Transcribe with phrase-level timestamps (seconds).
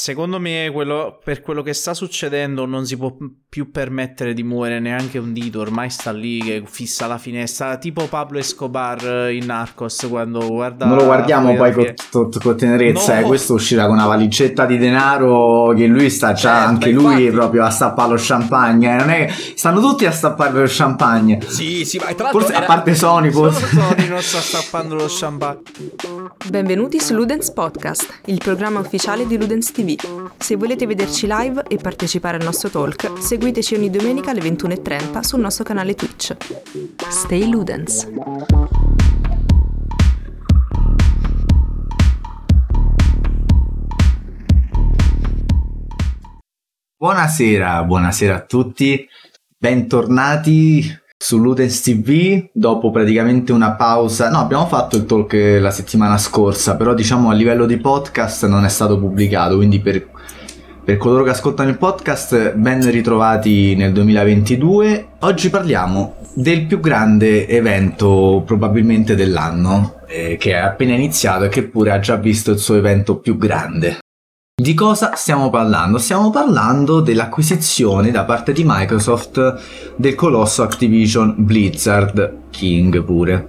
[0.00, 3.14] secondo me quello, per quello che sta succedendo non si può
[3.46, 8.06] più permettere di muovere neanche un dito, ormai sta lì che fissa la finestra, tipo
[8.06, 10.86] Pablo Escobar in Narcos quando guarda...
[10.86, 13.20] Non lo guardiamo poi con, con, con tenerezza, no.
[13.20, 17.24] eh, questo uscirà con una valigetta di denaro che lui sta già, eh, anche lui
[17.24, 17.30] infatti...
[17.32, 18.96] proprio a stappare lo champagne, eh.
[18.96, 21.40] non è, stanno tutti a stappare lo champagne.
[21.46, 22.40] Sì, sì, ma tra l'altro...
[22.40, 22.62] Forse, era...
[22.62, 23.66] a parte Sony, forse.
[23.66, 25.60] Sony non sta stappando lo champagne.
[26.48, 29.89] Benvenuti su Ludens Podcast, il programma ufficiale di Ludens TV.
[30.38, 35.40] Se volete vederci live e partecipare al nostro talk, seguiteci ogni domenica alle 21.30 sul
[35.40, 36.36] nostro canale Twitch.
[37.08, 38.08] Stay Ludens!
[46.96, 49.08] Buonasera, buonasera a tutti,
[49.56, 54.30] bentornati su Ludens TV dopo praticamente una pausa.
[54.30, 58.64] No, abbiamo fatto il talk la settimana scorsa, però diciamo a livello di podcast non
[58.64, 60.08] è stato pubblicato, quindi per,
[60.82, 65.08] per coloro che ascoltano il podcast ben ritrovati nel 2022.
[65.20, 71.64] Oggi parliamo del più grande evento probabilmente dell'anno, eh, che è appena iniziato e che
[71.64, 73.98] pure ha già visto il suo evento più grande.
[74.60, 75.96] Di cosa stiamo parlando?
[75.96, 79.58] Stiamo parlando dell'acquisizione da parte di Microsoft
[79.96, 83.48] del colosso Activision Blizzard King pure.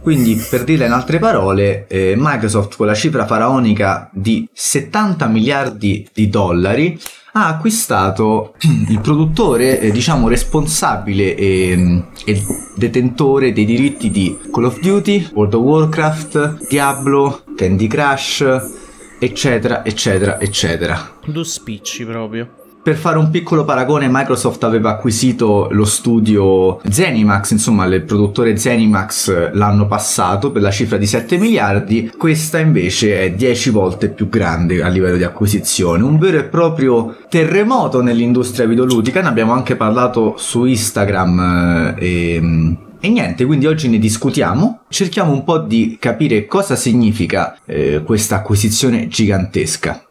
[0.00, 6.08] Quindi, per dire in altre parole, eh, Microsoft con la cifra faraonica di 70 miliardi
[6.14, 6.96] di dollari
[7.32, 8.54] ha acquistato
[8.88, 12.42] il produttore, eh, diciamo, responsabile e, e,
[12.76, 18.84] detentore dei diritti di Call of Duty, World of Warcraft, Diablo, Candy Crush,
[19.18, 21.12] eccetera, eccetera, eccetera.
[21.24, 22.64] Due spicci proprio.
[22.86, 29.50] Per fare un piccolo paragone, Microsoft aveva acquisito lo studio Zenimax, insomma il produttore Zenimax
[29.54, 34.84] l'anno passato per la cifra di 7 miliardi, questa invece è 10 volte più grande
[34.84, 40.36] a livello di acquisizione, un vero e proprio terremoto nell'industria videoludica, ne abbiamo anche parlato
[40.38, 42.76] su Instagram eh, e
[43.06, 48.36] e niente, quindi oggi ne discutiamo, cerchiamo un po' di capire cosa significa eh, questa
[48.36, 50.04] acquisizione gigantesca.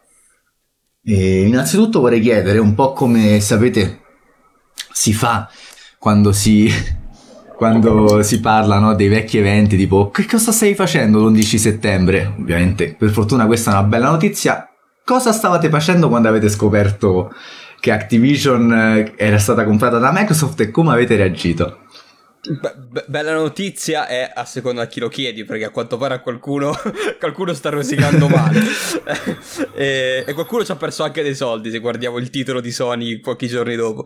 [1.04, 4.00] E innanzitutto vorrei chiedere un po' come sapete
[4.90, 5.46] si fa
[5.98, 6.72] quando si,
[7.54, 12.34] quando si parla no, dei vecchi eventi tipo che cosa stai facendo l'11 settembre?
[12.38, 14.70] Ovviamente per fortuna questa è una bella notizia.
[15.04, 17.30] Cosa stavate facendo quando avete scoperto
[17.78, 21.80] che Activision eh, era stata comprata da Microsoft e come avete reagito?
[22.48, 26.20] Be- bella notizia è a seconda a chi lo chiedi, perché a quanto pare a
[26.20, 26.74] qualcuno,
[27.18, 28.60] qualcuno sta rosicando male.
[29.74, 33.20] e, e, qualcuno ci ha perso anche dei soldi, se guardiamo il titolo di Sony
[33.20, 34.04] pochi giorni dopo.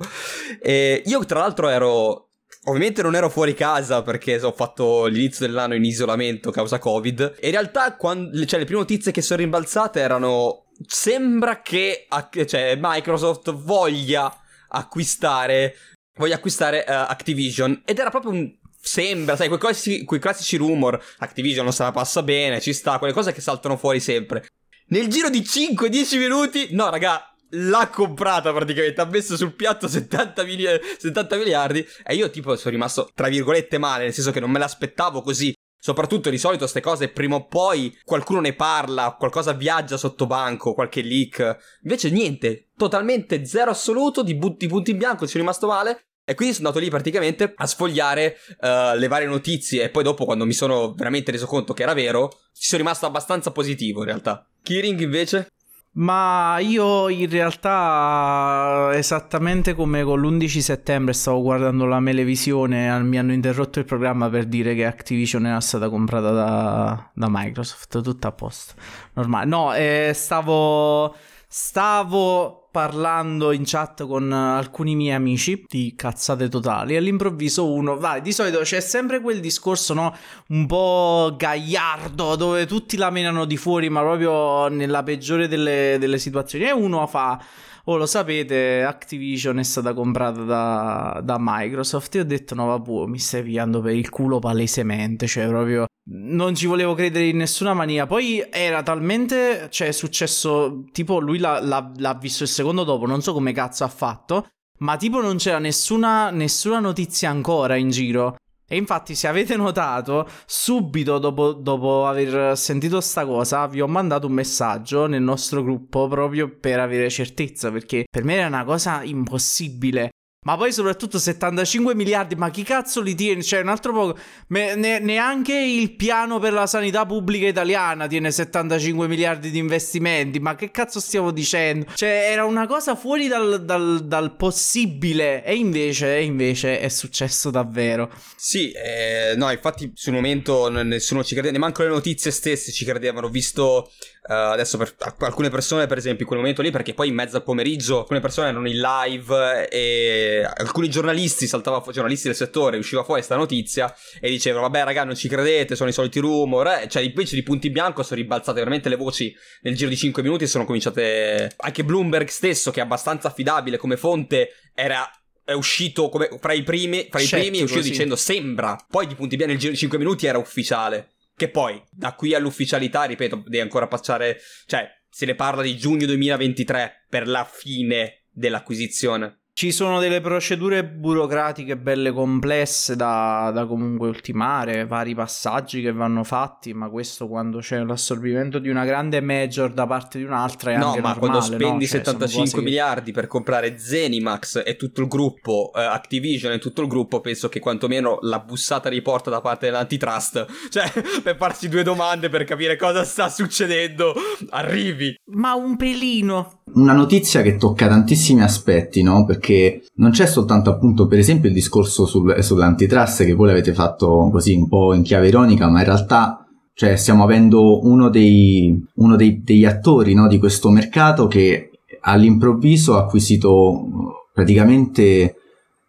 [0.60, 2.24] E io tra l'altro ero...
[2.64, 7.36] Ovviamente non ero fuori casa perché ho fatto l'inizio dell'anno in isolamento causa Covid.
[7.40, 10.66] E in realtà, quando, cioè, le prime notizie che sono rimbalzate erano.
[10.86, 12.06] Sembra che
[12.46, 14.34] cioè, Microsoft voglia
[14.68, 15.74] acquistare
[16.14, 21.02] voglio acquistare uh, Activision ed era proprio un sembra, sai, quei classici, quei classici rumor,
[21.18, 24.46] Activision non se la passa bene, ci sta, quelle cose che saltano fuori sempre.
[24.88, 30.42] Nel giro di 5-10 minuti, no raga, l'ha comprata praticamente, ha messo sul piatto 70,
[30.44, 30.66] mili-
[30.98, 34.58] 70 miliardi e io tipo sono rimasto tra virgolette male, nel senso che non me
[34.58, 35.52] l'aspettavo così.
[35.82, 40.74] Soprattutto di solito queste cose prima o poi qualcuno ne parla, qualcosa viaggia sotto banco,
[40.74, 41.78] qualche leak.
[41.84, 46.04] Invece niente, totalmente zero assoluto di, but- di punti in bianco, ci sono rimasto male.
[46.22, 50.24] E quindi sono andato lì praticamente a sfogliare uh, le varie notizie e poi dopo
[50.24, 54.06] quando mi sono veramente reso conto che era vero, ci sono rimasto abbastanza positivo in
[54.06, 54.48] realtà.
[54.62, 55.48] Kiring invece?
[55.92, 63.32] Ma io in realtà esattamente come con l'11 settembre stavo guardando la Melevisione, mi hanno
[63.32, 68.32] interrotto il programma per dire che Activision era stata comprata da, da Microsoft, tutto a
[68.32, 68.74] posto,
[69.14, 69.46] normale.
[69.46, 71.16] No, eh, stavo,
[71.48, 76.96] stavo parlando in chat con alcuni miei amici di cazzate totali.
[76.96, 80.16] All'improvviso uno, vai, di solito c'è sempre quel discorso, no?
[80.48, 86.18] Un po' gagliardo, dove tutti la menano di fuori, ma proprio nella peggiore delle, delle
[86.18, 86.66] situazioni.
[86.66, 87.42] E uno fa
[87.90, 92.14] oh lo sapete, Activision è stata comprata da, da Microsoft.
[92.14, 96.54] E ho detto, no, vabbè, mi stai pigliando per il culo palesemente, cioè proprio non
[96.54, 98.06] ci volevo credere in nessuna mania.
[98.06, 103.06] Poi era talmente, cioè è successo, tipo lui l'ha, l'ha, l'ha visto il secondo dopo,
[103.06, 104.46] non so come cazzo ha fatto.
[104.78, 108.36] Ma tipo non c'era nessuna, nessuna notizia ancora in giro.
[108.72, 114.28] E infatti, se avete notato, subito dopo, dopo, aver sentito sta cosa, vi ho mandato
[114.28, 119.02] un messaggio nel nostro gruppo proprio per avere certezza, perché per me era una cosa
[119.02, 120.10] impossibile.
[120.42, 123.42] Ma poi soprattutto 75 miliardi, ma chi cazzo li tiene?
[123.42, 124.18] Cioè, un altro poco.
[124.46, 130.40] Ne, neanche il piano per la sanità pubblica italiana tiene 75 miliardi di investimenti.
[130.40, 131.92] Ma che cazzo stiamo dicendo?
[131.94, 135.44] Cioè, era una cosa fuori dal, dal, dal possibile.
[135.44, 138.10] E invece, e invece è successo davvero.
[138.34, 143.28] Sì, eh, no, infatti sul momento nessuno ci credeva, neanche le notizie stesse ci credevano,
[143.28, 143.90] visto
[144.28, 147.36] uh, adesso per alcune persone, per esempio, in quel momento lì, perché poi in mezzo
[147.36, 152.78] al pomeriggio alcune persone erano in live e alcuni giornalisti saltava fuori, giornalisti del settore,
[152.78, 156.66] usciva fuori questa notizia e dicevano vabbè raga non ci credete, sono i soliti rumor,
[156.66, 156.88] eh.
[156.88, 160.44] cioè invece di punti bianco sono ribalzate veramente le voci nel giro di 5 minuti
[160.44, 165.08] e sono cominciate anche Bloomberg stesso che è abbastanza affidabile come fonte era
[165.50, 167.90] è uscito come, fra i primi, fra i primi è uscito sì.
[167.90, 171.14] dicendo sembra, poi di punti bianchi nel giro di 5 minuti era ufficiale.
[171.40, 176.04] Che poi, da qui all'ufficialità, ripeto, devi ancora passare, cioè, se ne parla di giugno
[176.04, 179.39] 2023 per la fine dell'acquisizione.
[179.60, 186.24] Ci sono delle procedure burocratiche belle complesse da, da, comunque ultimare, vari passaggi che vanno
[186.24, 190.78] fatti, ma questo quando c'è l'assorbimento di una grande major da parte di un'altra è
[190.78, 191.90] no, anche ma normale, quando spendi no?
[191.90, 193.20] cioè, 75 miliardi che...
[193.20, 197.60] per comprare Zenimax e tutto il gruppo, eh, Activision e tutto il gruppo, penso che
[197.60, 200.90] quantomeno la bussata di porta da parte dell'antitrust, cioè
[201.22, 204.14] per farsi due domande per capire cosa sta succedendo,
[204.48, 205.16] arrivi.
[205.32, 206.59] Ma un pelino.
[206.74, 209.24] Una notizia che tocca tantissimi aspetti, no?
[209.24, 214.28] Perché non c'è soltanto appunto per esempio il discorso sul, sull'antitrust che voi l'avete fatto
[214.30, 216.44] così un po' in chiave ironica, ma in realtà
[216.80, 221.70] cioè, stiamo avendo uno, dei, uno dei, degli attori no, di questo mercato che
[222.00, 225.34] all'improvviso ha acquisito praticamente,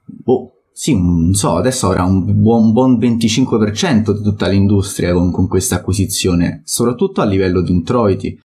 [0.04, 5.48] boh, sì, non so, adesso avrà un buon, buon 25% di tutta l'industria con, con
[5.48, 8.38] questa acquisizione, soprattutto a livello di introiti.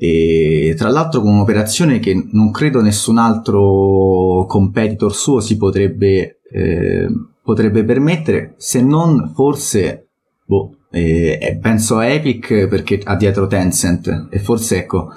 [0.00, 7.08] E tra l'altro con un'operazione che non credo nessun altro competitor suo si potrebbe, eh,
[7.42, 10.08] potrebbe permettere, se non forse,
[10.44, 15.08] boh, eh, penso a Epic perché ha dietro Tencent e forse ecco,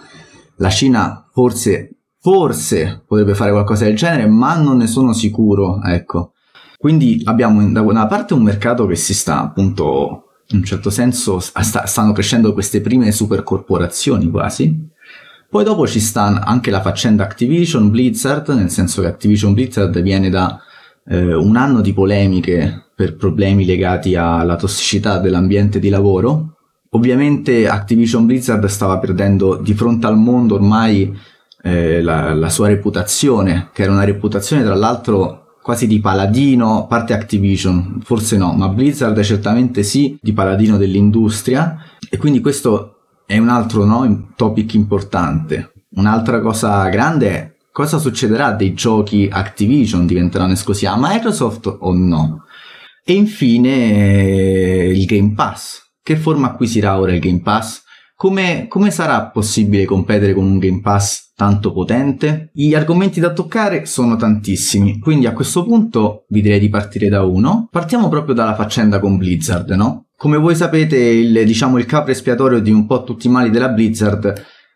[0.57, 6.33] la Cina forse, forse potrebbe fare qualcosa del genere, ma non ne sono sicuro, ecco.
[6.77, 11.39] Quindi abbiamo da una parte un mercato che si sta appunto in un certo senso
[11.39, 14.89] sta, stanno crescendo queste prime supercorporazioni quasi.
[15.49, 20.29] Poi dopo ci sta anche la faccenda Activision Blizzard, nel senso che Activision Blizzard viene
[20.29, 20.61] da
[21.05, 26.55] eh, un anno di polemiche per problemi legati alla tossicità dell'ambiente di lavoro.
[26.91, 31.13] Ovviamente Activision Blizzard stava perdendo di fronte al mondo ormai
[31.63, 37.13] eh, la, la sua reputazione, che era una reputazione tra l'altro quasi di paladino, parte
[37.13, 41.77] Activision, forse no, ma Blizzard certamente sì, di paladino dell'industria
[42.09, 45.71] e quindi questo è un altro no, topic importante.
[45.91, 52.43] Un'altra cosa grande è cosa succederà dei giochi Activision, diventeranno esclusivi a Microsoft o no?
[53.03, 55.81] E infine il Game Pass.
[56.03, 57.83] Che forma acquisirà ora il Game Pass?
[58.21, 62.51] Come, come, sarà possibile competere con un Game Pass tanto potente?
[62.53, 67.23] Gli argomenti da toccare sono tantissimi, quindi a questo punto vi direi di partire da
[67.23, 67.67] uno.
[67.71, 70.09] Partiamo proprio dalla faccenda con Blizzard, no?
[70.15, 73.69] Come voi sapete, il, diciamo, il capo espiatorio di un po' tutti i mali della
[73.69, 74.31] Blizzard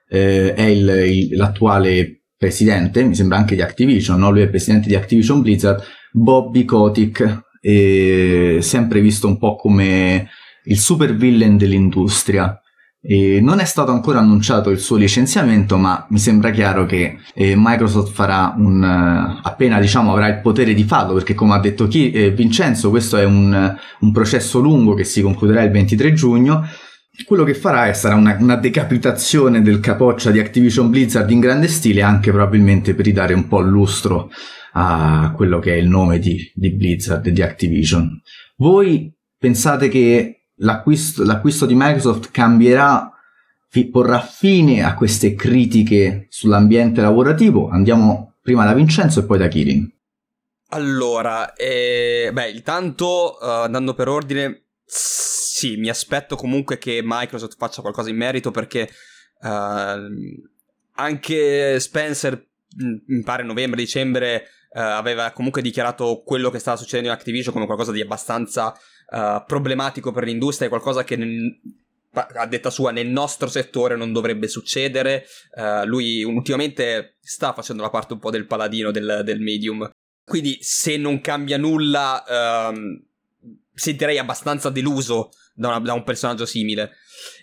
[0.09, 4.31] eh, è il, il, l'attuale presidente, mi sembra anche di Activision, no?
[4.31, 5.83] Lui è presidente di Activision Blizzard,
[6.13, 10.30] Bobby Kotick, sempre visto un po' come
[10.63, 12.59] il super villain dell'industria
[13.07, 17.54] e non è stato ancora annunciato il suo licenziamento, ma mi sembra chiaro che eh,
[17.56, 21.88] Microsoft farà un uh, appena diciamo avrà il potere di farlo, perché come ha detto
[21.88, 26.68] chi, eh, Vincenzo, questo è un, un, processo lungo che si concluderà il 23 giugno.
[27.28, 31.68] Quello che farà è, sarà una, una, decapitazione del capoccia di Activision Blizzard in grande
[31.68, 34.31] stile, anche probabilmente per ridare un po' lustro
[34.74, 38.19] a quello che è il nome di, di Blizzard e di Activision.
[38.57, 43.09] Voi pensate che l'acquisto, l'acquisto di Microsoft cambierà,
[43.92, 47.68] porrà fine a queste critiche sull'ambiente lavorativo?
[47.69, 49.92] Andiamo prima da Vincenzo e poi da Kirin.
[50.69, 57.81] Allora, eh, beh, intanto uh, andando per ordine, sì, mi aspetto comunque che Microsoft faccia
[57.81, 58.90] qualcosa in merito perché
[59.42, 60.00] uh,
[60.94, 62.47] anche Spencer,
[62.78, 67.92] mi pare novembre-dicembre, uh, aveva comunque dichiarato quello che stava succedendo in Activision come qualcosa
[67.92, 68.74] di abbastanza
[69.09, 71.18] uh, problematico per l'industria, è qualcosa che
[72.16, 75.26] a detta sua nel nostro settore non dovrebbe succedere.
[75.56, 79.90] Uh, lui ultimamente sta facendo la parte un po' del paladino del, del medium.
[80.24, 82.24] Quindi se non cambia nulla,
[82.71, 83.00] um,
[83.74, 86.94] sentirei abbastanza deluso da, una, da, un personaggio simile.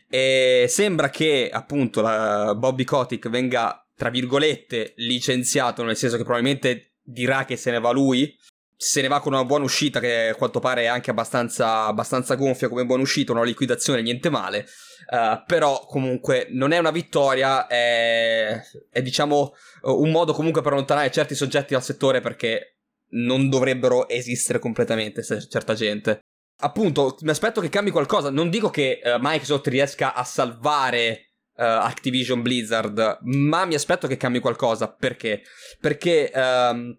[0.09, 6.95] E sembra che appunto la Bobby Kotick venga, tra virgolette, licenziato, nel senso che probabilmente
[7.03, 8.37] dirà che se ne va lui.
[8.83, 12.35] Se ne va con una buona uscita, che a quanto pare è anche abbastanza, abbastanza
[12.35, 14.67] gonfia come buona uscita, una liquidazione, niente male.
[15.09, 18.61] Uh, però comunque non è una vittoria, è,
[18.91, 22.79] è diciamo un modo comunque per allontanare certi soggetti dal settore perché
[23.11, 26.19] non dovrebbero esistere completamente certa gente.
[26.63, 28.31] Appunto, mi aspetto che cambi qualcosa.
[28.31, 34.17] Non dico che uh, Microsoft riesca a salvare uh, Activision Blizzard, ma mi aspetto che
[34.17, 34.93] cambi qualcosa.
[34.93, 35.43] Perché?
[35.79, 36.99] Perché um,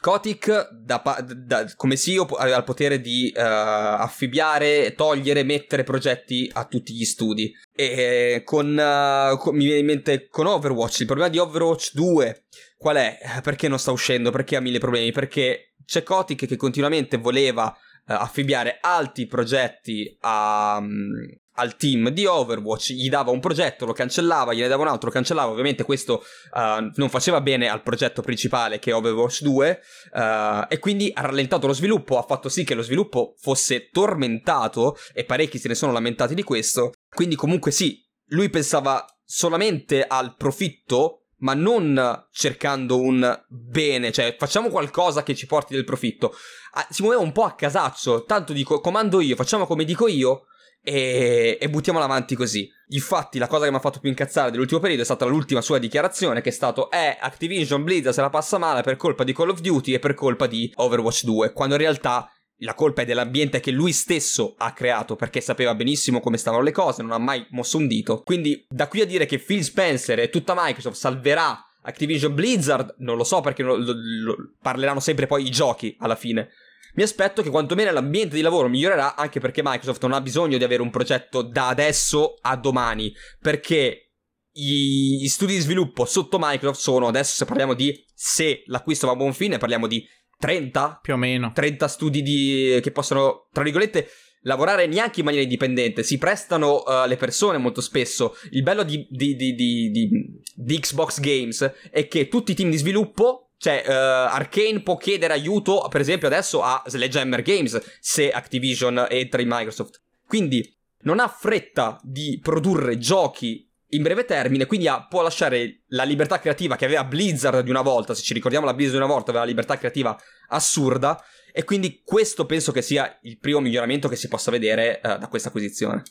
[0.00, 1.02] Kotick, da,
[1.34, 7.04] da, come CEO, aveva il potere di uh, affibbiare, togliere, mettere progetti a tutti gli
[7.04, 7.52] studi.
[7.74, 12.44] E con, uh, con, mi viene in mente con Overwatch, il problema di Overwatch 2
[12.76, 13.18] qual è?
[13.42, 14.30] Perché non sta uscendo?
[14.30, 15.10] Perché ha mille problemi?
[15.10, 21.12] Perché c'è Kotick che continuamente voleva affibbiare altri progetti a, um,
[21.58, 25.14] al team di Overwatch, gli dava un progetto, lo cancellava, gliene dava un altro, lo
[25.14, 25.50] cancellava.
[25.50, 26.22] Ovviamente questo
[26.52, 29.80] uh, non faceva bene al progetto principale che è Overwatch 2
[30.12, 33.90] uh, eh, e quindi ha rallentato lo sviluppo, ha fatto sì che lo sviluppo fosse
[33.90, 36.92] tormentato e parecchi se ne sono lamentati di questo.
[37.12, 44.70] Quindi comunque sì, lui pensava solamente al profitto ma non cercando un bene, cioè facciamo
[44.70, 46.34] qualcosa che ci porti del profitto.
[46.72, 50.46] Ah, si muoveva un po' a casaccio, tanto dico comando io, facciamo come dico io
[50.82, 52.70] e, e buttiamola avanti così.
[52.88, 55.78] Infatti, la cosa che mi ha fatto più incazzare dell'ultimo periodo è stata l'ultima sua
[55.78, 59.50] dichiarazione, che è stato: Eh, Activision Blizzard se la passa male per colpa di Call
[59.50, 61.52] of Duty e per colpa di Overwatch 2.
[61.52, 62.30] Quando in realtà
[62.62, 66.72] la colpa è dell'ambiente che lui stesso ha creato perché sapeva benissimo come stavano le
[66.72, 68.22] cose, non ha mai mosso un dito.
[68.22, 73.16] Quindi, da qui a dire che Phil Spencer e tutta Microsoft salverà Activision Blizzard, non
[73.16, 76.50] lo so perché lo, lo, lo, parleranno sempre poi i giochi alla fine
[76.98, 80.64] mi aspetto che quantomeno l'ambiente di lavoro migliorerà anche perché Microsoft non ha bisogno di
[80.64, 84.14] avere un progetto da adesso a domani, perché
[84.50, 89.16] gli studi di sviluppo sotto Microsoft sono, adesso se parliamo di se l'acquisto va a
[89.16, 90.04] buon fine, parliamo di
[90.40, 90.98] 30?
[91.00, 91.52] Più o meno.
[91.54, 94.08] 30 studi di, che possono, tra virgolette,
[94.40, 98.36] lavorare neanche in maniera indipendente, si prestano uh, le persone molto spesso.
[98.50, 103.47] Il bello di, di, di, di, Xbox Games è che tutti i team di sviluppo
[103.58, 109.42] cioè, uh, Arkane può chiedere aiuto, per esempio, adesso a Sledgehammer Games se Activision entra
[109.42, 110.00] in Microsoft.
[110.26, 116.04] Quindi non ha fretta di produrre giochi in breve termine, quindi ha, può lasciare la
[116.04, 119.12] libertà creativa che aveva Blizzard di una volta, se ci ricordiamo la Blizzard di una
[119.12, 120.16] volta aveva la libertà creativa
[120.48, 121.22] assurda,
[121.52, 125.28] e quindi questo penso che sia il primo miglioramento che si possa vedere uh, da
[125.28, 126.02] questa acquisizione.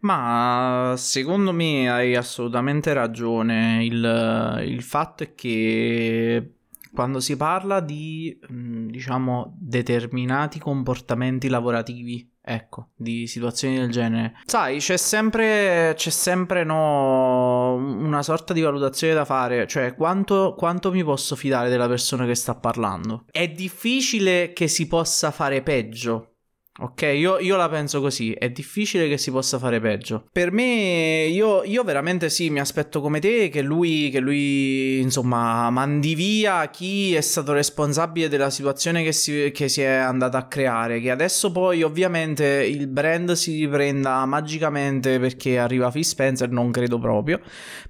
[0.00, 3.84] Ma secondo me hai assolutamente ragione.
[3.84, 6.55] Il, il fatto è che
[6.96, 14.78] quando si parla di, mm, diciamo, determinati comportamenti lavorativi, ecco, di situazioni del genere, sai,
[14.78, 21.04] c'è sempre, c'è sempre no, una sorta di valutazione da fare, cioè quanto, quanto mi
[21.04, 23.26] posso fidare della persona che sta parlando.
[23.30, 26.35] È difficile che si possa fare peggio
[26.78, 30.26] Ok, io, io, la penso così, è difficile che si possa fare peggio.
[30.30, 35.70] Per me, io, io veramente sì, mi aspetto come te che lui, che lui, insomma,
[35.70, 40.48] mandi via chi è stato responsabile della situazione che si, che si è andata a
[40.48, 46.70] creare, che adesso poi ovviamente il brand si riprenda magicamente perché arriva Phil Spencer, non
[46.72, 47.40] credo proprio,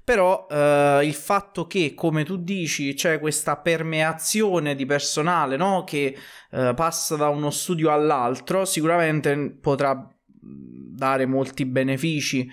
[0.04, 5.82] però eh, il fatto che, come tu dici, c'è questa permeazione di personale, no?
[5.84, 6.16] Che
[6.56, 10.08] eh, passa da uno studio all'altro, sicuramente potrà
[10.40, 12.50] dare molti benefici,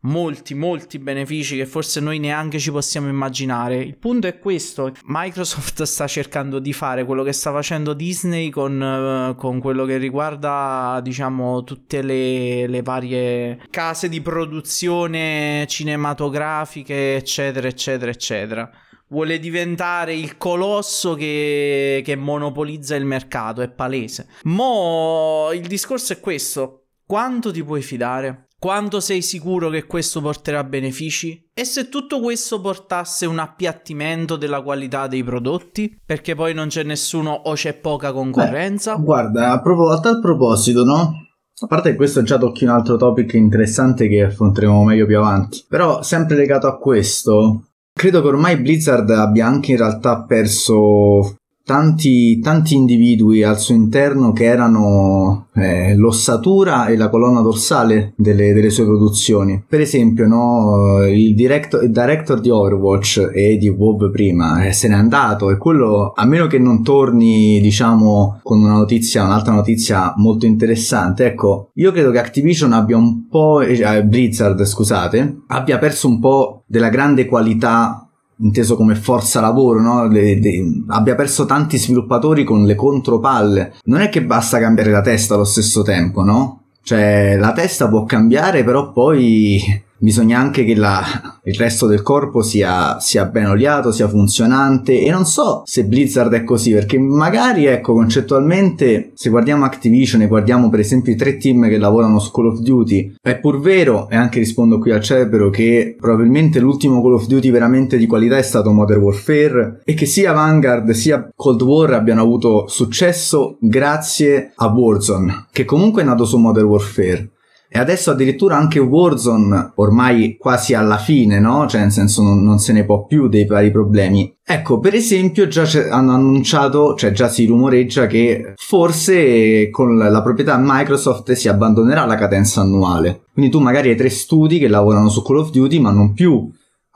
[0.00, 3.76] molti, molti benefici che forse noi neanche ci possiamo immaginare.
[3.76, 8.78] Il punto è questo, Microsoft sta cercando di fare quello che sta facendo Disney con,
[8.78, 17.68] uh, con quello che riguarda, diciamo, tutte le, le varie case di produzione cinematografiche, eccetera,
[17.68, 18.70] eccetera, eccetera
[19.08, 24.28] vuole diventare il colosso che, che monopolizza il mercato, è palese.
[24.44, 28.48] Mo il discorso è questo: quanto ti puoi fidare?
[28.58, 31.50] Quanto sei sicuro che questo porterà benefici?
[31.52, 36.00] E se tutto questo portasse un appiattimento della qualità dei prodotti?
[36.04, 38.96] Perché poi non c'è nessuno o c'è poca concorrenza?
[38.96, 41.12] Beh, guarda, a, pro- a tal proposito, no?
[41.58, 45.64] A parte che questo già tocchi un altro topic interessante che affronteremo meglio più avanti.
[45.68, 52.38] Però, sempre legato a questo, Credo che ormai Blizzard abbia anche in realtà perso tanti,
[52.38, 58.70] tanti individui al suo interno che erano eh, l'ossatura e la colonna dorsale delle, delle
[58.70, 59.64] sue produzioni.
[59.68, 64.86] Per esempio, no, il, director, il, director, di Overwatch e di WoW prima eh, se
[64.86, 70.14] n'è andato e quello, a meno che non torni, diciamo, con una notizia, un'altra notizia
[70.18, 76.06] molto interessante, ecco, io credo che Activision abbia un po', eh, Blizzard, scusate, abbia perso
[76.06, 78.05] un po' della grande qualità
[78.38, 80.06] inteso come forza lavoro, no?
[80.06, 83.74] le, le, abbia perso tanti sviluppatori con le contropalle.
[83.84, 86.62] Non è che basta cambiare la testa allo stesso tempo, no?
[86.82, 91.04] Cioè, la testa può cambiare, però poi bisogna anche che la,
[91.44, 95.00] il resto del corpo sia, sia, ben oliato, sia funzionante.
[95.00, 100.26] E non so se Blizzard è così perché magari ecco concettualmente se guardiamo Activision e
[100.26, 104.08] guardiamo per esempio i tre team che lavorano su Call of Duty è pur vero
[104.08, 108.36] e anche rispondo qui al cerbero che probabilmente l'ultimo Call of Duty veramente di qualità
[108.36, 114.52] è stato Modern Warfare e che sia Vanguard sia Cold War abbiano avuto successo grazie
[114.54, 117.30] a Warzone che comunque è nato su Modern Warfare
[117.68, 121.66] e adesso addirittura anche Warzone, ormai quasi alla fine, no?
[121.66, 124.34] Cioè, nel senso, non, non se ne può più dei vari problemi.
[124.44, 130.56] Ecco, per esempio, già hanno annunciato, cioè già si rumoreggia che forse con la proprietà
[130.60, 133.24] Microsoft si abbandonerà la cadenza annuale.
[133.32, 136.48] Quindi tu magari hai tre studi che lavorano su Call of Duty, ma non più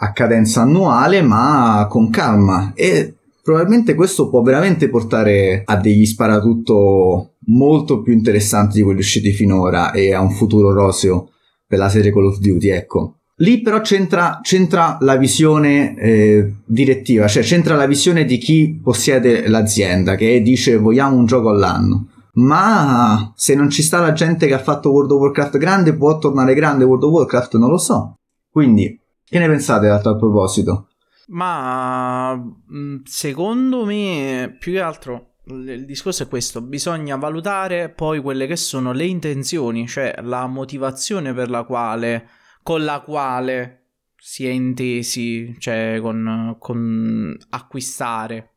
[0.02, 2.72] a cadenza annuale, ma con calma.
[2.74, 9.32] E probabilmente questo può veramente portare a degli sparatutto molto più interessanti di quelli usciti
[9.32, 11.30] finora e a un futuro roseo
[11.66, 13.14] per la serie Call of Duty, ecco.
[13.36, 19.48] Lì però c'entra, c'entra la visione eh, direttiva, cioè c'entra la visione di chi possiede
[19.48, 22.08] l'azienda che dice vogliamo un gioco all'anno.
[22.34, 26.18] Ma se non ci sta la gente che ha fatto World of Warcraft grande, può
[26.18, 27.56] tornare grande World of Warcraft?
[27.56, 28.16] Non lo so.
[28.50, 30.89] Quindi, che ne pensate a tal proposito?
[31.30, 38.46] Ma mm, secondo me, più che altro, il discorso è questo, bisogna valutare poi quelle
[38.46, 42.28] che sono le intenzioni, cioè la motivazione per la quale,
[42.62, 43.76] con la quale
[44.16, 48.54] si è intesi, cioè con, con acquistare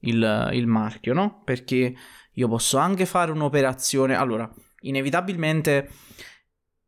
[0.00, 1.42] il, il marchio, no?
[1.44, 1.94] Perché
[2.32, 5.90] io posso anche fare un'operazione, allora, inevitabilmente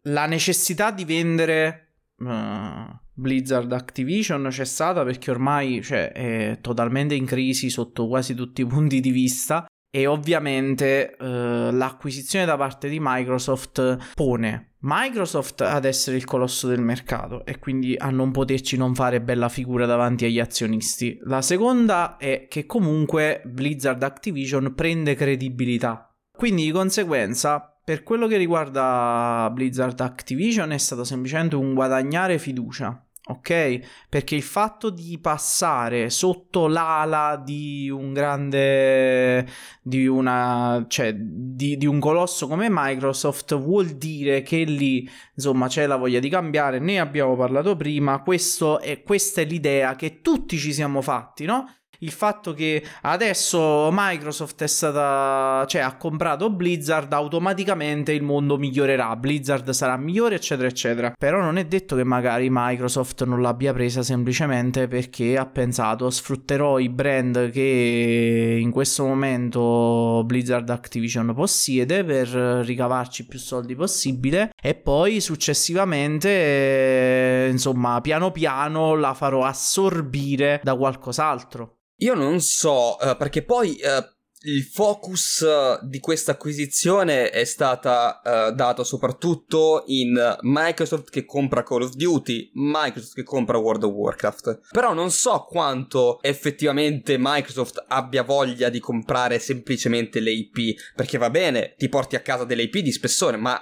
[0.03, 1.83] la necessità di vendere...
[2.19, 8.61] Uh, Blizzard Activision c'è stata perché ormai cioè, è totalmente in crisi sotto quasi tutti
[8.61, 15.85] i punti di vista e ovviamente eh, l'acquisizione da parte di Microsoft pone Microsoft ad
[15.85, 20.26] essere il colosso del mercato e quindi a non poterci non fare bella figura davanti
[20.26, 21.18] agli azionisti.
[21.23, 26.09] La seconda è che comunque Blizzard Activision prende credibilità.
[26.31, 33.06] Quindi di conseguenza per quello che riguarda Blizzard Activision è stato semplicemente un guadagnare fiducia
[33.29, 34.07] ok?
[34.09, 39.47] Perché il fatto di passare sotto l'ala di un grande,
[39.83, 45.87] di una, cioè di, di, un colosso come Microsoft vuol dire che lì, insomma, c'è
[45.87, 46.79] la voglia di cambiare.
[46.79, 48.23] Ne abbiamo parlato prima.
[48.23, 51.69] Questo è, questa è l'idea che tutti ci siamo fatti, no?
[52.00, 59.14] Il fatto che adesso Microsoft è stata, cioè ha comprato Blizzard, automaticamente il mondo migliorerà,
[59.16, 61.12] Blizzard sarà migliore, eccetera, eccetera.
[61.16, 66.78] Però non è detto che magari Microsoft non l'abbia presa semplicemente perché ha pensato sfrutterò
[66.78, 74.74] i brand che in questo momento Blizzard Activision possiede per ricavarci più soldi possibile e
[74.74, 81.76] poi successivamente, insomma, piano piano la farò assorbire da qualcos'altro.
[82.00, 84.04] Io non so, uh, perché poi uh,
[84.48, 88.20] il focus uh, di questa acquisizione è stata
[88.54, 94.61] dato soprattutto in Microsoft che compra Call of Duty, Microsoft che compra World of Warcraft.
[94.72, 101.30] Però non so quanto effettivamente Microsoft abbia voglia di comprare semplicemente le IP, perché va
[101.30, 103.59] bene, ti porti a casa delle IP di spessore, ma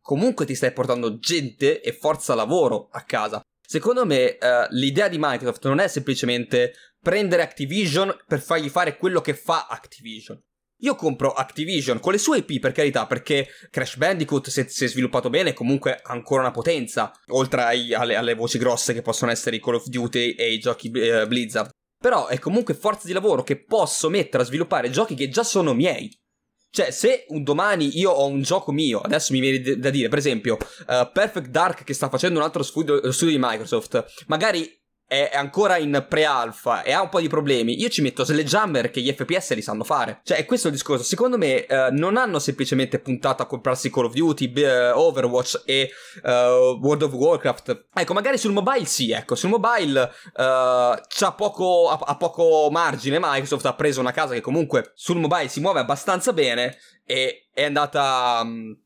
[0.00, 3.42] comunque ti stai portando gente e forza lavoro a casa.
[3.66, 4.36] Secondo me
[4.70, 6.72] l'idea di Microsoft non è semplicemente
[7.04, 10.42] prendere Activision per fargli fare quello che fa Activision.
[10.78, 14.88] Io compro Activision con le sue IP per carità, perché Crash Bandicoot, se, si è
[14.88, 19.30] sviluppato bene, è comunque ancora una potenza, oltre ai, alle, alle, voci grosse che possono
[19.30, 21.70] essere i Call of Duty e i giochi eh, Blizzard.
[21.98, 25.74] Però è comunque forza di lavoro che posso mettere a sviluppare giochi che già sono
[25.74, 26.10] miei.
[26.70, 30.18] Cioè, se un domani io ho un gioco mio, adesso mi viene da dire, per
[30.18, 35.30] esempio, uh, Perfect Dark che sta facendo un altro studio, studio di Microsoft, magari è
[35.34, 39.12] ancora in pre-alpha e ha un po' di problemi, io ci metto Sledgehammer che gli
[39.12, 40.20] FPS li sanno fare.
[40.24, 41.04] Cioè, è questo il discorso.
[41.04, 45.90] Secondo me, eh, non hanno semplicemente puntato a comprarsi Call of Duty, eh, Overwatch e
[46.22, 46.28] uh,
[46.80, 47.86] World of Warcraft.
[47.92, 53.18] Ecco, magari sul mobile sì, ecco, sul mobile uh, c'ha poco, ha, ha poco margine.
[53.20, 57.64] Microsoft ha preso una casa che comunque sul mobile si muove abbastanza bene e è
[57.64, 58.40] andata...
[58.42, 58.78] Um,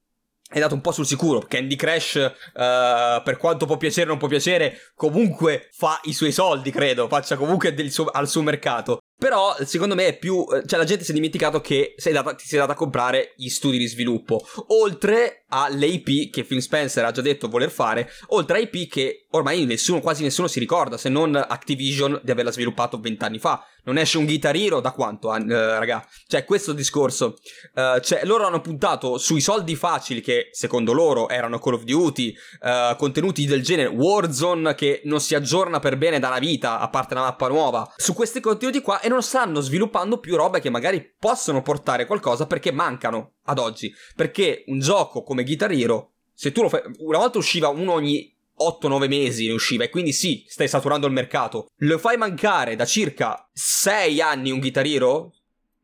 [0.50, 1.40] è andato un po' sul sicuro.
[1.40, 6.32] Candy Crash, uh, per quanto può piacere o non può piacere, comunque fa i suoi
[6.32, 7.06] soldi, credo.
[7.06, 9.00] Faccia comunque suo, al suo mercato.
[9.18, 10.46] Però, secondo me, è più.
[10.64, 13.48] Cioè, la gente si è dimenticato che è data, ti è data a comprare gli
[13.48, 14.46] studi di sviluppo.
[14.68, 19.26] Oltre alle IP che Phil Spencer ha già detto voler fare, oltre a IP che
[19.30, 23.64] ormai nessuno, quasi nessuno si ricorda, se non Activision, di averla sviluppato vent'anni fa.
[23.84, 26.06] Non esce un Guitar Hero da quanto, uh, raga?
[26.26, 27.36] Cioè, questo discorso.
[27.74, 32.34] Uh, cioè, loro hanno puntato sui soldi facili che, secondo loro, erano Call of Duty,
[32.60, 36.88] uh, contenuti del genere, Warzone che non si aggiorna per bene da una vita, a
[36.88, 40.70] parte una mappa nuova, su questi contenuti qua e non stanno sviluppando più robe che
[40.70, 43.92] magari possono portare qualcosa perché mancano ad oggi.
[44.14, 48.36] Perché un gioco come Guitar Hero, se tu lo fai, una volta usciva uno ogni
[48.60, 51.68] 8-9 mesi ne usciva e quindi sì, stai saturando il mercato.
[51.78, 55.32] Lo fai mancare da circa 6 anni un Guitar Hero?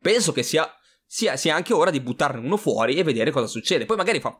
[0.01, 0.69] Penso che sia,
[1.05, 3.85] sia, sia anche ora di buttarne uno fuori e vedere cosa succede.
[3.85, 4.39] Poi magari fa,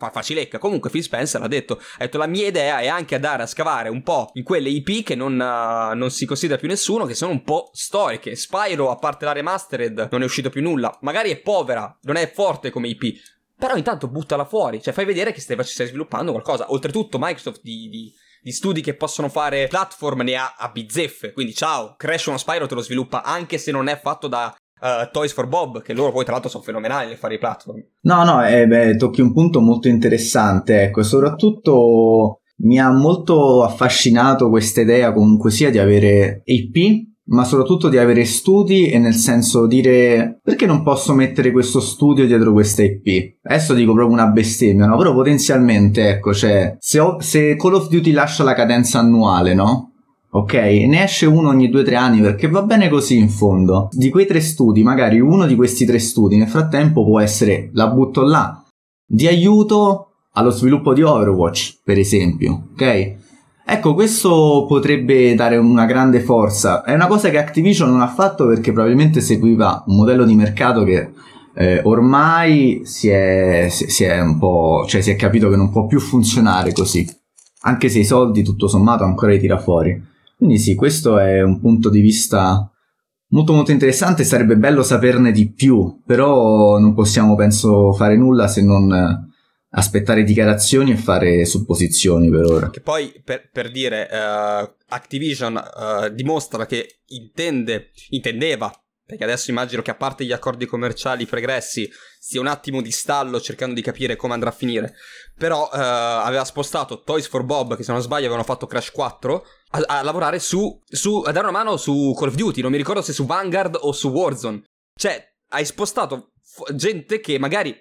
[0.00, 0.58] fa facilecca.
[0.58, 3.90] Comunque Phil Spencer ha detto, ha detto la mia idea è anche andare a scavare
[3.90, 7.32] un po' in quelle IP che non, uh, non si considera più nessuno, che sono
[7.32, 8.34] un po' storiche.
[8.34, 10.96] Spyro, a parte la remastered, non è uscito più nulla.
[11.02, 13.18] Magari è povera, non è forte come IP,
[13.60, 16.72] però intanto buttala fuori, cioè fai vedere che stai, stai sviluppando qualcosa.
[16.72, 21.54] Oltretutto Microsoft di, di, di, studi che possono fare platform ne ha a bizzeffe, quindi
[21.54, 25.34] ciao, Crash uno Spyro te lo sviluppa anche se non è fatto da uh, Toys
[25.34, 27.84] for Bob, che loro poi tra l'altro sono fenomenali nel fare i platform.
[28.00, 34.48] No, no, eh, beh, tocchi un punto molto interessante, ecco, soprattutto mi ha molto affascinato
[34.48, 39.66] questa idea comunque sia di avere IP ma soprattutto di avere studi e nel senso
[39.66, 43.36] dire perché non posso mettere questo studio dietro questa IP?
[43.42, 44.96] Adesso dico proprio una bestemmia, no?
[44.96, 49.92] Però potenzialmente, ecco, cioè, se, ho, se Call of Duty lascia la cadenza annuale, no?
[50.32, 53.88] Ok, ne esce uno ogni 2-3 anni perché va bene così in fondo.
[53.90, 57.88] Di quei tre studi, magari uno di questi tre studi nel frattempo può essere, la
[57.88, 58.64] butto là,
[59.04, 63.16] di aiuto allo sviluppo di Overwatch, per esempio, ok?
[63.72, 66.82] Ecco, questo potrebbe dare una grande forza.
[66.82, 70.82] È una cosa che Activision non ha fatto perché probabilmente seguiva un modello di mercato
[70.82, 71.12] che
[71.54, 74.84] eh, ormai si è, si è un po'.
[74.88, 77.08] cioè si è capito che non può più funzionare così.
[77.60, 80.02] Anche se i soldi, tutto sommato, ancora li tira fuori.
[80.36, 82.68] Quindi sì, questo è un punto di vista
[83.28, 84.24] molto molto interessante.
[84.24, 89.29] Sarebbe bello saperne di più, però non possiamo, penso, fare nulla se non
[89.70, 92.70] aspettare dichiarazioni e fare supposizioni per ora.
[92.70, 98.72] Che poi, per, per dire, uh, Activision uh, dimostra che intende, intendeva,
[99.04, 103.40] perché adesso immagino che a parte gli accordi commerciali pregressi sia un attimo di stallo
[103.40, 104.94] cercando di capire come andrà a finire,
[105.36, 109.44] però uh, aveva spostato Toys for Bob, che se non sbaglio avevano fatto Crash 4,
[109.70, 112.76] a, a lavorare su, su, a dare una mano su Call of Duty, non mi
[112.76, 114.62] ricordo se su Vanguard o su Warzone.
[114.94, 116.32] Cioè, hai spostato
[116.74, 117.76] gente che magari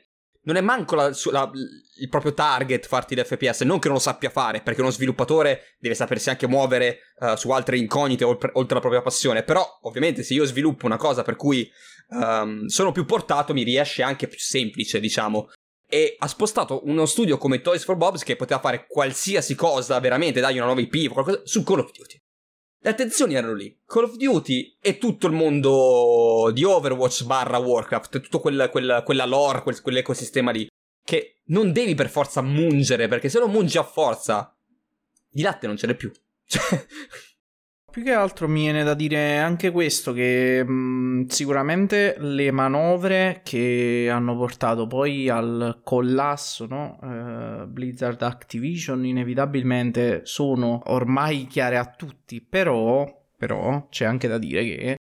[0.50, 1.52] non è manco la, la,
[2.00, 5.94] il proprio target farti l'FPS, non che non lo sappia fare, perché uno sviluppatore deve
[5.94, 10.34] sapersi anche muovere uh, su altre incognite oltre, oltre la propria passione, però ovviamente se
[10.34, 11.70] io sviluppo una cosa per cui
[12.10, 15.52] um, sono più portato mi riesce anche più semplice, diciamo.
[15.88, 20.40] E ha spostato uno studio come Toys for Bobs che poteva fare qualsiasi cosa, veramente,
[20.40, 22.19] dargli una nuova IP qualcosa, su Call of Duty.
[22.82, 23.78] Le attenzioni erano lì.
[23.86, 29.26] Call of Duty e tutto il mondo di Overwatch barra Warcraft, tutto quel, quel, quella
[29.26, 30.68] lore, quel, quell'ecosistema lì.
[31.04, 34.56] Che non devi per forza mungere, perché se lo mungi a forza,
[35.30, 36.12] di latte non ce n'è più.
[36.50, 36.86] Cioè...
[37.92, 44.08] Più che altro mi viene da dire anche questo, che mh, sicuramente le manovre che
[44.12, 47.00] hanno portato poi al collasso, no?
[47.02, 54.64] uh, Blizzard Activision, inevitabilmente sono ormai chiare a tutti, però, però c'è anche da dire
[54.64, 54.98] che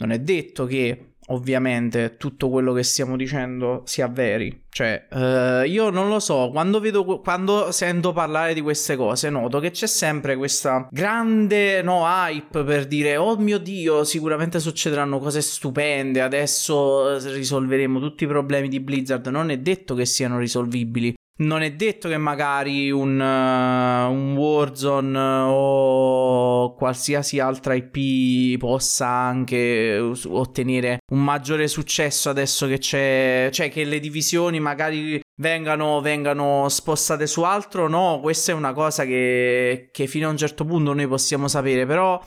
[0.00, 4.64] non è detto che ovviamente tutto quello che stiamo dicendo si avveri.
[4.68, 9.58] Cioè, uh, io non lo so, quando vedo, quando sento parlare di queste cose, noto
[9.58, 15.40] che c'è sempre questa grande no, hype per dire, oh mio Dio, sicuramente succederanno cose
[15.40, 19.26] stupende, adesso risolveremo tutti i problemi di Blizzard.
[19.28, 21.14] Non è detto che siano risolvibili.
[21.38, 29.98] Non è detto che magari un, uh, un Warzone o qualsiasi altra IP possa anche
[29.98, 37.26] ottenere un maggiore successo adesso che c'è, cioè che le divisioni magari vengano, vengano spostate
[37.26, 37.86] su altro.
[37.86, 41.84] No, questa è una cosa che, che fino a un certo punto noi possiamo sapere,
[41.84, 42.18] però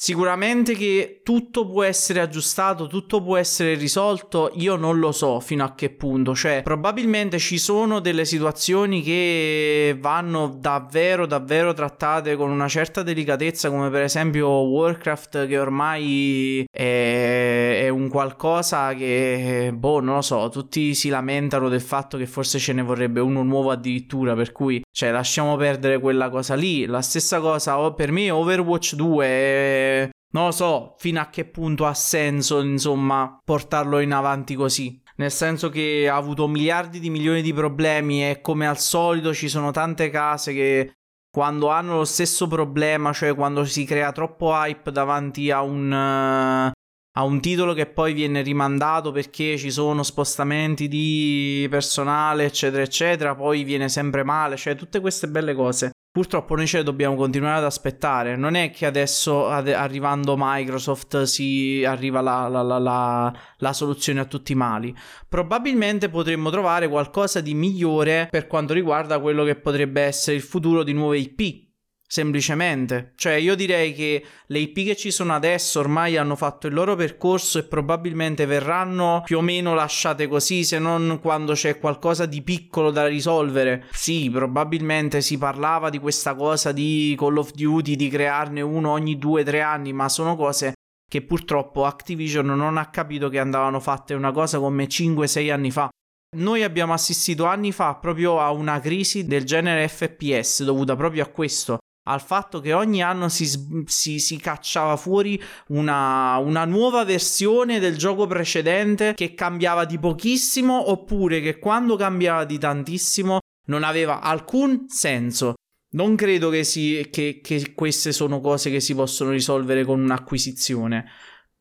[0.00, 5.64] Sicuramente che tutto può essere aggiustato, tutto può essere risolto, io non lo so fino
[5.64, 12.48] a che punto, cioè probabilmente ci sono delle situazioni che vanno davvero davvero trattate con
[12.48, 19.98] una certa delicatezza come per esempio Warcraft che ormai è, è un qualcosa che, boh,
[19.98, 23.72] non lo so, tutti si lamentano del fatto che forse ce ne vorrebbe uno nuovo
[23.72, 28.94] addirittura, per cui, cioè, lasciamo perdere quella cosa lì, la stessa cosa per me Overwatch
[28.94, 29.87] 2 è
[30.30, 35.00] non lo so fino a che punto ha senso, insomma, portarlo in avanti così.
[35.16, 39.48] Nel senso che ha avuto miliardi di milioni di problemi e come al solito ci
[39.48, 40.92] sono tante case che
[41.30, 46.70] quando hanno lo stesso problema, cioè quando si crea troppo hype davanti a un, uh,
[47.18, 53.34] a un titolo che poi viene rimandato perché ci sono spostamenti di personale, eccetera, eccetera,
[53.34, 55.90] poi viene sempre male, cioè tutte queste belle cose.
[56.10, 58.34] Purtroppo noi ce dobbiamo continuare ad aspettare.
[58.34, 64.24] Non è che adesso, ad- arrivando Microsoft, si arriva la, la, la, la, soluzione a
[64.24, 64.94] tutti i mali.
[65.28, 70.82] Probabilmente potremmo trovare qualcosa di migliore per quanto riguarda quello che potrebbe essere il futuro
[70.82, 71.67] di nuove IP
[72.10, 76.72] Semplicemente, cioè io direi che le IP che ci sono adesso ormai hanno fatto il
[76.72, 82.24] loro percorso e probabilmente verranno più o meno lasciate così, se non quando c'è qualcosa
[82.24, 83.84] di piccolo da risolvere.
[83.92, 89.18] Sì, probabilmente si parlava di questa cosa di Call of Duty, di crearne uno ogni
[89.18, 90.72] 2-3 anni, ma sono cose
[91.06, 95.90] che purtroppo Activision non ha capito che andavano fatte una cosa come 5-6 anni fa.
[96.38, 101.28] Noi abbiamo assistito anni fa proprio a una crisi del genere FPS dovuta proprio a
[101.28, 103.46] questo, al fatto che ogni anno si,
[103.86, 110.90] si, si cacciava fuori una, una, nuova versione del gioco precedente che cambiava di pochissimo
[110.90, 115.54] oppure che quando cambiava di tantissimo non aveva alcun senso.
[115.90, 121.06] Non credo che, si, che, che queste sono cose che si possono risolvere con un'acquisizione,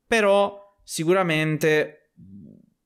[0.05, 2.11] però sicuramente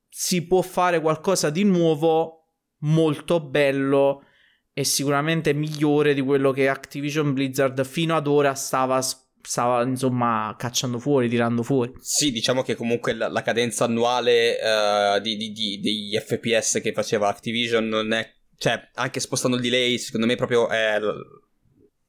[0.08, 2.42] si può fare qualcosa di nuovo
[2.82, 4.24] molto bello
[4.72, 9.00] è sicuramente migliore di quello che Activision Blizzard fino ad ora stava
[9.44, 11.92] stava insomma cacciando fuori, tirando fuori.
[11.98, 16.92] Sì, diciamo che comunque la, la cadenza annuale uh, di, di, di, degli FPS che
[16.92, 20.98] faceva Activision non è, cioè anche spostando il delay, secondo me proprio è,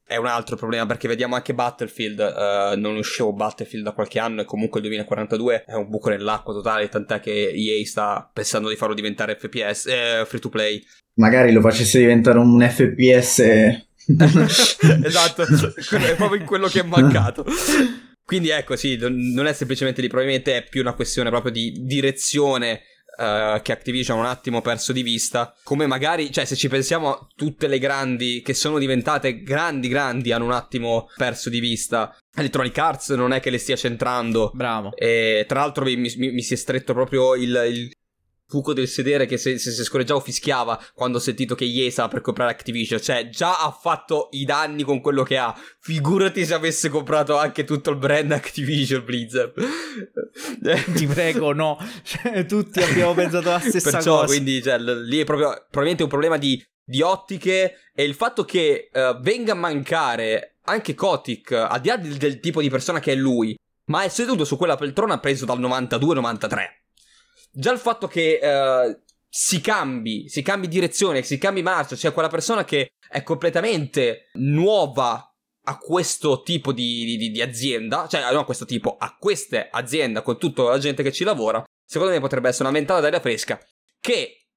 [0.05, 4.41] è un altro problema perché vediamo anche Battlefield, uh, non uscivo Battlefield da qualche anno
[4.41, 8.75] e comunque il 2042 è un buco nell'acqua totale, tant'è che EA sta pensando di
[8.75, 10.83] farlo diventare FPS, eh, free to play
[11.15, 13.39] magari lo facesse diventare un FPS.
[15.05, 17.45] esatto, è proprio quello che è mancato.
[18.25, 22.81] Quindi ecco, sì, non è semplicemente lì, probabilmente è più una questione proprio di direzione
[23.17, 25.53] uh, che Activision un attimo perso di vista.
[25.63, 30.45] Come magari, cioè, se ci pensiamo, tutte le grandi che sono diventate grandi, grandi hanno
[30.45, 32.15] un attimo perso di vista.
[32.35, 34.51] Electronic Arts non è che le stia centrando.
[34.53, 34.95] Bravo.
[34.95, 37.91] E tra l'altro mi, mi, mi si è stretto proprio il, il
[38.53, 42.21] buco del sedere che se, se, se scorreggiavo fischiava quando ho sentito che stava per
[42.21, 43.01] comprare Activision.
[43.01, 45.53] Cioè, già ha fatto i danni con quello che ha.
[45.79, 49.53] Figurati se avesse comprato anche tutto il brand Activision Blizzard.
[50.93, 51.77] Ti prego, no.
[52.03, 54.25] Cioè, tutti abbiamo pensato la stessa Perciò, cosa.
[54.27, 58.89] quindi, cioè, lì è proprio probabilmente un problema di, di ottiche e il fatto che
[58.93, 63.11] uh, venga a mancare anche Kotick, al di là del, del tipo di persona che
[63.11, 66.82] è lui, ma è seduto su quella poltrona preso dal 92-93
[67.53, 72.27] già il fatto che uh, si cambi, si cambi direzione, si cambi marcia, cioè quella
[72.27, 75.27] persona che è completamente nuova
[75.65, 80.21] a questo tipo di, di, di azienda, cioè non a questo tipo, a queste aziende
[80.23, 83.59] con tutta la gente che ci lavora, secondo me potrebbe essere una ventata d'aria fresca
[83.99, 84.47] che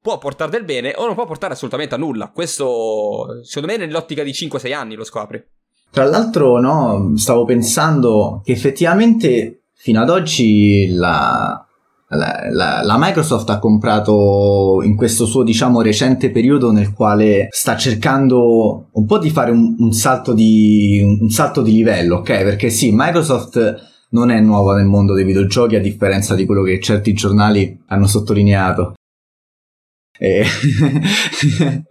[0.00, 2.30] può portare del bene o non può portare assolutamente a nulla.
[2.30, 5.42] Questo, secondo me, nell'ottica di 5-6 anni lo scopri.
[5.90, 11.66] Tra l'altro, no, stavo pensando che effettivamente fino ad oggi la,
[12.16, 17.76] la, la, la, Microsoft ha comprato in questo suo diciamo recente periodo nel quale sta
[17.76, 22.42] cercando un po' di fare un, un, salto, di, un salto di livello, ok?
[22.42, 26.80] Perché sì, Microsoft non è nuova nel mondo dei videogiochi a differenza di quello che
[26.80, 28.94] certi giornali hanno sottolineato.
[30.18, 30.44] E...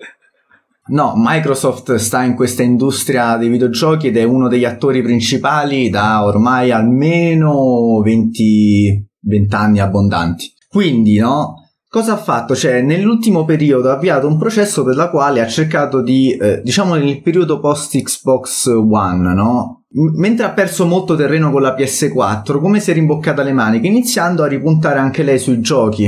[0.87, 6.25] no, Microsoft sta in questa industria dei videogiochi ed è uno degli attori principali da
[6.25, 10.53] ormai almeno 20 vent'anni abbondanti.
[10.67, 11.55] Quindi, no?
[11.87, 12.55] Cosa ha fatto?
[12.55, 16.93] Cioè, nell'ultimo periodo ha avviato un processo per la quale ha cercato di, eh, diciamo
[16.93, 19.85] nel periodo post Xbox One, no?
[20.15, 24.43] Mentre ha perso molto terreno con la PS4, come si è rimboccata le maniche, iniziando
[24.43, 26.05] a ripuntare anche lei sui giochi,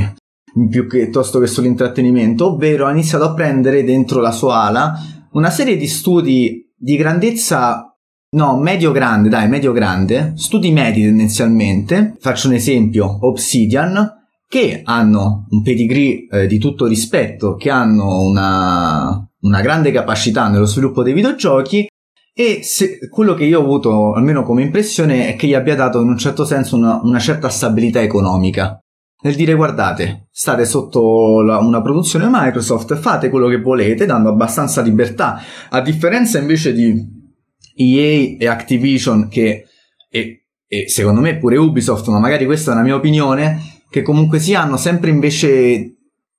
[0.70, 4.94] più che, piuttosto che sull'intrattenimento, ovvero ha iniziato a prendere dentro la sua ala
[5.32, 7.91] una serie di studi di grandezza
[8.34, 14.10] No, medio grande, dai, medio grande, studi medi tendenzialmente, faccio un esempio, Obsidian,
[14.48, 20.66] che hanno un pedigree eh, di tutto rispetto, che hanno una, una grande capacità nello
[20.66, 21.90] sviluppo dei videogiochi
[22.34, 26.00] e se, quello che io ho avuto almeno come impressione è che gli abbia dato
[26.00, 28.80] in un certo senso una, una certa stabilità economica.
[29.24, 34.82] Nel dire guardate, state sotto la, una produzione Microsoft, fate quello che volete, dando abbastanza
[34.82, 37.20] libertà, a differenza invece di
[37.76, 39.66] EA e Activision che
[40.10, 44.40] e, e, secondo me pure Ubisoft, ma magari questa è una mia opinione, che comunque
[44.40, 45.96] si hanno sempre invece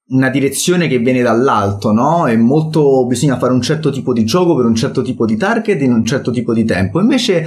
[0.09, 2.27] una direzione che viene dall'alto, no?
[2.27, 5.81] È molto bisogna fare un certo tipo di gioco per un certo tipo di target
[5.81, 7.01] in un certo tipo di tempo.
[7.01, 7.47] Invece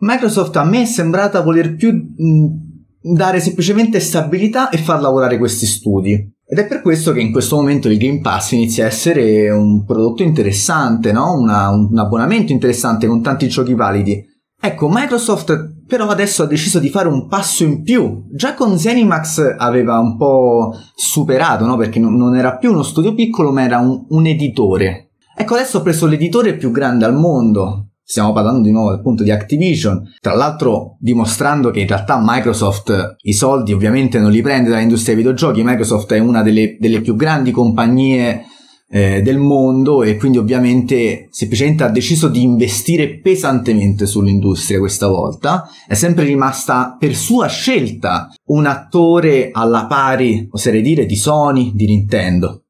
[0.00, 5.66] Microsoft a me è sembrata voler più mh, dare semplicemente stabilità e far lavorare questi
[5.66, 6.33] studi.
[6.46, 9.84] Ed è per questo che in questo momento il Game Pass inizia a essere un
[9.84, 11.32] prodotto interessante, no?
[11.32, 14.22] Una, un abbonamento interessante con tanti giochi validi.
[14.60, 18.24] Ecco, Microsoft però adesso ha deciso di fare un passo in più.
[18.30, 21.76] Già con Zenimax aveva un po' superato, no?
[21.76, 25.10] Perché non era più uno studio piccolo, ma era un, un editore.
[25.36, 27.88] Ecco, adesso ha preso l'editore più grande al mondo.
[28.06, 33.32] Stiamo parlando di nuovo appunto di Activision, tra l'altro dimostrando che in realtà Microsoft i
[33.32, 37.50] soldi ovviamente non li prende dall'industria dei videogiochi, Microsoft è una delle, delle più grandi
[37.50, 38.44] compagnie
[38.90, 45.68] eh, del mondo e quindi ovviamente semplicemente ha deciso di investire pesantemente sull'industria questa volta.
[45.86, 51.86] È sempre rimasta per sua scelta un attore alla pari, oserei dire, di Sony, di
[51.86, 52.64] Nintendo.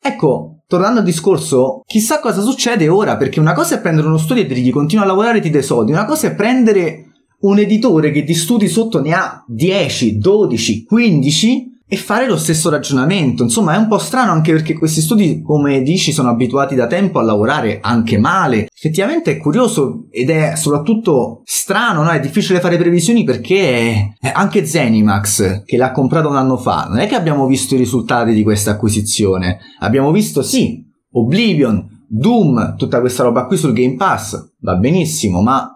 [0.00, 4.42] Ecco, tornando al discorso, chissà cosa succede ora, perché una cosa è prendere uno studio
[4.42, 8.10] e dirgli continua a lavorare e ti dai soldi, una cosa è prendere un editore
[8.10, 13.42] che di studi sotto ne ha 10, 12, 15 e fare lo stesso ragionamento.
[13.42, 17.18] Insomma, è un po' strano anche perché questi studi, come dici, sono abituati da tempo
[17.18, 18.68] a lavorare anche male.
[18.74, 22.10] Effettivamente è curioso ed è soprattutto strano, no?
[22.10, 27.06] È difficile fare previsioni perché anche Zenimax, che l'ha comprato un anno fa, non è
[27.06, 29.60] che abbiamo visto i risultati di questa acquisizione.
[29.78, 35.75] Abbiamo visto, sì, Oblivion, Doom, tutta questa roba qui sul Game Pass, va benissimo, ma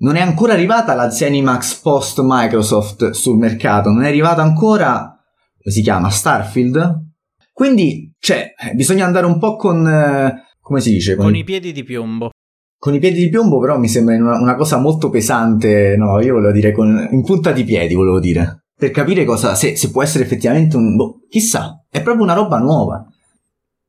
[0.00, 5.16] non è ancora arrivata la Zenimax post Microsoft sul mercato, non è arrivata ancora,
[5.60, 7.08] come si chiama, Starfield?
[7.52, 11.16] Quindi, cioè, bisogna andare un po' con, eh, come si dice?
[11.16, 12.30] Con, con i, i piedi di piombo.
[12.78, 16.34] Con i piedi di piombo però mi sembra una, una cosa molto pesante, no, io
[16.34, 20.02] volevo dire con, in punta di piedi, volevo dire, per capire cosa, se, se può
[20.02, 23.04] essere effettivamente un, boh, chissà, è proprio una roba nuova.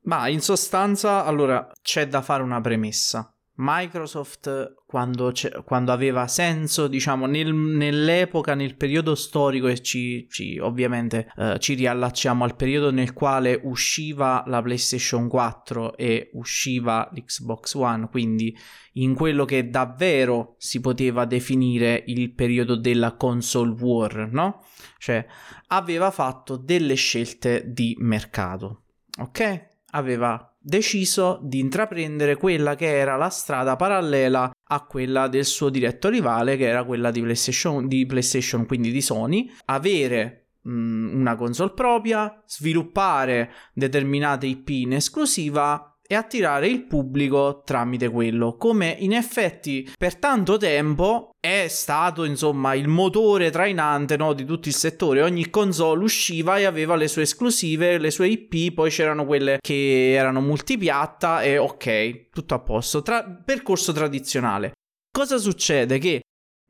[0.04, 3.31] Ma in sostanza, allora, c'è da fare una premessa.
[3.54, 5.32] Microsoft quando,
[5.64, 11.74] quando, aveva senso, diciamo, nel, nell'epoca, nel periodo storico e ci, ci ovviamente eh, ci
[11.74, 18.56] riallacciamo al periodo nel quale usciva la PlayStation 4 e usciva l'Xbox One, quindi
[18.94, 24.64] in quello che davvero si poteva definire il periodo della console war, no?
[24.98, 25.26] Cioè,
[25.68, 28.84] aveva fatto delle scelte di mercato,
[29.18, 29.70] ok?
[29.90, 36.08] Aveva deciso di intraprendere quella che era la strada parallela a quella del suo diretto
[36.08, 41.72] rivale, che era quella di PlayStation, di PlayStation quindi di Sony, avere mh, una console
[41.72, 49.90] propria, sviluppare determinate IP in esclusiva e attirare il pubblico tramite quello, come in effetti
[49.96, 55.22] per tanto tempo è stato insomma il motore trainante no, di tutto il settore.
[55.22, 60.12] Ogni console usciva e aveva le sue esclusive, le sue IP, poi c'erano quelle che
[60.12, 63.02] erano multipiatta e ok, tutto a posto.
[63.02, 64.74] Tra- percorso tradizionale.
[65.10, 65.98] Cosa succede?
[65.98, 66.20] Che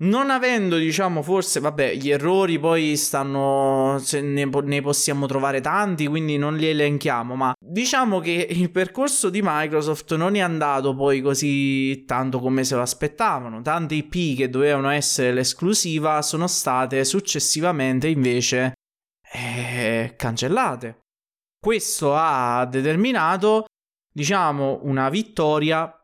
[0.03, 6.37] non avendo, diciamo, forse, vabbè, gli errori poi stanno, ne, ne, possiamo trovare tanti, quindi
[6.39, 12.05] non li elenchiamo, ma diciamo che il percorso di Microsoft non è andato poi così
[12.05, 13.63] tanto come se lo aspettavano.
[13.63, 18.73] Tante IP che dovevano essere l'esclusiva sono state successivamente invece
[19.33, 20.99] eh, cancellate.
[21.61, 23.67] Questo ha determinato,
[24.13, 25.97] diciamo, una vittoria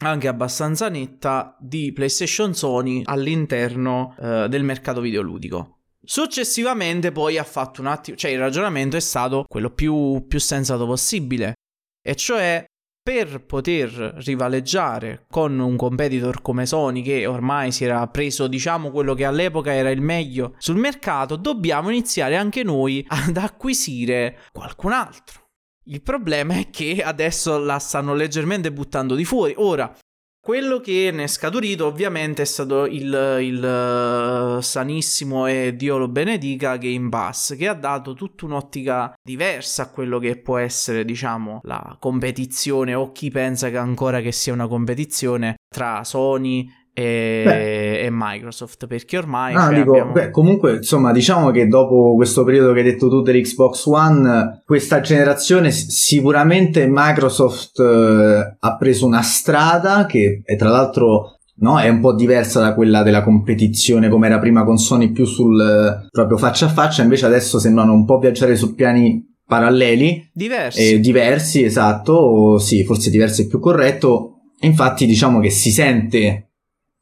[0.00, 5.78] anche abbastanza netta di PlayStation Sony all'interno eh, del mercato videoludico.
[6.02, 10.86] Successivamente poi ha fatto un attimo, cioè il ragionamento è stato quello più, più sensato
[10.86, 11.54] possibile,
[12.00, 12.64] e cioè
[13.02, 13.90] per poter
[14.24, 19.72] rivaleggiare con un competitor come Sony che ormai si era preso diciamo quello che all'epoca
[19.72, 25.47] era il meglio sul mercato, dobbiamo iniziare anche noi ad acquisire qualcun altro.
[25.88, 29.54] Il problema è che adesso la stanno leggermente buttando di fuori.
[29.56, 29.96] Ora,
[30.38, 36.08] quello che ne è scaturito ovviamente è stato il, il uh, sanissimo e Dio lo
[36.08, 41.60] benedica Game Pass che ha dato tutta un'ottica diversa a quello che può essere diciamo
[41.64, 48.08] la competizione o chi pensa che ancora che sia una competizione tra Sony e, e,
[48.10, 50.12] Microsoft perché ormai cioè, dico, abbiamo...
[50.12, 55.00] beh, comunque insomma diciamo che dopo questo periodo che hai detto tu dell'Xbox One questa
[55.00, 61.98] generazione sicuramente Microsoft eh, ha preso una strada che è tra l'altro No, è un
[61.98, 66.38] po' diversa da quella della competizione come era prima con Sony più sul eh, proprio
[66.38, 70.30] faccia a faccia, invece adesso sembrano un po' viaggiare su piani paralleli.
[70.32, 70.92] Diversi.
[70.92, 74.34] Eh, diversi, esatto, sì, forse diverso è più corretto.
[74.60, 76.47] Infatti diciamo che si sente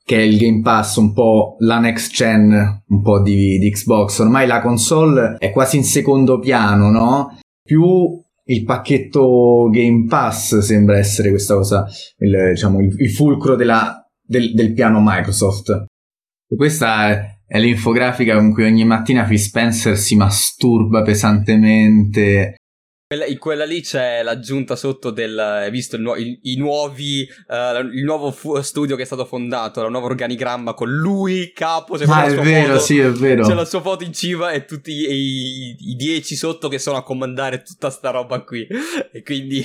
[0.06, 4.20] che è il Game Pass, un po' la next gen, un po' di, di, Xbox.
[4.20, 7.36] Ormai la console è quasi in secondo piano, no?
[7.66, 11.84] più il pacchetto Game Pass sembra essere questa cosa,
[12.18, 15.86] il, diciamo, il, il fulcro della, del, del, piano Microsoft.
[16.46, 22.54] Questa è l'infografica con cui ogni mattina Phil Spencer si masturba pesantemente
[23.08, 25.38] in quella lì c'è l'aggiunta sotto del.
[25.38, 27.24] Hai visto il, nu- il, i nuovi.
[27.46, 31.94] Uh, il nuovo fu- studio che è stato fondato, il nuovo organigramma con lui, capo.
[31.94, 33.46] Ah, è vero, foto, sì, è vero.
[33.46, 36.96] C'è la sua foto in cima e tutti i, i, i dieci sotto che sono
[36.96, 38.66] a comandare tutta sta roba qui.
[39.12, 39.64] E quindi.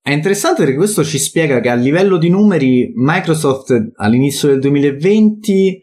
[0.00, 5.82] È interessante perché questo ci spiega che a livello di numeri Microsoft all'inizio del 2020,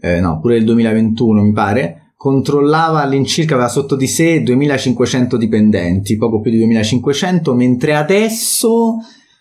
[0.00, 6.16] eh, no, pure del 2021 mi pare, controllava all'incirca, aveva sotto di sé 2500 dipendenti,
[6.16, 8.98] poco più di 2500, mentre adesso,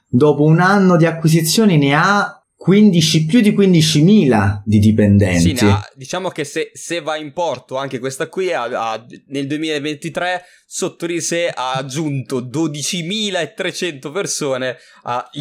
[0.07, 5.57] dopo un anno di acquisizioni, ne ha 15, più di 15.000 di dipendenti.
[5.57, 9.47] Sì, ha, diciamo che se, se, va in porto anche questa qui, ha, ha, nel
[9.47, 14.77] 2023 sotto di sé ha aggiunto 12.300 persone,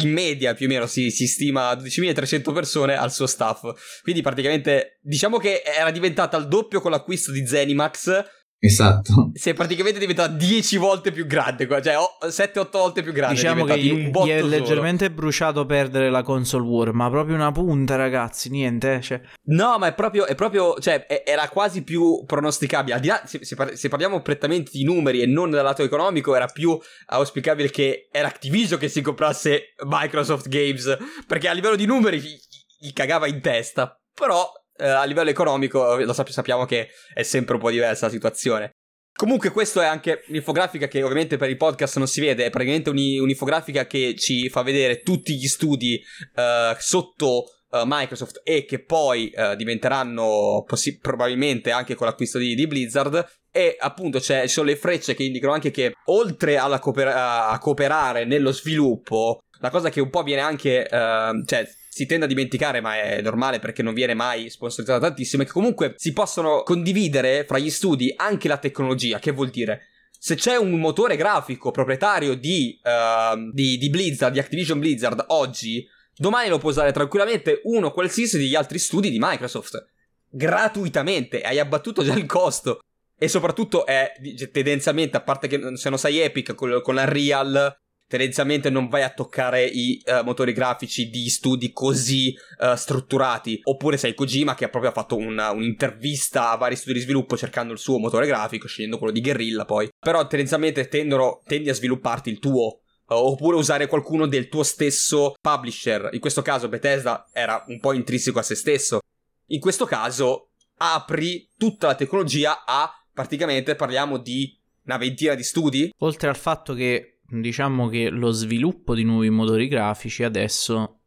[0.01, 3.71] in media più o meno si, si stima 12.300 persone al suo staff.
[4.01, 9.31] Quindi praticamente diciamo che era diventata il doppio con l'acquisto di Zenimax Esatto.
[9.33, 11.95] Si è praticamente diventata 10 volte più grande, cioè
[12.27, 13.33] 7-8 volte più grande.
[13.33, 17.95] Diciamo che gli, gli è leggermente bruciato perdere la console war, ma proprio una punta,
[17.95, 19.01] ragazzi, niente.
[19.01, 19.19] Cioè.
[19.45, 22.93] No, ma è proprio, è proprio, cioè, è, era quasi più pronosticabile.
[22.93, 25.81] Al di là, se, se, par- se, parliamo prettamente di numeri e non dal lato
[25.81, 31.75] economico, era più auspicabile che era Activision che si comprasse Microsoft Games, perché a livello
[31.75, 32.37] di numeri gli,
[32.77, 33.99] gli cagava in testa.
[34.13, 38.11] Però eh, a livello economico lo sap- sappiamo che è sempre un po' diversa la
[38.11, 38.71] situazione.
[39.13, 42.89] Comunque questa è anche un'infografica che ovviamente per i podcast non si vede, è praticamente
[42.89, 46.01] un'infografica che ci fa vedere tutti gli studi
[46.35, 52.55] uh, sotto uh, Microsoft e che poi uh, diventeranno possi- probabilmente anche con l'acquisto di,
[52.55, 57.57] di Blizzard e appunto ci sono le frecce che indicano anche che oltre cooper- a
[57.59, 62.79] cooperare nello sviluppo, la cosa che un po' viene anche, cioè si tende a dimenticare,
[62.79, 67.43] ma è normale perché non viene mai sponsorizzata tantissimo, è che comunque si possono condividere
[67.43, 69.87] fra gli studi anche la tecnologia, che vuol dire
[70.17, 75.85] se c'è un motore grafico proprietario di, uh, di, di, Blizzard, di Activision Blizzard oggi,
[76.15, 79.85] domani lo può usare tranquillamente uno qualsiasi degli altri studi di Microsoft.
[80.29, 82.79] Gratuitamente, hai abbattuto già il costo.
[83.17, 84.13] E soprattutto è
[84.51, 87.75] tendenzialmente, a parte che se non sai Epic con, con la Real,
[88.11, 93.61] tendenzialmente non vai a toccare i uh, motori grafici di studi così uh, strutturati.
[93.63, 97.71] Oppure sei Kojima che ha proprio fatto una, un'intervista a vari studi di sviluppo cercando
[97.71, 99.89] il suo motore grafico, scegliendo quello di Guerrilla poi.
[99.97, 102.81] Però tendenzialmente tendono, tendi a svilupparti il tuo.
[103.07, 106.09] Uh, oppure usare qualcuno del tuo stesso publisher.
[106.11, 108.99] In questo caso Bethesda era un po' intrinseco a se stesso.
[109.47, 114.53] In questo caso apri tutta la tecnologia a praticamente parliamo di
[114.83, 115.93] una ventina di studi.
[115.99, 120.99] Oltre al fatto che diciamo che lo sviluppo di nuovi motori grafici adesso,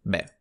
[0.00, 0.38] beh,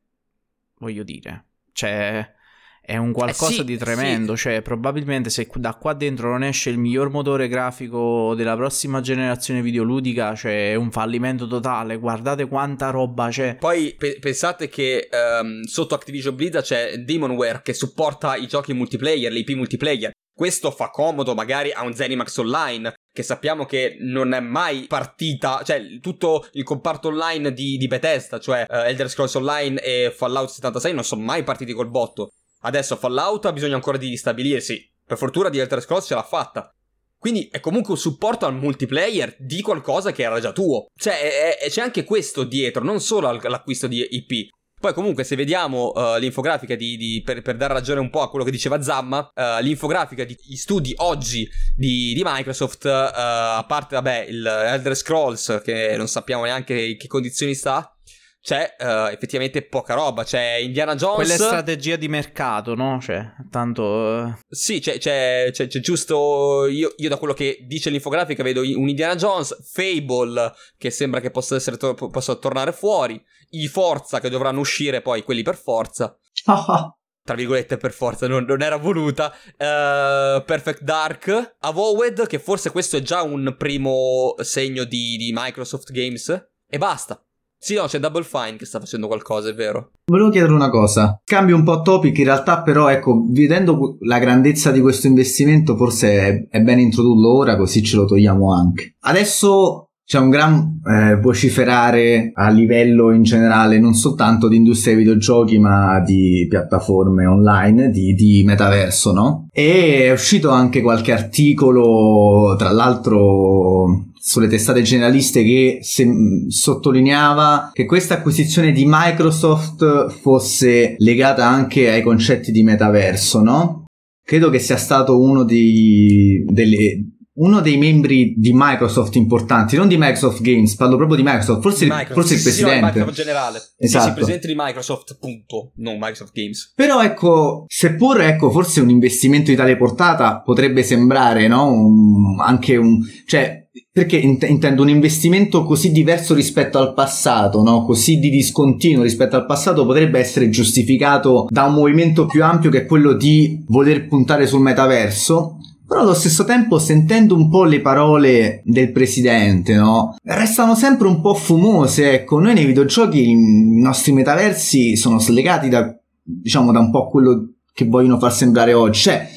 [0.78, 2.38] voglio dire, cioè
[2.82, 4.43] è un qualcosa eh sì, di tremendo, sì.
[4.43, 9.62] cioè probabilmente se da qua dentro non esce il miglior motore grafico della prossima generazione
[9.62, 13.57] videoludica, cioè è un fallimento totale, guardate quanta roba c'è.
[13.57, 19.32] Poi pe- pensate che um, sotto Activision Blizzard c'è Demonware che supporta i giochi multiplayer,
[19.32, 20.12] l'IP multiplayer.
[20.40, 25.64] Questo fa comodo magari a un Zenimax Online, che sappiamo che non è mai partita,
[25.66, 30.48] cioè tutto il comparto online di, di Bethesda, cioè uh, Elder Scrolls Online e Fallout
[30.48, 32.32] 76 non sono mai partiti col botto.
[32.62, 34.90] Adesso Fallout ha bisogno ancora di stabilirsi.
[35.06, 36.74] Per fortuna di Elder Scrolls ce l'ha fatta.
[37.18, 40.86] Quindi è comunque un supporto al multiplayer di qualcosa che era già tuo.
[40.96, 44.52] Cioè, è, è, c'è anche questo dietro, non solo all'acquisto di IP.
[44.80, 48.30] Poi comunque se vediamo uh, l'infografica di, di, per, per, dare ragione un po' a
[48.30, 53.96] quello che diceva Zamma, uh, l'infografica di studi oggi di, di Microsoft, uh, a parte
[53.96, 57.94] vabbè il Elder Scrolls che non sappiamo neanche in che condizioni sta,
[58.42, 60.24] c'è uh, effettivamente poca roba.
[60.24, 61.16] C'è Indiana Jones.
[61.16, 63.00] Quella è strategia di mercato, no?
[63.02, 63.84] Cioè, tanto.
[63.84, 64.34] Uh...
[64.48, 66.66] Sì, c'è, c'è, c'è, c'è giusto.
[66.68, 71.32] Io, io, da quello che dice l'infografica vedo un Indiana Jones, Fable, che sembra che
[71.32, 73.22] possa, essere to- possa tornare fuori,
[73.52, 76.18] i Forza che dovranno uscire poi, quelli per forza.
[77.30, 79.32] tra virgolette per forza, non, non era voluta.
[79.52, 85.91] Uh, Perfect Dark, Avowed, che forse questo è già un primo segno di, di Microsoft
[85.91, 86.30] Games.
[86.68, 87.24] E basta.
[87.62, 89.91] Sì, no, c'è Double Fine che sta facendo qualcosa, è vero.
[90.06, 91.22] Volevo chiedere una cosa.
[91.24, 96.47] Cambio un po' topic, in realtà però, ecco, vedendo la grandezza di questo investimento, forse
[96.47, 98.95] è, è bene introdurlo ora, così ce lo togliamo anche.
[99.02, 105.03] Adesso c'è un gran eh, vociferare a livello in generale non soltanto di industria dei
[105.03, 109.47] videogiochi ma di piattaforme online, di, di metaverso, no?
[109.51, 116.07] E è uscito anche qualche articolo, tra l'altro sulle testate generaliste che se,
[116.47, 123.84] sottolineava che questa acquisizione di Microsoft fosse legata anche ai concetti di metaverso, no?
[124.26, 129.98] Credo che sia stato uno di, delle, uno dei membri di Microsoft importanti, non di
[129.98, 132.76] Microsoft Games, parlo proprio di Microsoft, forse, Microsoft, forse il presidente.
[132.76, 133.58] Sì, Microsoft generale.
[133.78, 133.78] Esatto.
[133.86, 136.74] Sì, sì, il presidente di Microsoft, punto, non Microsoft Games.
[136.76, 141.72] Però ecco, seppur ecco, forse un investimento di tale portata potrebbe sembrare, no?
[141.72, 143.00] Un, anche un...
[143.26, 147.86] cioè, perché int- intendo un investimento così diverso rispetto al passato, no?
[147.86, 152.80] Così di discontinuo rispetto al passato potrebbe essere giustificato da un movimento più ampio che
[152.80, 155.58] è quello di voler puntare sul metaverso
[155.90, 160.16] però allo stesso tempo, sentendo un po' le parole del presidente, no?
[160.22, 162.40] Restano sempre un po' fumose, ecco.
[162.40, 167.86] Noi nei videogiochi, i nostri metaversi sono slegati da, diciamo, da un po' quello che
[167.86, 169.00] vogliono far sembrare oggi.
[169.00, 169.28] Cioè,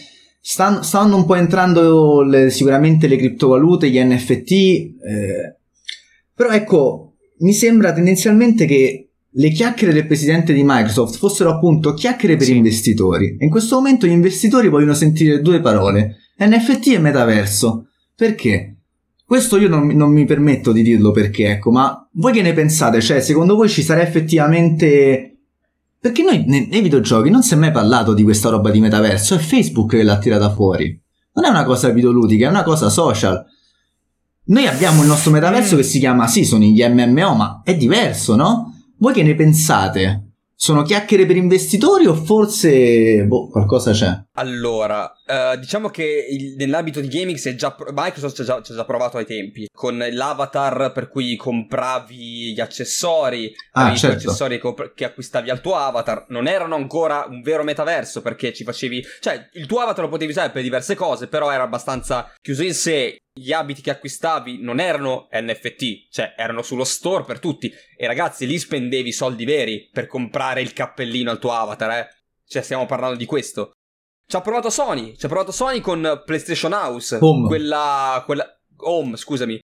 [0.43, 5.57] stanno, stanno un po' entrando le, sicuramente le criptovalute, gli NFT, eh,
[6.35, 12.37] però ecco, mi sembra tendenzialmente che le chiacchiere del presidente di Microsoft fossero appunto chiacchiere
[12.37, 12.57] per sì.
[12.57, 13.39] investitori.
[13.39, 16.17] E in questo momento gli investitori vogliono sentire due parole
[16.47, 17.89] NFT e metaverso.
[18.15, 18.77] Perché?
[19.25, 23.01] Questo io non, non, mi permetto di dirlo perché, ecco, ma voi che ne pensate?
[23.01, 25.29] Cioè, secondo voi ci sarà effettivamente...
[25.99, 29.35] Perché noi nei, nei videogiochi non si è mai parlato di questa roba di metaverso,
[29.35, 31.01] è Facebook che l'ha tirata fuori.
[31.35, 33.43] Non è una cosa videoludica, è una cosa social.
[34.45, 38.35] Noi abbiamo il nostro metaverso che si chiama, sì, sono gli MMO, ma è diverso,
[38.35, 38.75] no?
[38.99, 40.33] Voi che ne pensate?
[40.55, 44.25] Sono chiacchiere per investitori o forse boh, qualcosa c'è?
[44.35, 49.17] Allora, uh, diciamo che il, nell'ambito di gaming già, Microsoft ci ha, già, già, provato
[49.17, 54.17] ai tempi, con l'avatar per cui compravi gli accessori, ah, certo.
[54.17, 58.53] gli accessori che, che, acquistavi al tuo avatar, non erano ancora un vero metaverso perché
[58.53, 59.05] ci facevi...
[59.21, 62.75] Cioè, il tuo avatar lo potevi usare per diverse cose, però era abbastanza chiuso in
[62.75, 67.73] sé, gli abiti che acquistavi non erano NFT, cioè erano sullo store per tutti.
[67.97, 72.09] E ragazzi, lì spendevi soldi veri per comprare il cappellino al tuo avatar, eh.
[72.45, 73.73] Cioè, stiamo parlando di questo.
[74.27, 77.19] Ci ha provato Sony, ci ha provato Sony con PlayStation House.
[77.21, 77.49] Home.
[77.49, 78.47] Quella, quella...
[78.85, 79.61] Home, scusami.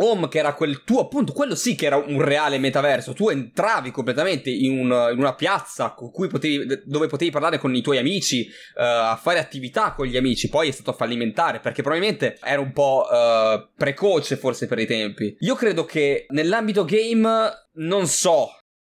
[0.00, 3.14] Home, che era quel tuo, appunto, quello sì che era un reale metaverso.
[3.14, 7.98] Tu entravi completamente in, un, in una piazza potevi, dove potevi parlare con i tuoi
[7.98, 8.46] amici,
[8.76, 10.48] uh, a fare attività con gli amici.
[10.48, 15.36] Poi è stato fallimentare perché probabilmente era un po' uh, precoce, forse per i tempi.
[15.40, 18.50] Io credo che nell'ambito game non so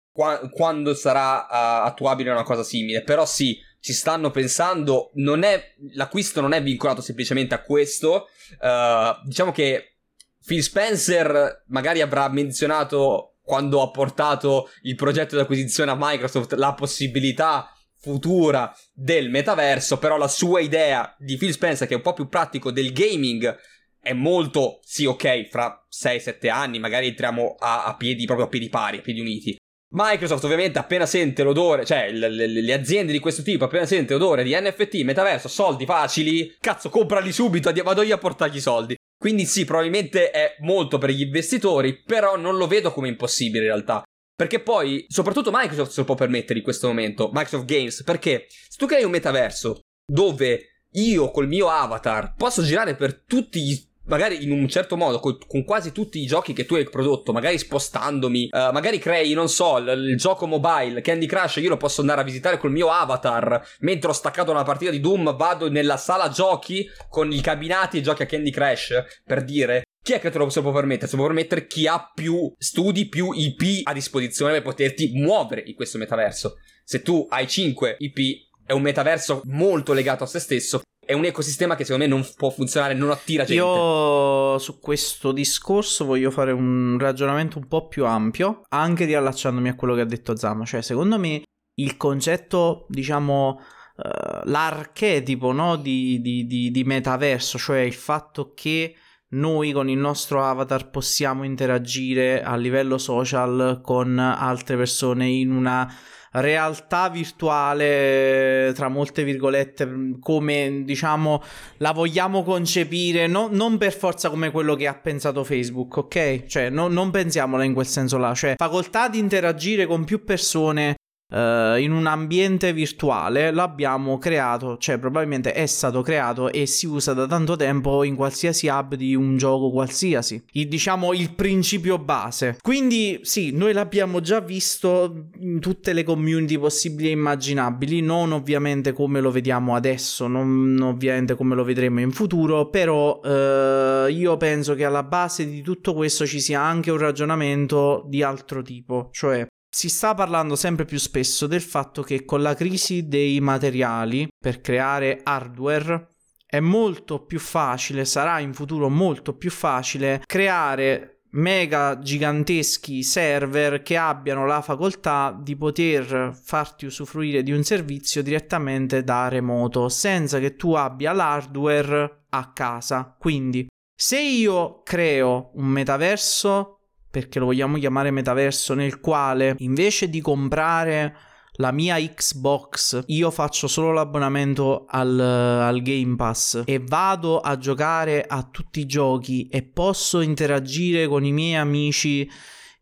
[0.10, 5.74] qua- quando sarà uh, attuabile una cosa simile, però sì ci stanno pensando, non è,
[5.92, 8.30] l'acquisto non è vincolato semplicemente a questo.
[8.58, 9.98] Uh, diciamo che
[10.46, 16.74] Phil Spencer magari avrà menzionato quando ha portato il progetto di acquisizione a Microsoft la
[16.74, 22.14] possibilità futura del metaverso, però la sua idea di Phil Spencer, che è un po'
[22.14, 23.54] più pratico del gaming,
[24.00, 28.70] è molto, sì, ok, fra 6-7 anni magari entriamo a, a piedi, proprio a piedi
[28.70, 29.58] pari, a piedi uniti.
[29.96, 34.14] Microsoft ovviamente appena sente l'odore, cioè le, le, le, aziende di questo tipo appena sente
[34.14, 38.96] l'odore di NFT, metaverso, soldi facili, cazzo comprali subito, vado io a portargli i soldi.
[39.16, 43.70] Quindi sì, probabilmente è molto per gli investitori, però non lo vedo come impossibile in
[43.70, 44.04] realtà.
[44.36, 48.78] Perché poi, soprattutto Microsoft se lo può permettere in questo momento, Microsoft Games, perché se
[48.78, 54.44] tu crei un metaverso dove io col mio avatar posso girare per tutti gli magari
[54.44, 57.58] in un certo modo con, con, quasi tutti i giochi che tu hai prodotto, magari
[57.58, 62.02] spostandomi, uh, magari crei, non so, il, il, gioco mobile, Candy Crush, io lo posso
[62.02, 65.98] andare a visitare col mio avatar, mentre ho staccato una partita di Doom, vado nella
[65.98, 69.84] sala giochi con i cabinati e giochi a Candy Crush, per dire.
[70.04, 71.08] Chi è che te lo può permettere?
[71.08, 75.64] Se lo può permettere chi ha più studi, più IP a disposizione per poterti muovere
[75.66, 76.58] in questo metaverso.
[76.84, 81.26] Se tu hai 5 IP, è un metaverso molto legato a se stesso è un
[81.26, 83.62] ecosistema che secondo me non può funzionare, non attira gente.
[83.62, 89.76] Io su questo discorso voglio fare un ragionamento un po' più ampio, anche riallacciandomi a
[89.76, 90.66] quello che ha detto Zama.
[90.66, 91.44] Cioè, secondo me
[91.76, 93.60] il concetto, diciamo,
[93.96, 94.02] uh,
[94.46, 95.76] l'archetipo no?
[95.76, 98.96] di, di, di, di metaverso, cioè il fatto che
[99.34, 105.92] noi con il nostro avatar possiamo interagire a livello social con altre persone in una
[106.34, 111.42] realtà virtuale, tra molte virgolette, come diciamo
[111.78, 116.46] la vogliamo concepire, no, non per forza come quello che ha pensato Facebook, ok?
[116.46, 120.96] Cioè, no, non pensiamola in quel senso là, cioè facoltà di interagire con più persone
[121.34, 127.14] uh, in un ambiente virtuale l'abbiamo creato, cioè probabilmente è stato creato e si usa
[127.14, 130.44] da tanto tempo in qualsiasi hub di un gioco qualsiasi.
[130.52, 132.58] Il, diciamo il principio base.
[132.62, 138.94] Quindi sì, noi l'abbiamo già visto in tutte le community possibili e immaginabili, non ovviamente
[138.94, 144.76] come lo vediamo adesso, non ovviamente come lo vedremo in futuro, però uh, io penso
[144.76, 149.48] che alla base di tutto questo ci sia anche un ragionamento di altro tipo, cioè
[149.76, 154.62] si sta parlando sempre più spesso del fatto che con la crisi dei materiali per
[154.62, 156.10] creare hardware
[156.46, 163.98] è molto più facile, sarà in futuro molto più facile creare mega giganteschi server che
[163.98, 170.56] abbiano la facoltà di poter farti usufruire di un servizio direttamente da remoto senza che
[170.56, 173.16] tu abbia l'hardware a casa.
[173.18, 173.66] Quindi,
[173.96, 176.78] se io creo un metaverso
[177.14, 181.16] perché lo vogliamo chiamare metaverso, nel quale invece di comprare
[181.58, 188.26] la mia Xbox, io faccio solo l'abbonamento al, al, Game Pass e vado a giocare
[188.28, 192.28] a tutti i giochi e posso interagire con i miei amici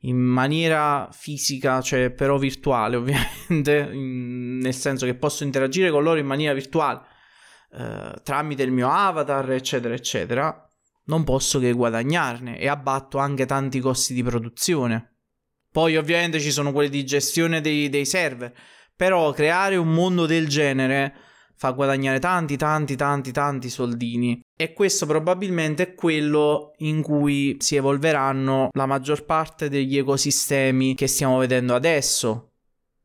[0.04, 6.20] in maniera fisica, cioè però virtuale ovviamente, in, nel senso che posso interagire con loro
[6.20, 7.02] in maniera virtuale
[7.74, 10.71] eh, tramite il mio avatar, eccetera, eccetera
[11.12, 15.18] non posso che guadagnarne e abbatto anche tanti costi di produzione.
[15.70, 18.54] Poi ovviamente ci sono quelli di gestione dei, dei server,
[18.96, 21.14] però creare un mondo del genere
[21.56, 24.40] fa guadagnare tanti, tanti, tanti, tanti soldini.
[24.56, 31.08] E questo probabilmente è quello in cui si evolveranno la maggior parte degli ecosistemi che
[31.08, 32.51] stiamo vedendo adesso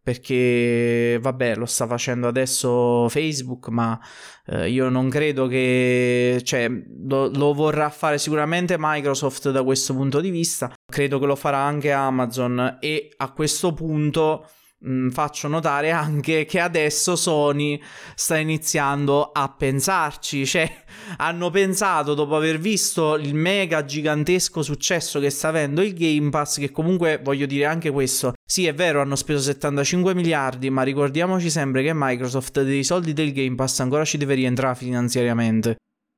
[0.06, 3.98] perché vabbè lo sta facendo adesso Facebook ma
[4.46, 6.70] eh, io non credo che cioè,
[7.08, 10.72] lo, lo, vorrà fare sicuramente Microsoft da questo punto di vista.
[10.88, 12.78] Credo che lo farà anche Amazon.
[12.78, 14.48] E a questo punto
[14.78, 17.80] mh, mm, faccio notare anche che adesso Sony
[18.14, 20.70] sta iniziando a pensarci, cioè
[21.18, 26.58] hanno pensato dopo aver visto il mega gigantesco successo che sta avendo il Game Pass,
[26.58, 31.50] che comunque voglio dire anche questo, sì è vero hanno speso 75 miliardi, ma ricordiamoci
[31.50, 35.76] sempre che Microsoft dei soldi del Game Pass ancora ci deve rientrare finanziariamente.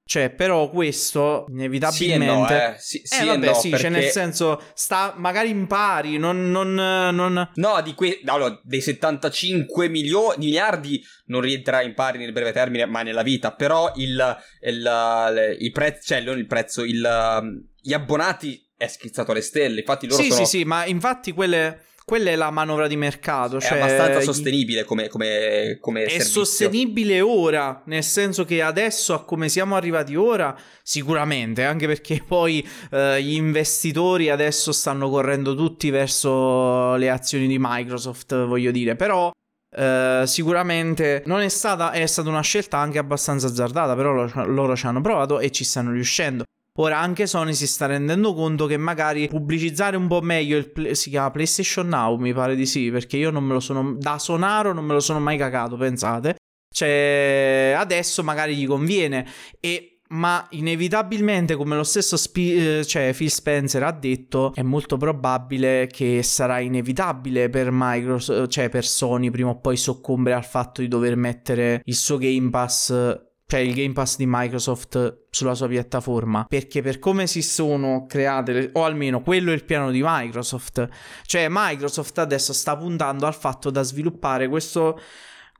[0.08, 2.24] Cioè, però questo inevitabilmente...
[2.24, 2.74] Sì no, eh.
[2.78, 3.84] Sì, sì eh, vabbè, no, sì, perché...
[3.84, 6.50] cioè nel senso, sta magari in pari, non...
[6.50, 7.50] non, non...
[7.56, 8.20] No, di que...
[8.24, 10.32] no, dei 75 milio...
[10.38, 15.56] miliardi non rientrerà in pari nel breve termine, ma nella vita, però il, il, il,
[15.58, 20.22] il prezzo, cioè non il prezzo, il, gli abbonati è schizzato alle stelle, infatti loro
[20.22, 20.46] sì, sono...
[20.46, 23.60] Sì, sì, ma infatti quelle quella è la manovra di mercato.
[23.60, 26.42] Cioè, è abbastanza sostenibile come, come, come È servizio.
[26.42, 32.66] sostenibile ora, nel senso che adesso, a come siamo arrivati ora, sicuramente, anche perché poi
[32.90, 39.30] eh, gli investitori adesso stanno correndo tutti verso le azioni di Microsoft, voglio dire, però...
[39.70, 44.74] Uh, sicuramente non è stata, è stata una scelta anche abbastanza azzardata, però loro, loro
[44.74, 46.44] ci hanno provato e ci stanno riuscendo.
[46.80, 50.94] Ora anche Sony si sta rendendo conto che magari pubblicizzare un po' meglio il play,
[50.94, 54.18] si chiama PlayStation Now, mi pare di sì, perché io non me lo sono da
[54.18, 56.36] Sonaro non me lo sono mai cagato, pensate.
[56.72, 59.26] Cioè, adesso magari gli conviene
[59.58, 64.96] e ma inevitabilmente, come lo stesso spi- eh, cioè Phil Spencer ha detto, è molto
[64.96, 70.80] probabile che sarà inevitabile per Microsoft, cioè per Sony prima o poi soccombere al fatto
[70.80, 75.68] di dover mettere il suo Game Pass cioè il Game Pass di Microsoft sulla sua
[75.68, 80.86] piattaforma, perché per come si sono create, o almeno quello è il piano di Microsoft,
[81.24, 85.00] cioè Microsoft adesso sta puntando al fatto da sviluppare questo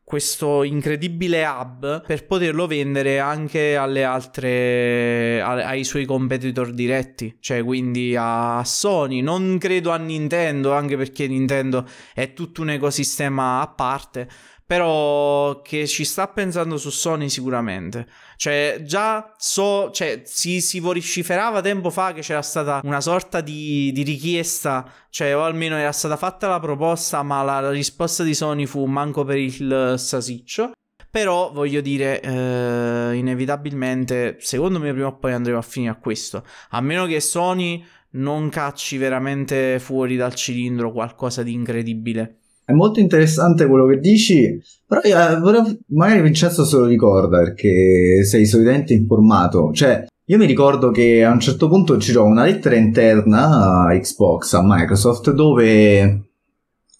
[0.05, 8.14] questo incredibile hub per poterlo vendere anche alle altre ai suoi competitor diretti, cioè quindi
[8.18, 14.28] a Sony, non credo a Nintendo, anche perché Nintendo è tutto un ecosistema a parte,
[14.69, 18.07] però che ci sta pensando su Sony sicuramente.
[18.37, 23.91] Cioè, già so, cioè, si, si vociferava tempo fa che c'era stata una sorta di,
[23.93, 28.35] di, richiesta, cioè, o almeno era stata fatta la proposta, ma la, la risposta di
[28.35, 30.73] Sony fu manco per il sasiccio.
[31.11, 36.45] Però voglio dire, eh, inevitabilmente, secondo me prima o poi andremo a finire a questo.
[36.71, 42.41] A meno che Sony non cacci veramente fuori dal cilindro qualcosa di incredibile.
[42.69, 48.23] È molto interessante quello che dici, però io, volevo, magari Vincenzo se lo ricorda perché
[48.25, 49.71] sei solitamente informato.
[49.73, 54.53] Cioè, io mi ricordo che a un certo punto c'era una lettera interna a Xbox,
[54.53, 56.03] a Microsoft, dove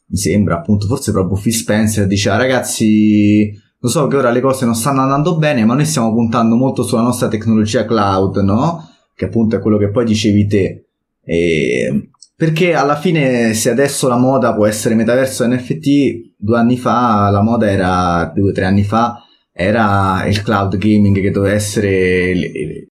[0.07, 4.65] mi sembra appunto, forse proprio Phil Spencer diceva ragazzi, lo so che ora le cose
[4.65, 8.89] non stanno andando bene, ma noi stiamo puntando molto sulla nostra tecnologia cloud, no?
[9.15, 10.87] Che appunto è quello che poi dicevi te.
[11.23, 12.09] E
[12.39, 17.43] Perché alla fine, se adesso la moda può essere metaverso NFT, due anni fa la
[17.43, 22.87] moda era, due o tre anni fa, era il cloud gaming che doveva essere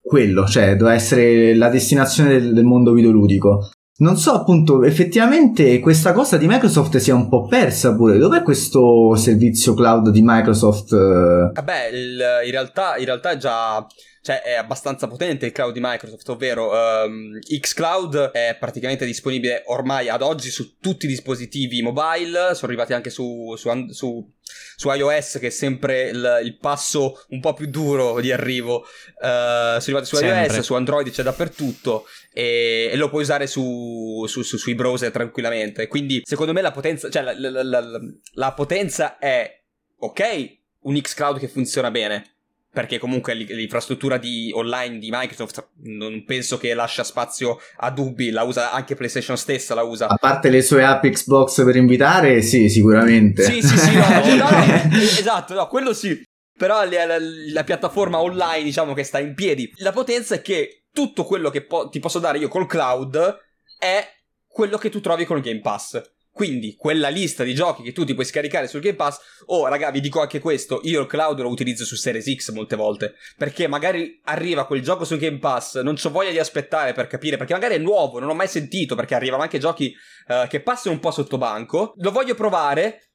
[0.00, 3.70] quello, cioè doveva essere la destinazione del, del mondo videoludico.
[3.96, 8.18] Non so appunto, effettivamente questa cosa di Microsoft si è un po' persa pure.
[8.18, 10.94] Dov'è questo servizio cloud di Microsoft?
[10.94, 12.54] Vabbè, il, in,
[13.00, 13.84] in realtà è già
[14.22, 20.08] cioè è abbastanza potente il cloud di Microsoft, ovvero um, xCloud è praticamente disponibile ormai
[20.08, 24.32] ad oggi su tutti i dispositivi mobile, sono arrivati anche su, su, su,
[24.76, 28.80] su iOS che è sempre il, il, passo un po' più duro di arrivo, uh,
[29.18, 30.54] sono arrivati su sempre.
[30.54, 36.22] iOS, su Android c'è dappertutto e, e lo puoi usare su, sui browser tranquillamente, quindi
[36.24, 38.00] secondo me la potenza, cioè la, la, la,
[38.34, 39.62] la potenza è
[39.98, 42.31] ok, un xCloud che funziona bene,
[42.72, 48.44] perché comunque l'infrastruttura di online di Microsoft non penso che lascia spazio a dubbi, la
[48.44, 50.08] usa anche PlayStation stessa la usa.
[50.08, 53.42] A parte le sue app Xbox per invitare, sì, sicuramente.
[53.42, 54.48] Sì, sì, sì, no, no, no,
[54.96, 56.22] esatto, no, quello sì.
[56.56, 59.70] Però la, la, la, piattaforma online, diciamo che sta in piedi.
[59.76, 63.38] La potenza è che tutto quello che po- ti posso dare io col cloud
[63.78, 64.06] è
[64.46, 66.00] quello che tu trovi con il Game Pass.
[66.32, 69.90] Quindi quella lista di giochi che tu ti puoi scaricare sul Game Pass, oh raga,
[69.90, 73.68] vi dico anche questo, io il cloud lo utilizzo su Series X molte volte, perché
[73.68, 77.52] magari arriva quel gioco sul Game Pass, non ho voglia di aspettare per capire, perché
[77.52, 79.94] magari è nuovo, non ho mai sentito, perché arrivano anche giochi
[80.28, 83.11] uh, che passano un po' sotto banco, lo voglio provare,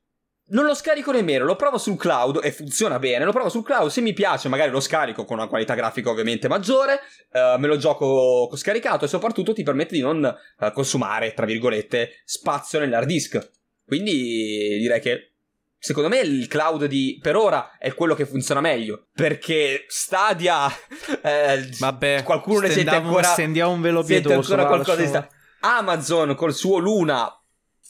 [0.50, 3.26] non lo scarico nemmeno, lo provo sul cloud e funziona bene.
[3.26, 6.48] Lo provo sul cloud, se mi piace, magari lo scarico con una qualità grafica ovviamente
[6.48, 7.00] maggiore.
[7.32, 12.22] Uh, me lo gioco scaricato e soprattutto ti permette di non uh, consumare, tra virgolette,
[12.24, 13.52] spazio nell'hard disk.
[13.86, 15.32] Quindi direi che
[15.80, 19.08] Secondo me il cloud di per ora è quello che funziona meglio.
[19.14, 20.68] Perché Stadia.
[21.22, 23.24] Eh, Vabbè, qualcuno ne sente ancora.
[23.24, 24.54] Stendiamo un velo pietoso.
[24.54, 25.28] ancora qualcosa di sta-
[25.62, 27.30] Amazon col suo Luna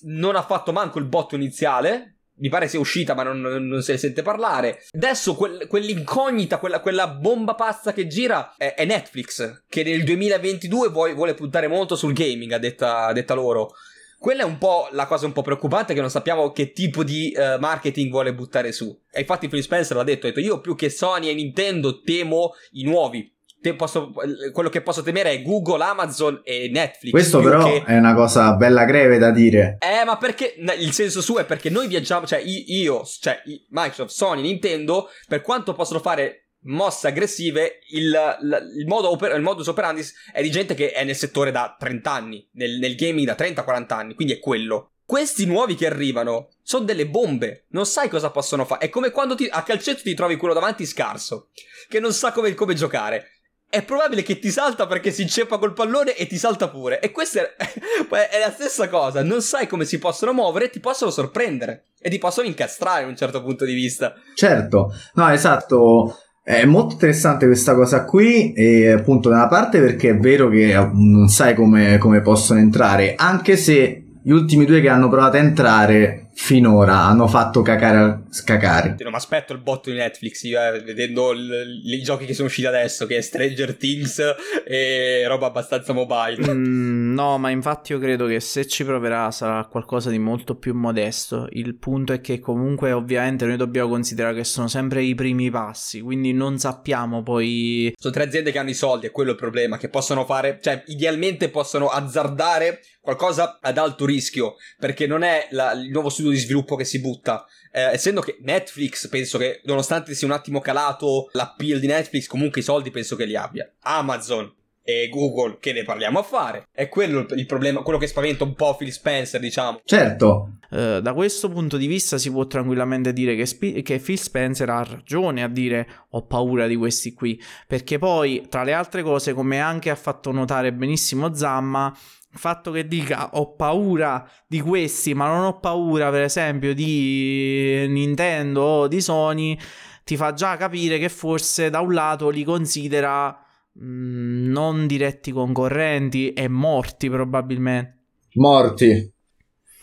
[0.02, 3.94] non ha fatto manco il botto iniziale mi pare sia uscita ma non, non se
[3.94, 4.84] ne sente parlare.
[4.92, 10.90] Adesso quel, quell'incognita, quella, quella, bomba pazza che gira è, è Netflix, che nel 2022
[10.90, 13.72] vuole, vuole, puntare molto sul gaming, a detta, detta, loro.
[14.20, 17.32] Quella è un po' la cosa un po' preoccupante che non sappiamo che tipo di
[17.36, 19.00] uh, marketing vuole buttare su.
[19.12, 22.54] E infatti Phil Spencer l'ha detto, ha detto io più che Sony e Nintendo temo
[22.72, 23.32] i nuovi
[23.76, 24.14] Posso,
[24.54, 27.12] quello che posso temere è Google, Amazon e Netflix.
[27.12, 27.84] Questo però che...
[27.86, 29.78] è una cosa bella greve da dire.
[29.80, 34.42] Eh, ma perché il senso suo è perché noi viaggiamo, cioè io, cioè Microsoft, Sony,
[34.42, 38.38] Nintendo, per quanto possono fare mosse aggressive, il,
[38.78, 42.12] il, modo oper- il modus operandi è di gente che è nel settore da 30
[42.12, 44.92] anni, nel, nel gaming da 30-40 anni, quindi è quello.
[45.06, 48.86] Questi nuovi che arrivano sono delle bombe, non sai cosa possono fare.
[48.86, 51.50] È come quando ti, a calcetto ti trovi quello davanti scarso,
[51.88, 53.37] che non sa come, come giocare
[53.70, 57.00] è probabile che ti salta perché si inceppa col pallone e ti salta pure.
[57.00, 57.56] E questa è,
[58.10, 59.24] è, la stessa cosa.
[59.24, 63.18] Non sai come si possono muovere, ti possono sorprendere e ti possono incastrare da un
[63.18, 64.14] certo punto di vista.
[64.36, 66.18] Certo, no, esatto.
[66.42, 70.74] È molto interessante questa cosa qui, e appunto da una parte perché è vero che
[70.94, 75.42] non sai come, come possono entrare, anche se gli ultimi due che hanno provato a
[75.42, 78.96] entrare finora hanno fatto cacare scacare.
[79.00, 82.48] Non mi aspetto il botto di Netflix io, eh, vedendo l- i giochi che sono
[82.48, 84.22] usciti adesso, che è Stranger Things
[84.66, 86.54] e roba abbastanza mobile.
[86.54, 90.76] Mm, no, ma infatti io credo che se ci proverà sarà qualcosa di molto più
[90.76, 91.48] modesto.
[91.52, 96.02] Il punto è che comunque ovviamente noi dobbiamo considerare che sono sempre i primi passi,
[96.02, 97.92] quindi non sappiamo poi...
[97.98, 100.84] Sono tre aziende che hanno i soldi, è quello il problema, che possono fare, cioè
[100.86, 106.38] idealmente possono azzardare qualcosa ad alto rischio, perché non è la, il nuovo studio di
[106.38, 107.46] sviluppo che si butta.
[107.72, 112.62] Eh, essendo che Netflix penso che, nonostante sia un attimo calato l'appeal di Netflix, comunque
[112.62, 113.72] i soldi penso che li abbia.
[113.82, 114.54] Amazon
[114.90, 116.70] e Google, che ne parliamo a fare?
[116.72, 119.82] È quello il problema, quello che spaventa un po' Phil Spencer, diciamo.
[119.84, 120.60] Certo.
[120.70, 124.70] Uh, da questo punto di vista si può tranquillamente dire che, Sp- che, Phil Spencer
[124.70, 129.34] ha ragione a dire ho paura di questi qui, perché poi, tra le altre cose,
[129.34, 131.94] come anche ha fatto notare benissimo Zamma,
[132.38, 137.86] il fatto che dica ho paura di questi, ma non ho paura, per esempio, di
[137.90, 139.58] Nintendo o di Sony,
[140.04, 143.36] ti fa già capire che forse da un lato li considera
[143.74, 147.96] mh, mm, non diretti concorrenti e morti probabilmente.
[148.36, 149.16] Morti.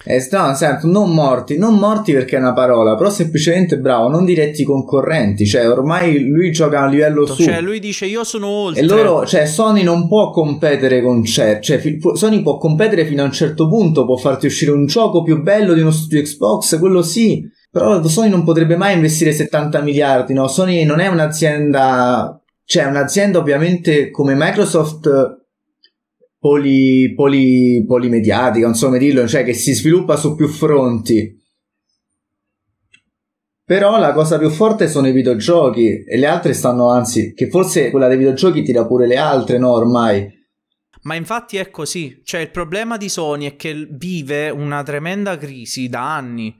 [0.06, 4.26] Eh, no, sento, non morti, non morti perché è una parola, però semplicemente bravo, non
[4.26, 7.42] diretti concorrenti, cioè ormai lui gioca a livello su.
[7.42, 8.82] Cioè lui dice io sono oltre.
[8.82, 11.80] E loro, cioè Sony non può competere con cioè, cioè
[12.12, 15.72] Sony può competere fino a un certo punto, può farti uscire un gioco più bello
[15.72, 20.48] di uno studio Xbox, quello sì, però Sony non potrebbe mai investire 70 miliardi, no?
[20.48, 25.43] Sony non è un'azienda, cioè un'azienda ovviamente come Microsoft
[26.44, 31.42] poli, poli, polimediatica, non so come dirlo, cioè che si sviluppa su più fronti.
[33.64, 37.90] Però la cosa più forte sono i videogiochi e le altre stanno, anzi, che forse
[37.90, 40.28] quella dei videogiochi tira pure le altre, no, ormai.
[41.04, 45.88] Ma infatti è così, cioè il problema di Sony è che vive una tremenda crisi
[45.88, 46.54] da anni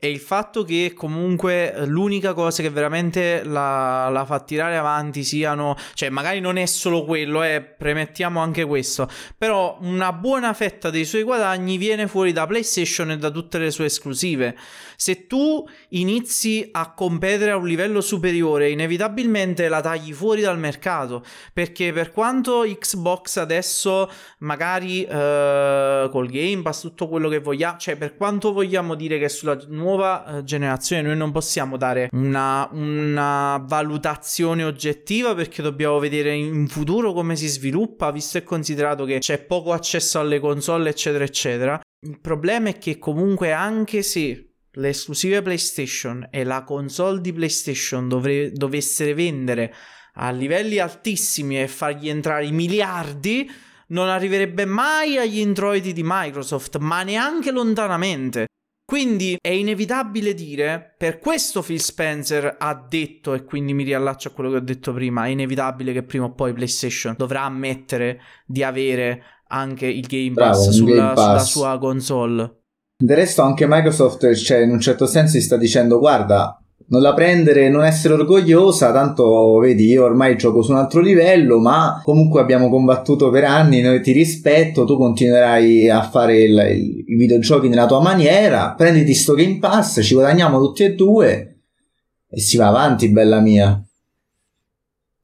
[0.00, 5.24] e il fatto che comunque eh, l'unica cosa che veramente la, la, fa tirare avanti
[5.24, 10.90] siano, cioè magari non è solo quello, eh, premettiamo anche questo, però una buona fetta
[10.90, 14.56] dei suoi guadagni viene fuori da PlayStation e da tutte le sue esclusive.
[15.00, 21.22] Se tu inizi a competere a un livello superiore, inevitabilmente la tagli fuori dal mercato,
[21.52, 27.96] perché per quanto Xbox adesso magari eh, col Game Pass, tutto quello che vogliamo, cioè
[27.96, 33.64] per quanto vogliamo dire che sulla nuova eh, generazione noi non possiamo dare una, una,
[33.64, 39.38] valutazione oggettiva perché dobbiamo vedere in futuro come si sviluppa, visto e considerato che c'è
[39.38, 41.80] poco accesso alle console, eccetera, eccetera.
[42.00, 48.08] Il problema è che comunque anche se le esclusive PlayStation e la console di PlayStation
[48.08, 49.74] dovre- dovessero vendere
[50.20, 53.50] a livelli altissimi e fargli entrare i miliardi,
[53.88, 58.46] non arriverebbe mai agli introiti di Microsoft, ma neanche lontanamente.
[58.84, 64.30] Quindi è inevitabile dire, per questo Phil Spencer ha detto, e quindi mi riallaccio a
[64.30, 68.62] quello che ho detto prima, è inevitabile che prima o poi PlayStation dovrà ammettere di
[68.62, 71.24] avere anche il Game Pass, Bravo, sulla, Game Pass.
[71.24, 72.57] sulla sua console.
[73.00, 77.14] Del resto anche Microsoft, cioè, in un certo senso, si sta dicendo, guarda, non la
[77.14, 82.40] prendere, non essere orgogliosa, tanto vedi, io ormai gioco su un altro livello, ma comunque
[82.40, 87.86] abbiamo combattuto per anni, noi ti rispetto, tu continuerai a fare il, i videogiochi nella
[87.86, 91.60] tua maniera, prenditi sto Game Pass, ci guadagniamo tutti e due
[92.28, 93.80] e si va avanti, bella mia.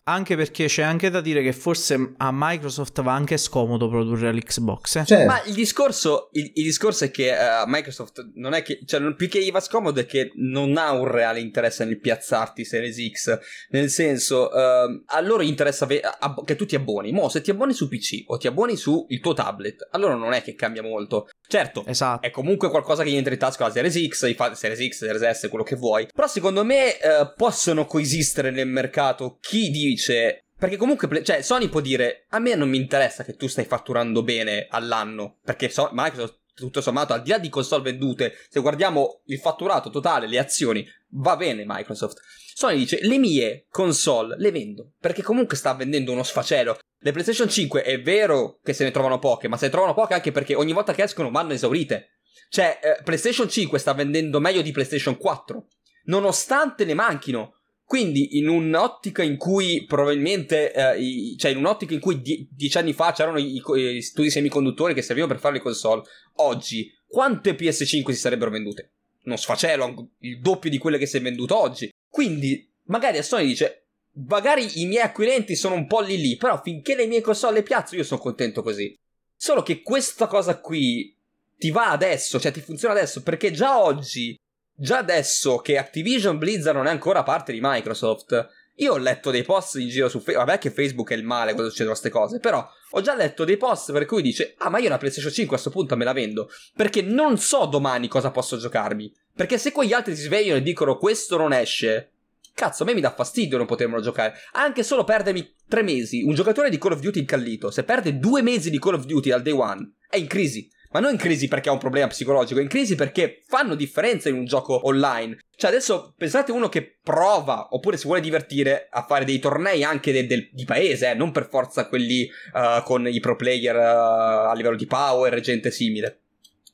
[0.07, 4.96] Anche perché c'è anche da dire che forse a Microsoft va anche scomodo produrre l'Xbox.
[4.96, 5.05] Eh?
[5.07, 5.24] Certo.
[5.24, 9.16] Ma il discorso, il, il discorso, è che uh, Microsoft non è che, cioè, non,
[9.16, 12.98] più che gli va scomodo è che non ha un reale interesse nel piazzarti Series
[13.11, 13.38] X.
[13.70, 17.11] Nel senso, uh, a loro interessa ve- a- che tu ti abboni.
[17.11, 20.42] Mo, se ti abboni su PC o ti abboni sul tuo tablet, allora non è
[20.42, 21.28] che cambia molto.
[21.47, 22.26] Certo, esatto.
[22.26, 25.38] è comunque qualcosa che gli entra in tasca la Series X, fa Series X, Series
[25.38, 26.09] S, quello che vuoi.
[26.12, 31.80] Però secondo me uh, possono coesistere nel mercato chi dice perché comunque, cioè, Sony può
[31.80, 35.38] dire: A me non mi interessa che tu stai fatturando bene all'anno.
[35.45, 39.90] Perché so- Microsoft, tutto sommato, al di là di console vendute, se guardiamo il fatturato
[39.90, 42.20] totale, le azioni, va bene Microsoft.
[42.55, 44.92] Sony dice: Le mie console le vendo.
[44.98, 46.78] Perché comunque sta vendendo uno sfacelo.
[46.98, 50.14] Le PlayStation 5 è vero che se ne trovano poche, ma se ne trovano poche
[50.14, 52.20] anche perché ogni volta che escono vanno esaurite.
[52.48, 55.66] Cioè, eh, PlayStation 5 sta vendendo meglio di PlayStation 4,
[56.05, 57.59] nonostante ne manchino.
[57.87, 62.78] Quindi, in un'ottica in cui probabilmente, eh, i, cioè in un'ottica in cui die- dieci
[62.78, 66.03] anni fa c'erano i, i, studi semiconduttori che servivano per fare le console,
[66.37, 68.93] oggi quante PS5 si sarebbero vendute?
[69.24, 71.91] Non sfacelo, il doppio di quelle che si è venduto oggi.
[72.09, 73.87] Quindi, magari a Sony dice,
[74.26, 77.97] magari i miei acquirenti sono un po' lì lì, però finché le mie console piazzo
[77.97, 78.97] io sono contento così.
[79.37, 81.14] Solo che questa cosa qui
[81.59, 84.37] ti va adesso, cioè ti funziona adesso, perché già oggi
[84.74, 88.48] già adesso che Activision Blizzard non è ancora parte di Microsoft,
[88.78, 91.52] io ho letto dei post in giro su Facebook, vabbè che Facebook è il male
[91.52, 94.78] quando succedono queste cose, però ho già letto dei post per cui dice, ah ma
[94.78, 98.32] io una PlayStation 5 a questo punto me la vendo, perché non so domani cosa
[98.32, 102.10] posso giocarmi, perché se quegli altri si svegliano e dicono questo non esce,
[102.52, 106.34] cazzo a me mi dà fastidio non potermelo giocare, anche solo perdermi tre mesi, un
[106.34, 109.42] giocatore di Call of Duty incallito, se perde due mesi di Call of Duty al
[109.42, 112.68] day one, è in crisi, ma non in crisi perché ha un problema psicologico, in
[112.68, 115.38] crisi perché fanno differenza in un gioco online.
[115.57, 120.12] Cioè, adesso pensate uno che prova, oppure si vuole divertire, a fare dei tornei anche
[120.12, 124.51] de- de- di paese, eh, non per forza quelli uh, con i pro player uh,
[124.51, 126.20] a livello di power gente simile.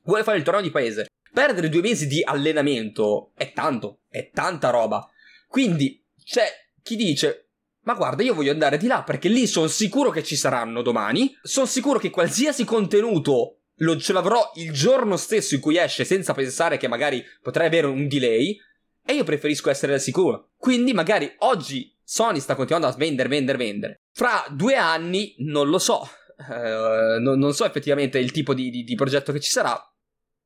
[0.03, 1.07] Vuole fare il torneo di paese.
[1.33, 5.09] Perdere due mesi di allenamento è tanto, è tanta roba.
[5.49, 6.47] Quindi, c'è
[6.83, 7.47] chi dice,
[7.85, 11.35] ma guarda, io voglio andare di là perché lì sono sicuro che ci saranno domani.
[11.41, 16.33] Sono sicuro che qualsiasi contenuto lo, ce l'avrò il giorno stesso in cui esce senza
[16.33, 18.57] pensare che magari potrei avere un delay
[19.05, 20.51] e io preferisco essere al sicuro.
[20.57, 24.01] Quindi magari oggi Sony sta continuando a vendere, vendere, vendere.
[24.13, 26.09] Fra due anni non lo so.
[26.37, 29.79] Uh, non, non, so effettivamente il tipo di, di, di progetto che ci sarà.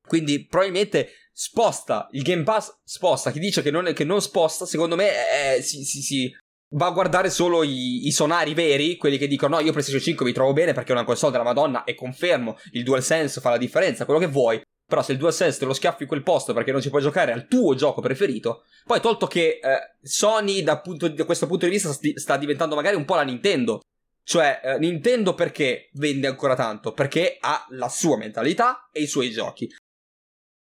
[0.06, 3.30] Quindi probabilmente sposta il Game Pass, sposta.
[3.30, 6.36] Chi dice che non, che non sposta, secondo me è, si, si, si,
[6.70, 10.24] va a guardare solo i, i, sonari veri, quelli che dicono no, io PlayStation 5
[10.24, 13.58] mi trovo bene perché è una console della Madonna e confermo, il DualSense fa la
[13.58, 14.60] differenza, quello che vuoi.
[14.86, 17.32] Però se il DualSense te lo schiaffi in quel posto perché non ci puoi giocare
[17.32, 21.70] al tuo gioco preferito, poi tolto che eh, Sony da, punto, da, questo punto di
[21.70, 23.80] vista sti, sta diventando magari un po' la Nintendo.
[24.22, 26.92] Cioè, eh, Nintendo perché vende ancora tanto?
[26.92, 29.70] Perché ha la sua mentalità e i suoi giochi.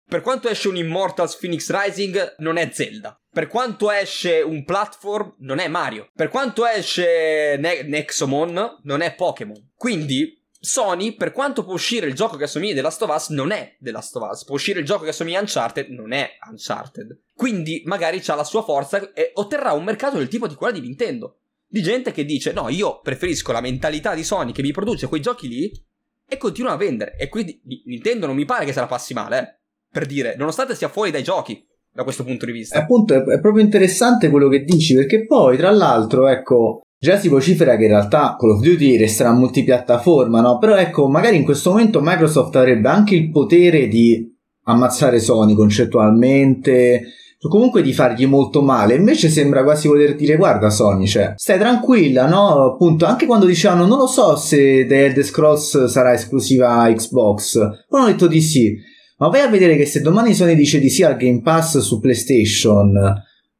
[0.08, 3.19] Per quanto esce un Immortals Phoenix Rising, non è Zelda.
[3.32, 6.10] Per quanto esce un platform, non è Mario.
[6.14, 9.70] Per quanto esce ne- Nexomon, non è Pokémon.
[9.76, 13.52] Quindi, Sony, per quanto può uscire il gioco che assomiglia The Last of Us, non
[13.52, 14.44] è The Last of Us.
[14.44, 17.20] Può uscire il gioco che assomiglia Uncharted, non è Uncharted.
[17.34, 20.80] Quindi, magari ha la sua forza e otterrà un mercato del tipo di quella di
[20.80, 21.38] Nintendo.
[21.66, 25.20] Di gente che dice, no, io preferisco la mentalità di Sony che mi produce quei
[25.20, 25.84] giochi lì
[26.28, 27.16] e continua a vendere.
[27.16, 29.58] E quindi Nintendo non mi pare che se la passi male, eh
[29.90, 32.78] per dire, nonostante sia fuori dai giochi da questo punto di vista.
[32.78, 37.28] Appunto, è, è proprio interessante quello che dici, perché poi, tra l'altro, ecco, già si
[37.28, 40.58] vocifera che in realtà Call of Duty resterà multipiattaforma, no?
[40.58, 47.02] Però ecco, magari in questo momento Microsoft avrebbe anche il potere di ammazzare Sony concettualmente,
[47.48, 48.94] comunque di fargli molto male.
[48.94, 52.72] Invece sembra quasi voler dire: Guarda, Sony, cioè, stai tranquilla, no?
[52.72, 58.00] Appunto, anche quando dicevano non lo so se The Elder Scrolls sarà esclusiva Xbox, poi
[58.00, 58.88] hanno detto di sì.
[59.20, 62.00] Ma vai a vedere che se domani Sony dice di sì al Game Pass su
[62.00, 62.98] PlayStation,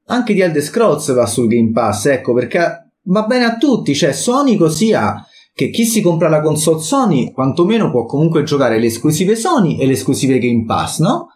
[0.07, 4.13] anche di Elder Scrolls va sul Game Pass, ecco, perché va bene a tutti, cioè
[4.13, 8.87] Sony così ha che chi si compra la console Sony quantomeno può comunque giocare le
[8.87, 11.29] esclusive Sony e le esclusive Game Pass, no?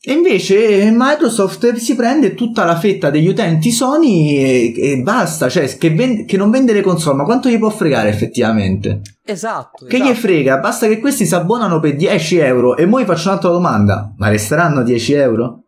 [0.00, 5.76] E invece Microsoft si prende tutta la fetta degli utenti Sony e, e basta, cioè
[5.76, 9.00] che, vende, che, non vende le console, ma quanto gli può fregare effettivamente?
[9.24, 9.86] Esatto.
[9.86, 10.10] Che esatto.
[10.10, 10.58] gli frega?
[10.58, 14.84] Basta che questi si abbonano per 10 euro e poi faccio un'altra domanda, ma resteranno
[14.84, 15.64] 10 euro?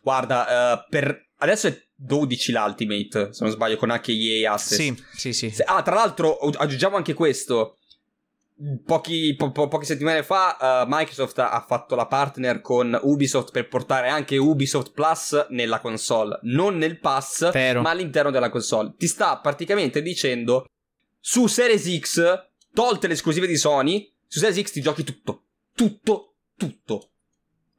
[0.00, 4.76] Guarda, uh, per adesso è 12 l'Ultimate, se non sbaglio, con anche EA Access.
[4.76, 5.62] Sì, sì, sì.
[5.64, 7.78] Ah, tra l'altro aggiungiamo anche questo.
[8.86, 13.68] Pochi, po- po- poche settimane fa uh, Microsoft ha fatto la partner con Ubisoft per
[13.68, 17.82] portare anche Ubisoft Plus nella console, non nel pass, Vero.
[17.82, 18.94] ma all'interno della console.
[18.96, 20.66] Ti sta praticamente dicendo
[21.20, 25.44] su Series X, tolte le esclusive di Sony, su Series X ti giochi tutto,
[25.74, 27.10] tutto, tutto.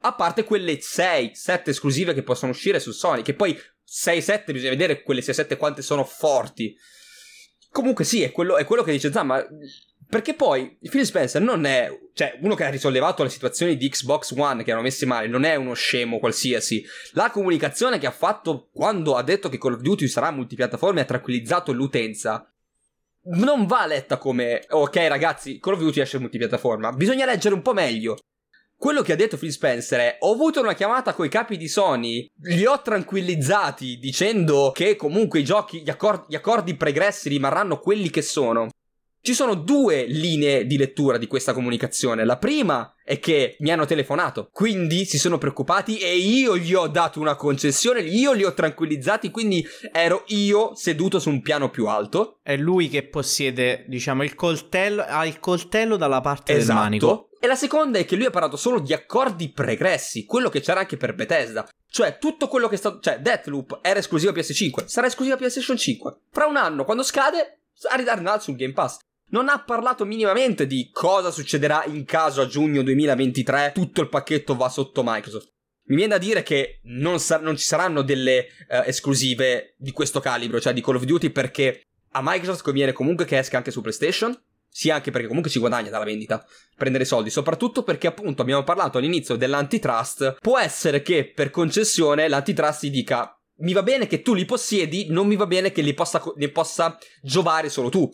[0.02, 4.52] A parte quelle 6, 7 esclusive che possono uscire su Sony, che poi 6, 7
[4.52, 6.76] bisogna vedere quelle 6, 7 quante sono forti.
[7.70, 9.44] Comunque sì, è quello, è quello che dice Zan, ma
[10.08, 14.32] perché poi Phil Spencer non è, cioè, uno che ha risollevato le situazioni di Xbox
[14.34, 16.82] One che erano messe male, non è uno scemo qualsiasi.
[17.12, 21.02] La comunicazione che ha fatto quando ha detto che Call of Duty sarà multipiattaforma e
[21.02, 22.50] ha tranquillizzato l'utenza.
[23.30, 26.92] Non va letta come, ok ragazzi, Call of Duty esce multipiattaforma.
[26.92, 28.16] Bisogna leggere un po' meglio.
[28.74, 32.26] Quello che ha detto Phil Spencer è: Ho avuto una chiamata coi capi di Sony,
[32.44, 38.08] li ho tranquillizzati dicendo che comunque i giochi, gli, accordi, gli accordi pregressi rimarranno quelli
[38.08, 38.68] che sono.
[39.20, 42.24] Ci sono due linee di lettura di questa comunicazione.
[42.24, 46.86] La prima è che mi hanno telefonato, quindi si sono preoccupati e io gli ho
[46.86, 51.86] dato una concessione, io li ho tranquillizzati, quindi ero io seduto su un piano più
[51.86, 52.38] alto.
[52.42, 56.72] È lui che possiede, diciamo, il coltello, ha il coltello dalla parte esatto.
[56.72, 57.28] del manico.
[57.40, 60.80] E la seconda è che lui ha parlato solo di accordi pregressi, quello che c'era
[60.80, 61.68] anche per Bethesda.
[61.88, 62.98] Cioè, tutto quello che è stato.
[63.00, 66.16] Cioè, Deathloop era esclusiva PS5, sarà esclusiva PlayStation 5.
[66.30, 67.60] Fra un anno, quando scade,
[67.90, 68.98] arriverà sul Game Pass.
[69.30, 74.56] Non ha parlato minimamente di cosa succederà in caso a giugno 2023 tutto il pacchetto
[74.56, 75.52] va sotto Microsoft.
[75.88, 80.20] Mi viene da dire che non, sa- non ci saranno delle uh, esclusive di questo
[80.20, 83.80] calibro, cioè di Call of Duty, perché a Microsoft conviene comunque che esca anche su
[83.80, 84.34] PlayStation,
[84.68, 88.98] sia anche perché comunque ci guadagna dalla vendita, prendere soldi, soprattutto perché appunto abbiamo parlato
[88.98, 94.34] all'inizio dell'antitrust, può essere che per concessione l'antitrust ti dica mi va bene che tu
[94.34, 98.08] li possiedi, non mi va bene che li possa, ne possa giovare solo tu.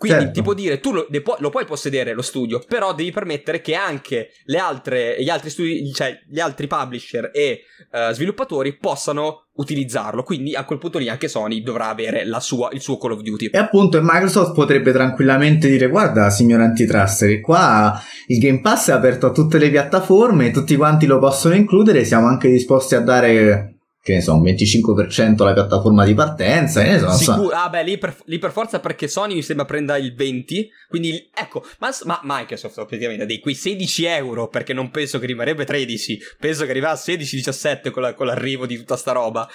[0.00, 0.32] Quindi Certo.
[0.32, 3.60] ti può dire, tu lo, ne pu- lo puoi possedere lo studio, però devi permettere
[3.60, 9.48] che anche le altre, gli altri studi, cioè gli altri publisher e eh, sviluppatori possano
[9.56, 10.22] utilizzarlo.
[10.22, 13.20] Quindi a quel punto lì anche Sony dovrà avere la sua, il suo Call of
[13.20, 13.50] Duty.
[13.52, 18.92] E appunto Microsoft potrebbe tranquillamente dire guarda signor antitrust che qua il Game Pass è
[18.92, 23.79] aperto a tutte le piattaforme, tutti quanti lo possono includere, siamo anche disposti a dare
[24.02, 27.48] che ne so, un 25% alla piattaforma di partenza, che ne so, non so.
[27.50, 31.30] Ah beh, lì per, lì per forza perché Sony mi sembra prenda il 20, quindi
[31.34, 36.18] ecco, ma, ma Microsoft ovviamente dei quei 16 euro, perché non penso che rimarrebbe 13,
[36.38, 39.46] penso che arriverà a 16-17 con, la- con l'arrivo di tutta sta roba,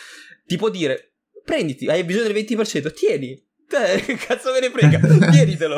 [0.46, 5.00] ti può dire, prenditi, hai bisogno del 20%, tieni, te, che cazzo me ne frega,
[5.32, 5.76] tienitelo.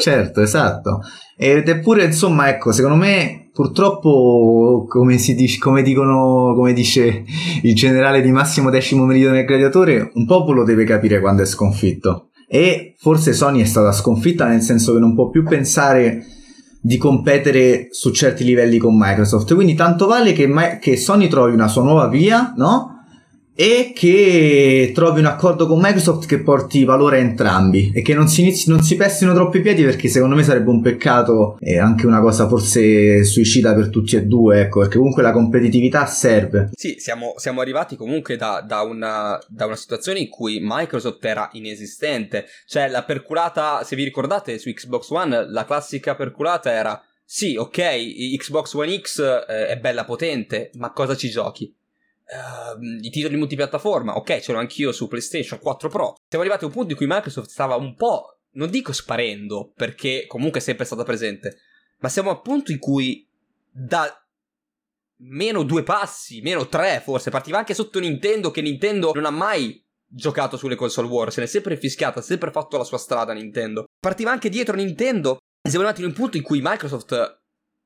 [0.00, 1.00] Certo, esatto.
[1.36, 7.24] Ed eppure, insomma, ecco, secondo me, purtroppo, come si dice, come dicono, come dice
[7.62, 12.28] il generale di Massimo Decimo Meridione del Gladiatore, un popolo deve capire quando è sconfitto.
[12.48, 16.26] E forse Sony è stata sconfitta nel senso che non può più pensare
[16.84, 19.54] di competere su certi livelli con Microsoft.
[19.54, 23.01] Quindi tanto vale che, che Sony trovi una sua nuova via, no?
[23.54, 28.28] E che trovi un accordo con Microsoft che porti valore a entrambi e che non
[28.28, 31.78] si, inizi, non si pestino troppo i piedi perché secondo me sarebbe un peccato e
[31.78, 36.70] anche una cosa forse suicida per tutti e due, ecco, perché comunque la competitività serve.
[36.72, 41.48] Sì, siamo, siamo arrivati comunque da, da, una, da una situazione in cui Microsoft era
[41.52, 47.56] inesistente, cioè la perculata, se vi ricordate su Xbox One, la classica perculata era sì,
[47.56, 51.74] ok, Xbox One X eh, è bella potente, ma cosa ci giochi?
[52.26, 56.14] Uh, i titoli multipiattaforma, ok, ce l'ho anch'io su PlayStation 4 Pro.
[56.28, 60.26] Siamo arrivati a un punto in cui Microsoft stava un po', non dico sparendo, perché
[60.26, 61.58] comunque è sempre stata presente,
[61.98, 63.28] ma siamo al punto in cui
[63.70, 64.14] da
[65.24, 69.84] meno due passi, meno tre forse, partiva anche sotto Nintendo, che Nintendo non ha mai
[70.04, 73.32] giocato sulle console war, se ne è sempre fischiata, ha sempre fatto la sua strada
[73.32, 73.84] Nintendo.
[73.98, 77.40] Partiva anche dietro Nintendo, siamo arrivati in un punto in cui Microsoft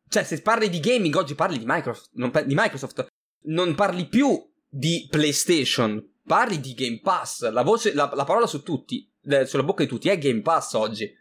[0.08, 2.10] cioè, se parli di gaming, oggi parli di Microsoft,
[2.44, 3.06] di Microsoft
[3.46, 7.48] non parli più di PlayStation, parli di Game Pass.
[7.50, 10.72] La, voce, la, la parola su tutti, eh, sulla bocca di tutti, è Game Pass
[10.74, 11.12] oggi.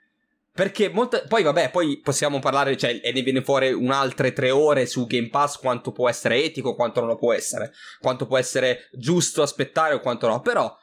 [0.51, 4.85] Perché molte, poi vabbè, poi possiamo parlare, cioè, e ne viene fuori un'altre tre ore
[4.85, 8.87] su Game Pass quanto può essere etico, quanto non lo può essere, quanto può essere
[8.93, 10.39] giusto aspettare o quanto no.
[10.39, 10.73] Però,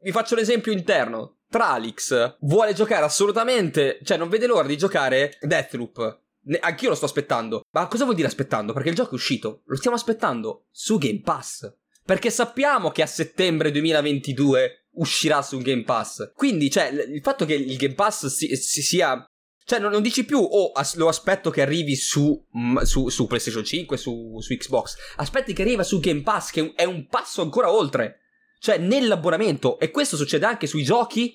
[0.00, 1.38] vi faccio l'esempio interno.
[1.48, 6.23] Tralix vuole giocare assolutamente, cioè non vede l'ora di giocare Deathloop.
[6.44, 7.62] Ne- anch'io lo sto aspettando.
[7.72, 8.72] Ma cosa vuol dire aspettando?
[8.72, 9.62] Perché il gioco è uscito.
[9.66, 11.72] Lo stiamo aspettando su Game Pass.
[12.04, 16.32] Perché sappiamo che a settembre 2022 uscirà su Game Pass.
[16.34, 19.24] Quindi, cioè, il fatto che il Game Pass si, si sia.
[19.66, 23.26] Cioè, non, non, dici più, oh, as- lo aspetto che arrivi su, mm, su, su
[23.26, 24.96] PlayStation 5, su, su, Xbox.
[25.16, 28.20] Aspetti che arriva su Game Pass, che è un passo ancora oltre.
[28.58, 29.78] Cioè, nell'abbonamento.
[29.78, 31.34] E questo succede anche sui giochi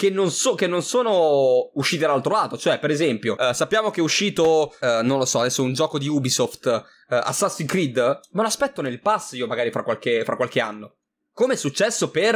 [0.00, 2.56] che non, so, che non sono usciti dall'altro lato.
[2.56, 5.98] Cioè, per esempio, uh, sappiamo che è uscito, uh, non lo so, adesso un gioco
[5.98, 7.98] di Ubisoft, uh, Assassin's Creed,
[8.30, 10.94] ma lo aspetto nel pass io magari fra qualche, fra qualche anno.
[11.34, 12.34] Come è successo per,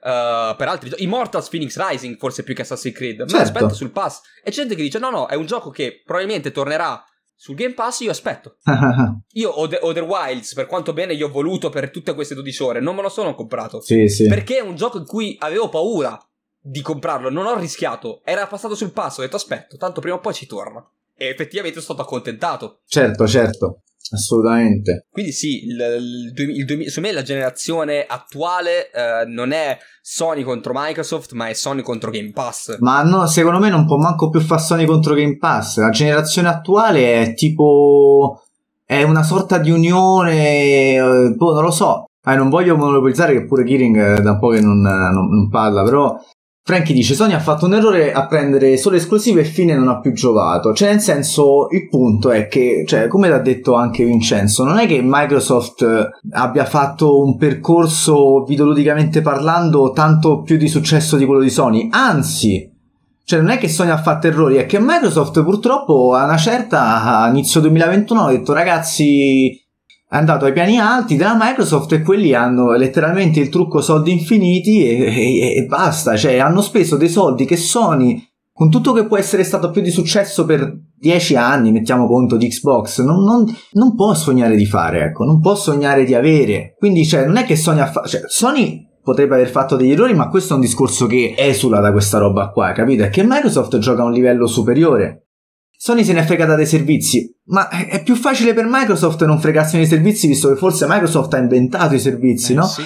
[0.00, 1.02] per altri giochi.
[1.02, 3.20] Immortals Phoenix Rising, forse più che Assassin's Creed.
[3.20, 3.44] Ma certo.
[3.44, 4.20] aspetto sul pass.
[4.42, 7.02] E c'è gente che dice: no, no, è un gioco che probabilmente tornerà
[7.34, 8.56] sul Game Pass io aspetto.
[9.32, 12.94] io Other Wilds, per quanto bene io ho voluto per tutte queste 12 ore, non
[12.94, 13.80] me lo sono comprato.
[13.80, 14.26] Sì, sì.
[14.26, 16.18] Perché è un gioco in cui avevo paura
[16.62, 20.20] di comprarlo, non ho rischiato, era passato sul passo, ho detto aspetto, tanto prima o
[20.20, 20.82] poi ci torna.
[21.14, 22.80] E effettivamente sono stato accontentato.
[22.86, 23.80] Certo, certo.
[24.12, 25.06] Assolutamente.
[25.10, 30.72] Quindi sì, il, il, il, su me la generazione attuale eh, non è Sony contro
[30.74, 32.78] Microsoft, ma è Sony contro Game Pass.
[32.80, 35.78] Ma no, secondo me non può manco più fare Sony contro Game Pass.
[35.78, 38.42] La generazione attuale è tipo...
[38.84, 40.94] è una sorta di unione...
[40.96, 42.06] Eh, boh, non lo so.
[42.24, 45.48] Eh, non voglio monopolizzare che pure Kiring eh, da un po' che non, non, non
[45.48, 46.18] parla, però
[46.64, 49.98] Frankie dice Sony ha fatto un errore a prendere solo esclusive e fine non ha
[49.98, 50.72] più giocato.
[50.72, 54.86] Cioè, nel senso, il punto è che, cioè, come l'ha detto anche Vincenzo, non è
[54.86, 55.84] che Microsoft
[56.30, 62.70] abbia fatto un percorso videoludicamente parlando tanto più di successo di quello di Sony, anzi,
[63.24, 67.02] cioè non è che Sony ha fatto errori, è che Microsoft purtroppo a una certa,
[67.02, 69.61] a inizio 2021 ha detto ragazzi
[70.12, 74.86] è andato ai piani alti della Microsoft e quelli hanno letteralmente il trucco soldi infiniti
[74.86, 79.16] e, e, e, basta, cioè hanno speso dei soldi che Sony, con tutto che può
[79.16, 83.94] essere stato più di successo per dieci anni, mettiamo conto di Xbox, non, non, non,
[83.94, 86.74] può sognare di fare, ecco, non può sognare di avere.
[86.76, 88.06] Quindi cioè, non è che Sony ha fatto...
[88.06, 91.90] Cioè, Sony potrebbe aver fatto degli errori, ma questo è un discorso che esula da
[91.90, 93.02] questa roba qua, capito?
[93.02, 95.28] È che Microsoft gioca a un livello superiore.
[95.82, 99.78] Sony se ne è fregata dei servizi, ma è più facile per Microsoft non fregarsi
[99.78, 102.66] dei servizi visto che forse Microsoft ha inventato i servizi, eh, no?
[102.66, 102.82] Sì.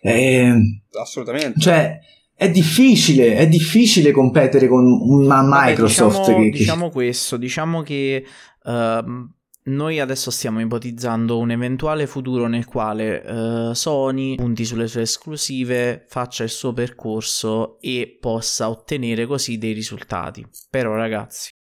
[0.00, 0.54] Eh,
[0.92, 1.58] Assolutamente.
[1.58, 1.98] Cioè,
[2.32, 6.18] è difficile, è difficile competere con una Microsoft.
[6.18, 8.24] Vabbè, diciamo, che, diciamo questo, diciamo che
[8.62, 9.28] uh,
[9.64, 16.04] noi adesso stiamo ipotizzando un eventuale futuro nel quale uh, Sony punti sulle sue esclusive,
[16.08, 20.46] faccia il suo percorso e possa ottenere così dei risultati.
[20.70, 21.54] Però ragazzi,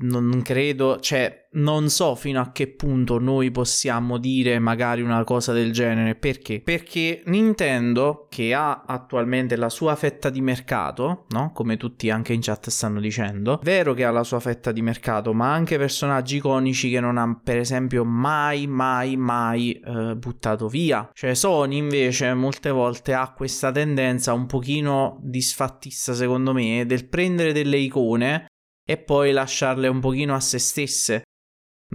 [0.00, 5.52] non credo, cioè non so fino a che punto noi possiamo dire magari una cosa
[5.52, 6.14] del genere.
[6.14, 6.60] Perché?
[6.60, 11.50] Perché Nintendo, che ha attualmente la sua fetta di mercato, no?
[11.52, 15.32] Come tutti anche in chat stanno dicendo, vero che ha la sua fetta di mercato,
[15.32, 21.10] ma anche personaggi iconici che non ha per esempio mai, mai, mai eh, buttato via.
[21.12, 27.52] Cioè Sony invece molte volte ha questa tendenza un pochino disfattista secondo me del prendere
[27.52, 28.46] delle icone
[28.90, 31.22] e poi lasciarle un pochino a se stesse.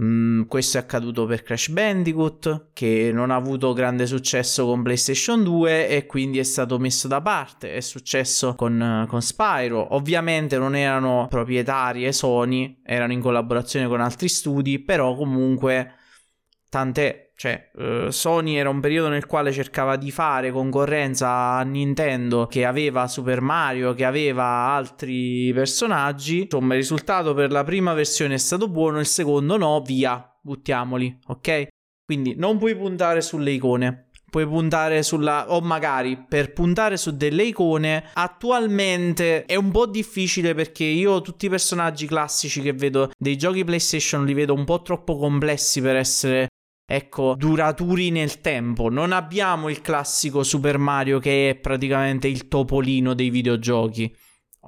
[0.00, 5.44] Mm, questo è accaduto per Crash Bandicoot, che non ha avuto grande successo con PlayStation
[5.44, 7.74] 2 e quindi è stato messo da parte.
[7.74, 9.94] È successo con, con Spyro.
[9.94, 15.96] Ovviamente non erano proprietarie Sony, erano in collaborazione con altri studi, però comunque
[16.70, 22.46] tant'è cioè, uh, Sony era un periodo nel quale cercava di fare concorrenza a Nintendo
[22.46, 24.44] che aveva Super Mario, che aveva
[24.74, 26.42] altri personaggi.
[26.44, 31.18] Insomma, il risultato per la prima versione è stato buono, il secondo no, via, buttiamoli,
[31.26, 31.66] ok?
[32.06, 37.44] Quindi non puoi puntare sulle icone puoi puntare sulla o magari per puntare su delle
[37.44, 43.36] icone attualmente è un po' difficile perché io tutti i personaggi classici che vedo dei
[43.36, 46.48] giochi PlayStation li vedo un po' troppo complessi per essere
[46.86, 48.88] ecco, duraturi nel tempo.
[48.88, 54.14] Non abbiamo il classico Super Mario che è praticamente il topolino dei videogiochi.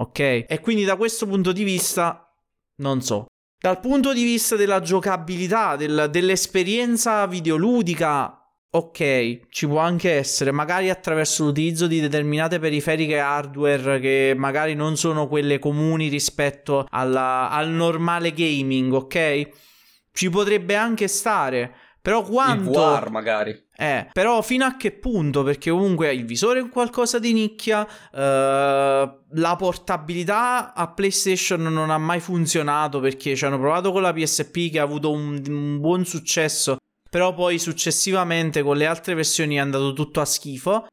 [0.00, 0.18] Ok?
[0.18, 2.30] E quindi da questo punto di vista
[2.76, 3.26] non so.
[3.60, 8.38] Dal punto di vista della giocabilità, del, dell'esperienza videoludica,
[8.70, 14.94] Ok, ci può anche essere, magari attraverso l'utilizzo di determinate periferiche hardware che magari non
[14.98, 19.48] sono quelle comuni rispetto alla, al normale gaming, ok?
[20.12, 21.74] Ci potrebbe anche stare,
[22.08, 22.70] però quanto...
[22.70, 23.66] Il VR magari.
[23.76, 25.42] Eh, però fino a che punto?
[25.42, 31.98] Perché comunque il visore è qualcosa di nicchia, eh, la portabilità a PlayStation non ha
[31.98, 36.06] mai funzionato perché ci hanno provato con la PSP che ha avuto un, un buon
[36.06, 36.78] successo
[37.10, 40.86] però poi successivamente con le altre versioni è andato tutto a schifo.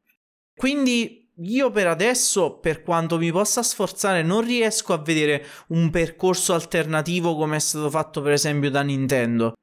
[0.54, 6.52] Quindi io per adesso, per quanto mi possa sforzare, non riesco a vedere un percorso
[6.52, 9.54] alternativo come è stato fatto per esempio da Nintendo.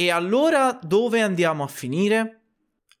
[0.00, 2.44] E allora dove andiamo a finire?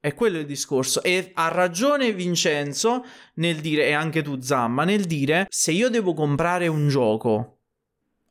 [0.00, 1.02] È quello il discorso.
[1.02, 3.02] E ha ragione Vincenzo
[3.36, 7.60] nel dire, e anche tu Zamma, nel dire se io devo comprare un gioco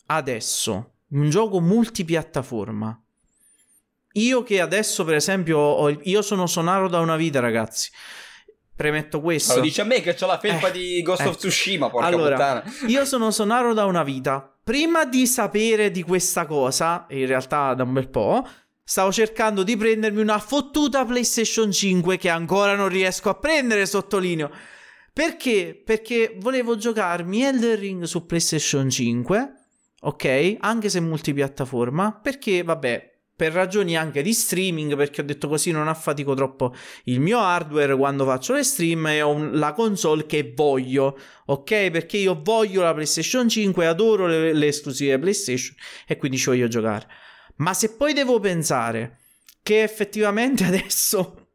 [0.06, 3.04] adesso, un gioco multipiattaforma,
[4.14, 7.90] io che adesso, per esempio, ho, io sono sonaro da una vita, ragazzi.
[8.76, 9.56] Premetto questo.
[9.56, 11.28] Lo dice a me che ho la felpa eh, di Ghost eh.
[11.28, 12.64] of Tsushima, porca allora, puttana.
[12.86, 14.59] Io sono sonaro da una vita.
[14.70, 18.48] Prima di sapere di questa cosa, in realtà da un bel po',
[18.84, 24.52] stavo cercando di prendermi una fottuta PlayStation 5 che ancora non riesco a prendere, sottolineo.
[25.12, 25.82] Perché?
[25.84, 29.54] Perché volevo giocarmi Elden Ring su PlayStation 5,
[30.02, 30.58] ok?
[30.60, 35.88] Anche se multipiattaforma, perché vabbè, per ragioni anche di streaming, perché ho detto così non
[35.88, 36.76] affatico troppo
[37.06, 41.90] il mio hardware quando faccio le stream e ho un, la console che voglio, ok?
[41.90, 45.74] Perché io voglio la PlayStation 5, adoro le, le esclusive PlayStation
[46.06, 47.08] e quindi ci voglio giocare.
[47.60, 49.20] Ma se poi devo pensare
[49.64, 51.49] che effettivamente adesso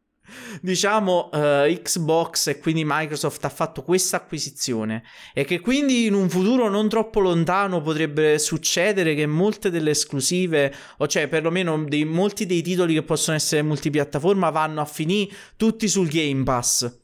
[0.61, 1.39] diciamo uh,
[1.83, 5.03] Xbox e quindi Microsoft ha fatto questa acquisizione.
[5.33, 10.75] E che quindi in un futuro non troppo lontano potrebbe succedere che molte delle esclusive
[10.99, 15.89] o cioè perlomeno dei, molti dei titoli che possono essere multipiattaforma vanno a finire tutti
[15.89, 16.99] sul Game Pass.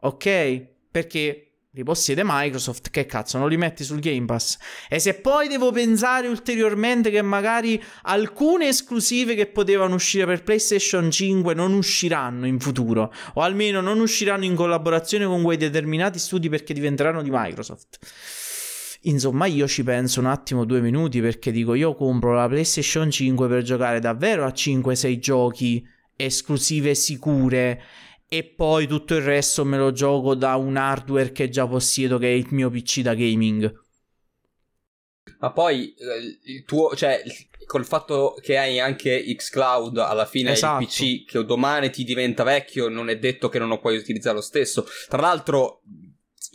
[0.00, 0.66] Ok?
[0.90, 4.56] Perché li possiede Microsoft, che cazzo, non li metti sul Game Pass?
[4.88, 11.10] E se poi devo pensare ulteriormente che magari alcune esclusive che potevano uscire per PlayStation
[11.10, 16.48] 5 non usciranno in futuro, o almeno non usciranno in collaborazione con quei determinati studi
[16.48, 17.98] perché diventeranno di Microsoft.
[19.02, 23.46] Insomma, io ci penso un attimo, due minuti, perché dico io compro la PlayStation 5
[23.46, 25.86] per giocare davvero a 5-6 giochi
[26.16, 27.80] esclusive sicure
[28.28, 32.28] e poi tutto il resto me lo gioco da un hardware che già possiedo, che
[32.28, 33.86] è il mio PC da gaming.
[35.40, 37.22] Ma poi eh, il tuo, cioè,
[37.64, 40.82] col fatto che hai anche Xcloud, alla fine esatto.
[40.82, 44.36] il PC che domani ti diventa vecchio, non è detto che non lo puoi utilizzare
[44.36, 44.86] lo stesso.
[45.08, 45.82] Tra l'altro,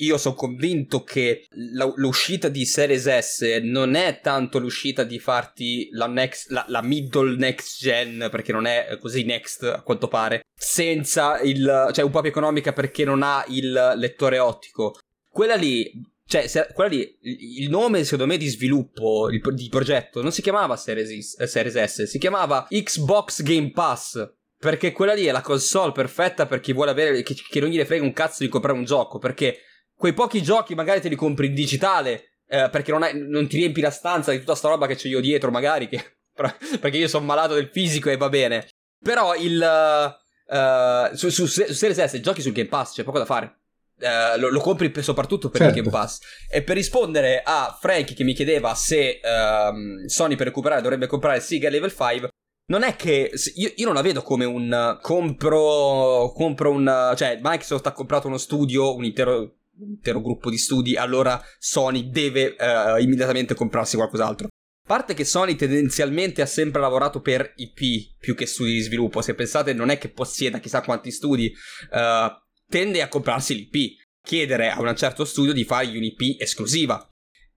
[0.04, 5.90] io sono convinto che la, l'uscita di Series S non è tanto l'uscita di farti
[5.92, 10.44] la, next, la, la, middle next gen, perché non è così next a quanto pare,
[10.56, 11.90] senza il...
[11.94, 14.98] cioè un po' più economica perché non ha il lettore ottico.
[15.30, 15.92] Quella lì,
[16.26, 20.42] cioè, se, quella lì, il nome secondo me di sviluppo, il, di progetto, non si
[20.42, 24.32] chiamava Series, eh, Series S, si chiamava Xbox Game Pass.
[24.64, 27.84] Perché quella lì è la console perfetta per chi vuole avere, che, che non gli
[27.84, 29.58] frega un cazzo di comprare un gioco, perché
[30.04, 33.56] quei pochi giochi magari te li compri in digitale eh, perché non, hai, non, ti
[33.56, 37.08] riempi la stanza di tutta sta roba che c'ho io dietro magari che, perché io
[37.08, 38.68] sono malato del fisico e va bene
[39.00, 43.26] però il uh, su, su, su Series S giochi sul Game Pass c'è poco da
[43.26, 43.60] fare
[43.96, 45.78] Uh, lo, lo, compri per, soprattutto per certo.
[45.78, 46.20] il Game Pass.
[46.50, 51.40] E per rispondere a Frankie che mi chiedeva se uh, Sony per recuperare dovrebbe comprare
[51.40, 52.28] Siga Level 5,
[52.66, 57.86] non è che io, io, non la vedo come un compro, compro un cioè Microsoft
[57.86, 63.56] ha comprato uno studio, un intero intero gruppo di studi, allora Sony deve uh, immediatamente
[63.56, 64.48] comprarsi qualcos'altro.
[64.48, 69.22] A parte che Sony tendenzialmente ha sempre lavorato per IP più che studi di sviluppo,
[69.22, 71.52] se pensate non è che possieda chissà quanti studi,
[71.91, 72.32] uh,
[72.70, 77.08] tende a comprarsi l'IP, chiedere a un certo studio di fargli un'IP esclusiva.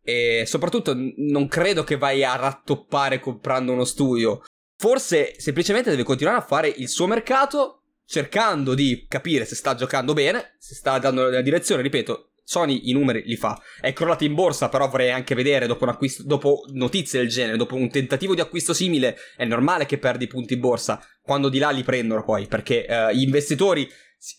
[0.03, 4.43] E soprattutto non credo che vai a rattoppare comprando uno studio.
[4.79, 10.15] Forse semplicemente deve continuare a fare il suo mercato cercando di capire se sta giocando
[10.15, 13.61] bene, se sta andando nella direzione, ripeto, Sony i numeri li fa.
[13.81, 17.75] È crollato in borsa, però vorrei anche vedere dopo, acquisto, dopo notizie del genere, dopo
[17.75, 21.71] un tentativo di acquisto simile, è normale che perdi punti in borsa quando di là
[21.71, 23.89] li prendono poi, perché uh, gli investitori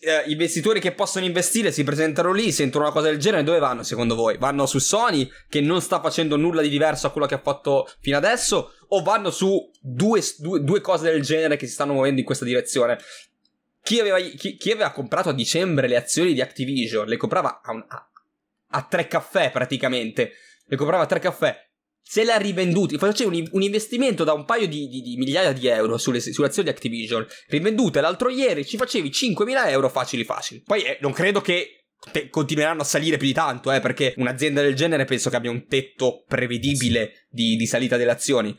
[0.00, 3.84] Uh, investitori che possono investire si presentano lì, sentono una cosa del genere, dove vanno
[3.84, 4.36] secondo voi?
[4.36, 7.88] Vanno su Sony che non sta facendo nulla di diverso a quello che ha fatto
[8.00, 12.18] fino adesso o vanno su due, due, due cose del genere che si stanno muovendo
[12.18, 12.98] in questa direzione?
[13.88, 17.72] Chi aveva, chi, chi aveva, comprato a dicembre le azioni di Activision le comprava a,
[17.72, 18.10] un, a,
[18.72, 20.32] a tre caffè praticamente.
[20.66, 21.56] Le comprava a tre caffè.
[22.02, 25.52] Se le ha rivenduti, faceva un, un, investimento da un paio di, di, di migliaia
[25.52, 30.22] di euro sulle, sulle, azioni di Activision, rivendute l'altro ieri, ci facevi 5.000 euro facili
[30.22, 30.60] facili.
[30.60, 34.60] Poi eh, non credo che te- continueranno a salire più di tanto, eh, perché un'azienda
[34.60, 38.54] del genere penso che abbia un tetto prevedibile di, di salita delle azioni.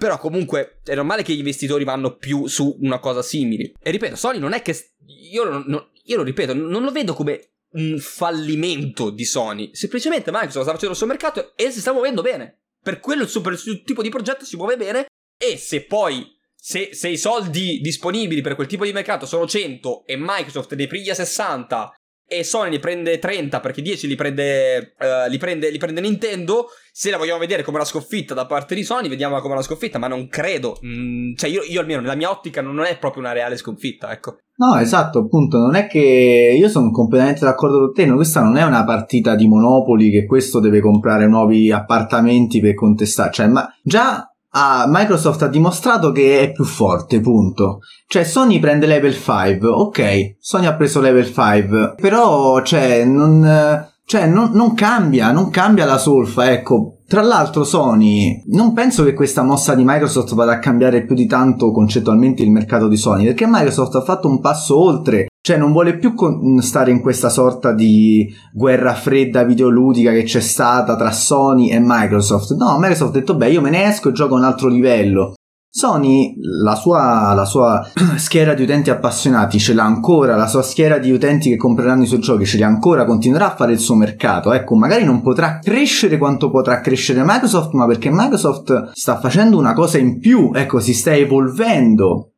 [0.00, 3.74] Però comunque è normale che gli investitori vanno più su una cosa simile.
[3.82, 4.92] E ripeto, Sony non è che...
[5.30, 9.68] Io, non, non, io lo ripeto, non lo vedo come un fallimento di Sony.
[9.74, 12.60] Semplicemente Microsoft sta facendo il suo mercato e si sta muovendo bene.
[12.82, 15.04] Per quello per il tipo di progetto si muove bene.
[15.36, 20.06] E se poi se, se, i soldi disponibili per quel tipo di mercato sono 100
[20.06, 21.92] e Microsoft ne piglia 60
[22.32, 26.66] e Sony ne prende 30 perché 10 li prende, uh, li, prende, li prende, Nintendo.
[26.92, 29.98] Se la vogliamo vedere come una sconfitta da parte di Sony, vediamola come una sconfitta,
[29.98, 30.78] ma non credo.
[30.86, 34.36] Mm, cioè, io, io, almeno nella mia ottica non è proprio una reale sconfitta, ecco.
[34.58, 38.62] No, esatto, appunto, non è che io sono completamente d'accordo con te, questa non è
[38.62, 44.29] una partita di Monopoli che questo deve comprare nuovi appartamenti per contestare, cioè, ma già
[44.52, 47.80] Ah, Microsoft ha dimostrato che è più forte, punto.
[48.06, 54.26] Cioè, Sony prende level 5, ok, Sony ha preso level 5, però, cioè, non, cioè,
[54.26, 56.96] non, non cambia, non cambia la solfa, ecco.
[57.10, 61.26] Tra l'altro Sony, non penso che questa mossa di Microsoft vada a cambiare più di
[61.26, 65.72] tanto concettualmente il mercato di Sony, perché Microsoft ha fatto un passo oltre cioè non
[65.72, 66.14] vuole più
[66.60, 72.54] stare in questa sorta di guerra fredda videoludica che c'è stata tra Sony e Microsoft.
[72.54, 75.34] No, Microsoft ha detto beh io me ne esco e gioco a un altro livello.
[75.72, 77.88] Sony la sua, la sua
[78.18, 82.06] schiera di utenti appassionati ce l'ha ancora, la sua schiera di utenti che compreranno i
[82.06, 84.52] suoi giochi ce l'ha ancora, continuerà a fare il suo mercato.
[84.52, 89.72] Ecco, magari non potrà crescere quanto potrà crescere Microsoft, ma perché Microsoft sta facendo una
[89.72, 92.32] cosa in più, ecco, si sta evolvendo.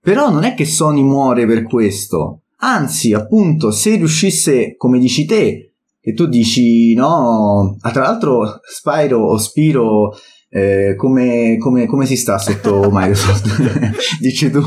[0.00, 2.40] Però non è che Sony muore per questo.
[2.64, 9.20] Anzi, appunto, se riuscisse, come dici te, che tu dici no, ah, tra l'altro Spyro
[9.20, 10.12] o Spiro
[10.54, 13.88] eh, come, come, come, si sta sotto Microsoft?
[14.20, 14.60] Dici tu,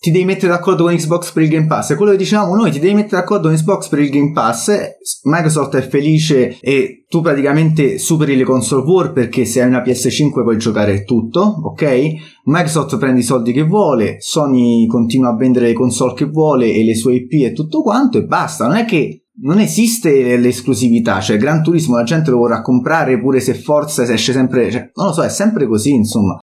[0.00, 1.92] ti devi mettere d'accordo con Xbox per il Game Pass.
[1.92, 4.72] È quello che dicevamo noi, ti devi mettere d'accordo con Xbox per il Game Pass.
[5.24, 10.42] Microsoft è felice e tu praticamente superi le console war perché se hai una PS5
[10.42, 12.12] puoi giocare tutto, ok?
[12.44, 16.82] Microsoft prende i soldi che vuole, Sony continua a vendere le console che vuole e
[16.84, 18.66] le sue IP e tutto quanto e basta.
[18.66, 23.40] Non è che non esiste l'esclusività, cioè Gran Turismo la gente lo vorrà comprare pure
[23.40, 26.38] se Forza esce sempre, cioè, non lo so, è sempre così, insomma.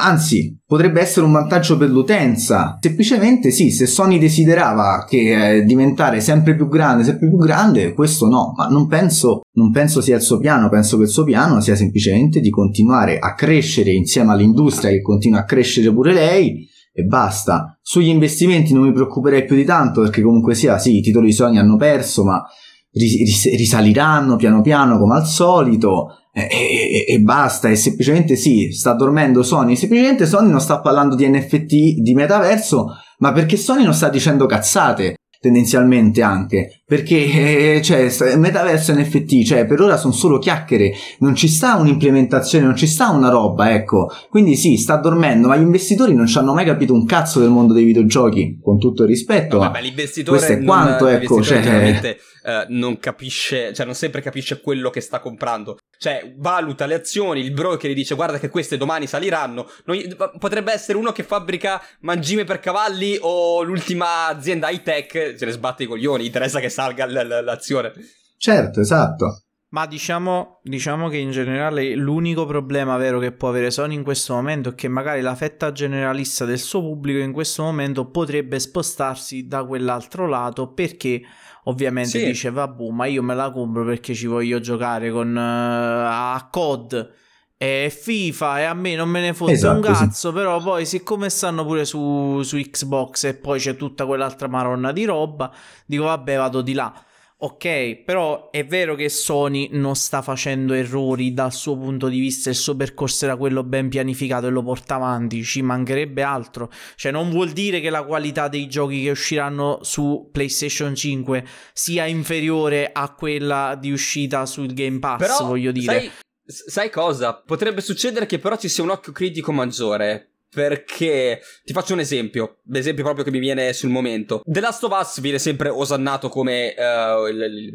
[0.00, 2.78] Anzi, potrebbe essere un vantaggio per l'utenza.
[2.80, 8.28] Semplicemente sì, se Sony desiderava che eh, diventare sempre più grande, sempre più grande, questo
[8.28, 11.60] no, ma non penso, non penso sia il suo piano, penso che il suo piano
[11.60, 16.68] sia semplicemente di continuare a crescere insieme all'industria che continua a crescere pure lei
[16.98, 17.78] e basta.
[17.80, 21.32] Sugli investimenti non mi preoccuperei più di tanto perché comunque sia, sì, i titoli di
[21.32, 22.42] Sony hanno perso, ma
[22.90, 27.68] ris- risaliranno piano piano come al solito e, e, e, basta.
[27.68, 29.76] E semplicemente sì, sta dormendo Sony.
[29.76, 32.88] Semplicemente Sony non sta parlando di NFT, di metaverso,
[33.18, 39.66] ma perché Sony non sta dicendo cazzate tendenzialmente anche perché eh, cioè metaverso NFT cioè
[39.66, 44.10] per ora sono solo chiacchiere non ci sta un'implementazione non ci sta una roba ecco
[44.30, 47.50] quindi sì sta dormendo ma gli investitori non ci hanno mai capito un cazzo del
[47.50, 51.42] mondo dei videogiochi con tutto il rispetto Vabbè, ma l'investitore questo è quanto non, ecco
[51.42, 52.16] cioè
[52.48, 55.76] Uh, non capisce, cioè non sempre capisce quello che sta comprando.
[55.98, 59.68] Cioè, valuta le azioni, il broker gli dice guarda che queste domani saliranno.
[59.84, 59.98] Non,
[60.38, 65.50] potrebbe essere uno che fabbrica mangime per cavalli o l'ultima azienda high tech, se ne
[65.50, 67.92] sbatte i coglioni, interessa che salga l- l- l'azione.
[68.36, 69.42] Certo, esatto.
[69.70, 74.32] Ma diciamo, diciamo, che in generale l'unico problema vero che può avere Sony in questo
[74.34, 79.46] momento è che magari la fetta generalista del suo pubblico in questo momento potrebbe spostarsi
[79.46, 81.20] da quell'altro lato perché
[81.64, 82.24] ovviamente sì.
[82.24, 87.10] dice vabbè ma io me la compro perché ci voglio giocare con uh, a COD
[87.60, 90.34] e FIFA e a me non me ne fotte esatto, un cazzo sì.
[90.34, 95.04] però poi siccome stanno pure su, su Xbox e poi c'è tutta quell'altra maronna di
[95.04, 95.52] roba
[95.84, 97.02] dico vabbè vado di là
[97.40, 102.48] Ok, però è vero che Sony non sta facendo errori dal suo punto di vista,
[102.48, 106.68] il suo percorso era quello ben pianificato e lo porta avanti, ci mancherebbe altro.
[106.96, 112.06] Cioè non vuol dire che la qualità dei giochi che usciranno su PlayStation 5 sia
[112.06, 115.92] inferiore a quella di uscita sul Game Pass, però, voglio dire.
[116.00, 116.10] Sai,
[116.48, 117.34] sai cosa?
[117.34, 122.60] Potrebbe succedere che però ci sia un occhio critico maggiore perché ti faccio un esempio,
[122.68, 124.40] l'esempio proprio che mi viene sul momento.
[124.44, 127.74] The Last of Us viene sempre osannato come uh, il, il,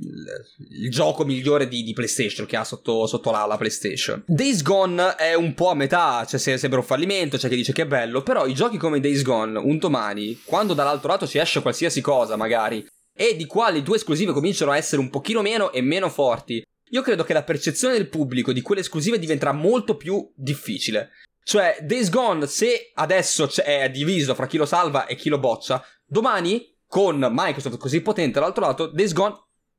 [0.82, 4.24] il, gioco migliore di, di, PlayStation che ha sotto, sotto la, la, PlayStation.
[4.26, 7.84] Days Gone è un po' a metà, cioè sembra un fallimento, c'è chi dice che
[7.84, 11.62] è bello, però i giochi come Days Gone, un domani, quando dall'altro lato ci esce
[11.62, 12.84] qualsiasi cosa magari,
[13.16, 16.64] e di quali due esclusive cominciano a essere un pochino meno e meno forti,
[16.94, 21.10] io credo che la percezione del pubblico di quelle esclusive diventerà molto più difficile.
[21.44, 25.84] Cioè, Days Gone, se adesso è diviso fra chi lo salva e chi lo boccia,
[26.06, 29.36] domani, con Microsoft così potente dall'altro lato, Days Gone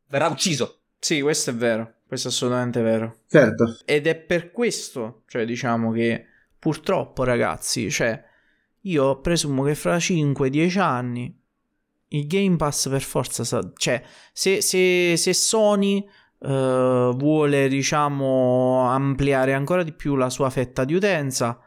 [0.09, 0.81] verrà ucciso.
[0.99, 1.99] Sì, questo è vero.
[2.05, 3.21] Questo è assolutamente vero.
[3.29, 3.79] Certo.
[3.85, 6.27] Ed è per questo, cioè, diciamo che
[6.59, 8.21] purtroppo, ragazzi, cioè,
[8.81, 11.43] io presumo che fra 5-10 anni
[12.09, 16.05] il Game Pass per forza sa- cioè, se, se, se Sony
[16.45, 21.59] uh, vuole diciamo ampliare ancora di più la sua fetta di utenza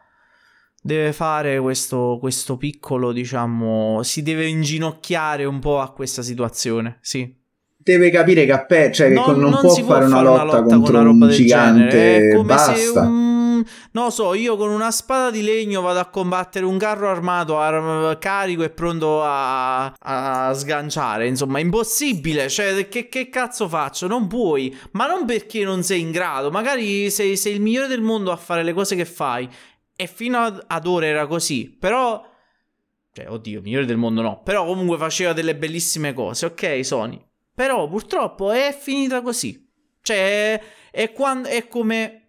[0.81, 7.35] deve fare questo, questo piccolo diciamo si deve inginocchiare un po' a questa situazione sì
[7.75, 10.43] deve capire che a pe- cioè, non, che non, non può fare una lotta, una
[10.43, 12.75] lotta contro con una un gigante è come basta.
[12.75, 13.26] se un
[14.01, 18.17] non so, io con una spada di legno vado a combattere un carro armato ar-
[18.19, 21.27] carico e pronto a, a sganciare.
[21.27, 22.47] Insomma, impossibile.
[22.47, 24.05] Cioè, che, che, cazzo faccio?
[24.05, 24.77] Non puoi.
[24.91, 26.51] Ma non perché non sei in grado.
[26.51, 29.49] Magari sei, sei il migliore del mondo a fare le cose che fai.
[29.95, 31.67] E fino ad, ad ora era così.
[31.67, 32.23] Però.
[33.11, 34.43] Cioè, oddio, migliore del mondo no.
[34.43, 36.45] Però comunque faceva delle bellissime cose.
[36.45, 37.19] Ok, Sony.
[37.55, 39.67] Però purtroppo è finita così.
[40.03, 40.61] Cioè,
[40.91, 42.26] è, quando, è come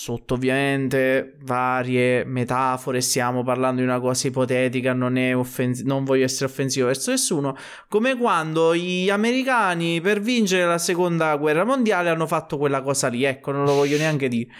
[0.00, 6.44] sotto ovviamente varie metafore, stiamo parlando di una cosa ipotetica, non, offens- non voglio essere
[6.44, 7.56] offensivo verso nessuno,
[7.88, 13.24] come quando gli americani per vincere la seconda guerra mondiale hanno fatto quella cosa lì,
[13.24, 14.52] ecco, non lo voglio neanche dire.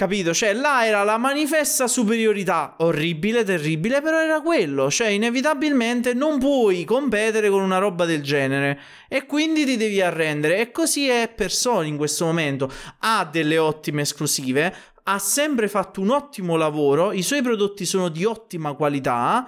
[0.00, 0.32] Capito?
[0.32, 2.76] Cioè, là era la manifesta superiorità.
[2.78, 4.90] Orribile, terribile, però era quello.
[4.90, 8.80] Cioè, inevitabilmente non puoi competere con una roba del genere.
[9.10, 10.58] E quindi ti devi arrendere.
[10.58, 12.72] E così è per Sony in questo momento.
[13.00, 14.74] Ha delle ottime esclusive.
[15.02, 17.12] Ha sempre fatto un ottimo lavoro.
[17.12, 19.46] I suoi prodotti sono di ottima qualità.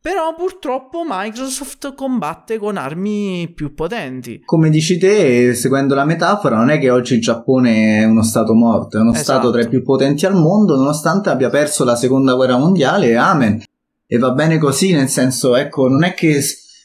[0.00, 4.40] Però purtroppo Microsoft combatte con armi più potenti.
[4.44, 8.54] Come dici te, seguendo la metafora, non è che oggi il Giappone è uno stato
[8.54, 9.24] morto, è uno esatto.
[9.24, 13.60] stato tra i più potenti al mondo, nonostante abbia perso la seconda guerra mondiale, amen.
[14.06, 16.42] E va bene così, nel senso, ecco, non è che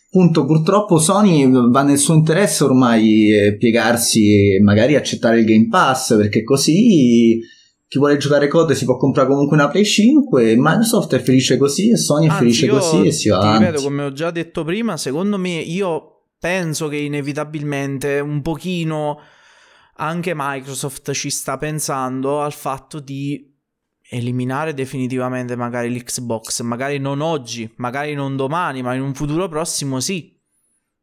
[0.07, 5.67] appunto purtroppo Sony va nel suo interesse ormai eh, piegarsi e magari accettare il Game
[5.69, 7.39] Pass, perché così
[7.93, 11.91] chi vuole giocare code si può comprare comunque una Play 5 Microsoft è felice così
[11.91, 13.65] e Sony è Anzi, felice così e si va ti avanti.
[13.65, 19.19] ripeto come ho già detto prima secondo me io penso che inevitabilmente un pochino
[19.97, 23.55] anche Microsoft ci sta pensando al fatto di
[24.09, 29.99] eliminare definitivamente magari l'Xbox magari non oggi magari non domani ma in un futuro prossimo
[29.99, 30.35] sì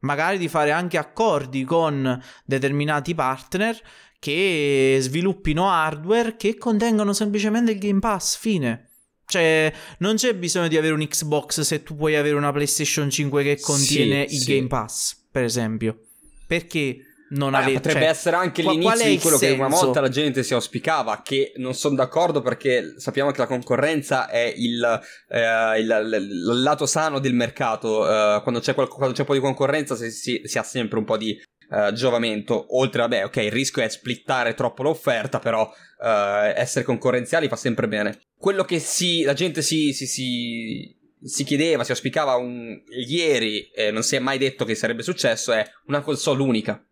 [0.01, 3.81] magari di fare anche accordi con determinati partner
[4.21, 8.91] che sviluppino hardware che contengono semplicemente il Game Pass, fine.
[9.25, 13.43] Cioè, non c'è bisogno di avere un Xbox se tu puoi avere una PlayStation 5
[13.43, 14.55] che contiene sì, il sì.
[14.55, 16.01] Game Pass, per esempio.
[16.47, 17.75] Perché non avete...
[17.75, 21.53] Potrebbe cioè, essere anche l'inizio di quello che una volta la gente si auspicava, che
[21.57, 27.21] non sono d'accordo perché sappiamo che la concorrenza è il, eh, il, il, lato sano
[27.21, 28.05] del mercato.
[28.05, 30.99] Eh, quando, c'è qual- quando, c'è un po' di concorrenza si, si, si ha sempre
[30.99, 31.41] un po' di
[31.71, 32.77] uh, giovamento.
[32.79, 37.89] Oltre, vabbè, ok, il rischio è splittare troppo l'offerta, però uh, essere concorrenziali fa sempre
[37.89, 38.21] bene.
[38.37, 43.91] Quello che si, la gente si, si, si, si chiedeva, si auspicava un, ieri, e
[43.91, 46.85] non si è mai detto che sarebbe successo, è una console unica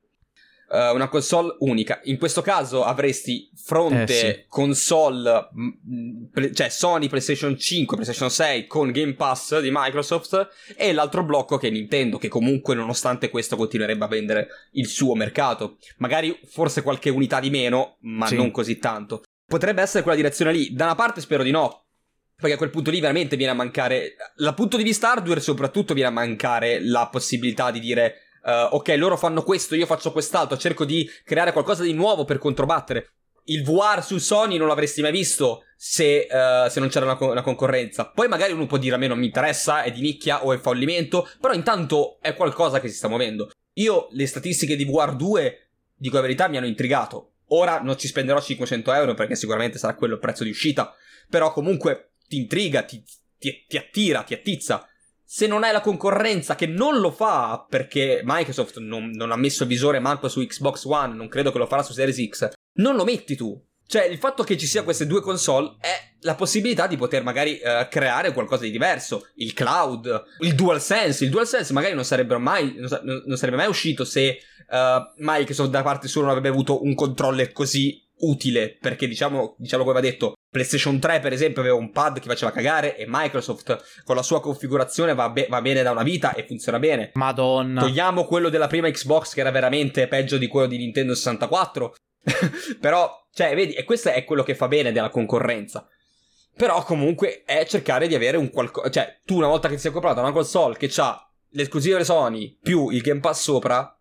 [0.69, 2.01] uh, una console unica.
[2.05, 4.45] In questo caso avresti fronte eh, sì.
[4.49, 11.25] console, mh, cioè Sony PlayStation 5, PlayStation 6 con Game Pass di Microsoft e l'altro
[11.25, 15.77] blocco che è Nintendo, che comunque nonostante questo continuerebbe a vendere il suo mercato.
[15.99, 18.37] Magari forse qualche unità di meno, ma sì.
[18.37, 19.23] non così tanto.
[19.47, 20.75] Potrebbe essere quella direzione lì.
[20.75, 21.87] Da una parte spero di no,
[22.37, 25.95] perché a quel punto lì veramente viene a mancare, dal punto di vista hardware soprattutto
[25.95, 30.57] viene a mancare la possibilità di dire Uh, ok, loro fanno questo, io faccio quest'altro,
[30.57, 33.11] cerco di creare qualcosa di nuovo per controbattere.
[33.51, 37.43] il VR su Sony non l'avresti mai visto se, uh, se non c'era una, una,
[37.43, 38.07] concorrenza.
[38.09, 40.59] Poi magari uno può dire a me non mi interessa, è di nicchia o è
[40.59, 43.51] fallimento, però intanto è qualcosa che si sta muovendo.
[43.75, 47.33] Io le statistiche di VR 2, dico la verità, mi hanno intrigato.
[47.49, 50.95] Ora non ci spenderò 500 euro perché sicuramente sarà quello il prezzo di uscita,
[51.29, 53.05] però comunque ti intriga, ti,
[53.39, 54.89] ti, ti attira, ti attizza.
[55.31, 59.67] Se non hai la concorrenza che non lo fa perché Microsoft non, non ha messo
[59.67, 63.05] visore manco su Xbox One, non credo che lo farà su Series X, non lo
[63.05, 63.63] metti tu.
[63.87, 67.61] Cioè, il fatto che ci sia queste due console è la possibilità di poter magari
[67.63, 69.29] uh, creare qualcosa di diverso.
[69.35, 71.25] Il cloud, il DualSense.
[71.25, 72.07] Il DualSense magari non,
[72.43, 74.39] mai, non, non sarebbe mai uscito se
[74.71, 78.77] uh, Microsoft da parte sua non avrebbe avuto un controller così utile.
[78.81, 82.51] Perché diciamo, diciamo come aveva detto, PlayStation 3 per esempio aveva un pad che faceva
[82.51, 86.47] cagare e Microsoft con la sua configurazione va, be- va bene da una vita e
[86.47, 87.11] funziona bene.
[87.15, 87.81] Madonna.
[87.83, 91.95] Togliamo quello della prima Xbox che era veramente peggio di quello di Nintendo 64.
[92.81, 95.87] Però, cioè, vedi, e questo è quello che fa bene della concorrenza.
[96.57, 98.91] Però comunque è cercare di avere un qualcosa.
[98.91, 102.91] Cioè, tu una volta che ti sei comprato una console che ha l'esclusiva Sony più
[102.91, 103.98] il Game Pass sopra,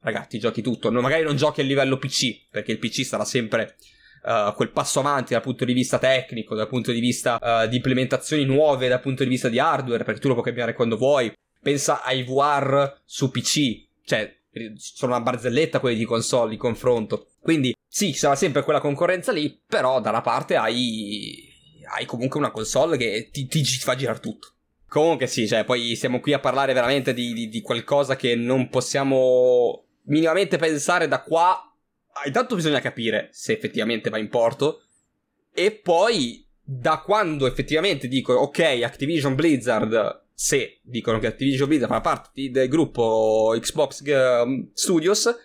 [0.00, 0.90] ragazzi, giochi tutto.
[0.90, 3.76] No, magari non giochi a livello PC, perché il PC sarà sempre
[4.24, 7.76] uh, quel passo avanti dal punto di vista tecnico, dal punto di vista uh, di
[7.76, 11.32] implementazioni nuove, dal punto di vista di hardware, perché tu lo puoi cambiare quando vuoi.
[11.62, 14.34] Pensa ai VR su PC, cioè
[14.76, 17.28] sono una barzelletta quelli di console di confronto.
[17.40, 21.48] Quindi sì, sarà sempre quella concorrenza lì, però dalla parte hai,
[21.96, 24.54] hai comunque una console che ti, ti, fa girare tutto.
[24.88, 28.68] Comunque sì, cioè, poi siamo qui a parlare veramente di, di, di qualcosa che non
[28.68, 31.64] possiamo minimamente pensare da qua.
[32.24, 34.82] Intanto bisogna capire se effettivamente va in porto.
[35.52, 42.00] E poi da quando effettivamente dico ok, Activision Blizzard se dicono che Activision Blizzard fa
[42.00, 45.36] parte del gruppo Xbox ehm, Studios,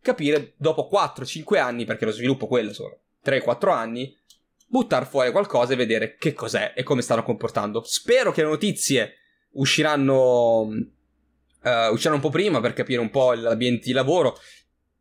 [0.00, 4.16] capire dopo 4-5 anni, perché lo sviluppo quello sono 3-4 anni,
[4.68, 7.82] buttare fuori qualcosa e vedere che cos'è e come stanno comportando.
[7.82, 9.14] Spero che le notizie
[9.54, 10.68] usciranno,
[11.66, 14.38] uh, usciranno un po' prima per capire un po' l'ambiente di lavoro.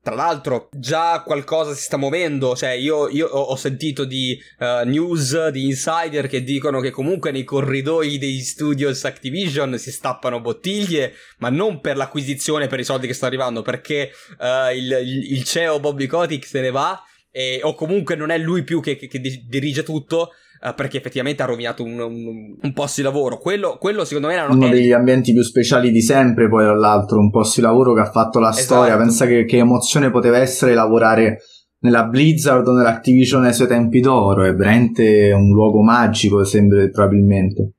[0.01, 2.55] Tra l'altro, già qualcosa si sta muovendo.
[2.55, 7.43] Cioè, io, io ho sentito di uh, news di insider che dicono che comunque nei
[7.43, 13.13] corridoi dei studios Activision si stappano bottiglie, ma non per l'acquisizione, per i soldi che
[13.13, 17.01] stanno arrivando, perché uh, il, il, il, CEO Bobby Kotick se ne va.
[17.31, 20.33] E, o comunque non è lui più che, che, che dirige tutto,
[20.65, 23.37] uh, perché effettivamente ha rovinato un, un, un, posto di lavoro.
[23.37, 27.29] Quello, quello secondo me era uno degli ambienti più speciali di sempre, poi dall'altro, un
[27.29, 28.63] posto di lavoro che ha fatto la esatto.
[28.63, 28.97] storia.
[28.97, 31.39] Pensa che, che emozione poteva essere lavorare
[31.79, 34.43] nella Blizzard o nell'Activision ai suoi tempi d'oro.
[34.43, 37.71] È veramente un luogo magico, sembra probabilmente.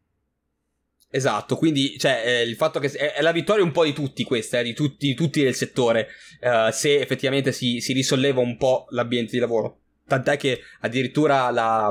[1.17, 4.23] Esatto, quindi cioè, eh, il fatto che è, è, la vittoria un po' di tutti
[4.23, 6.09] questa, eh, di, tutti, di tutti del settore,
[6.41, 9.79] eh, se effettivamente si, si, risolleva un po' l'ambiente di lavoro.
[10.07, 11.91] Tant'è che addirittura la,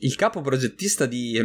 [0.00, 1.40] il capo progettista di,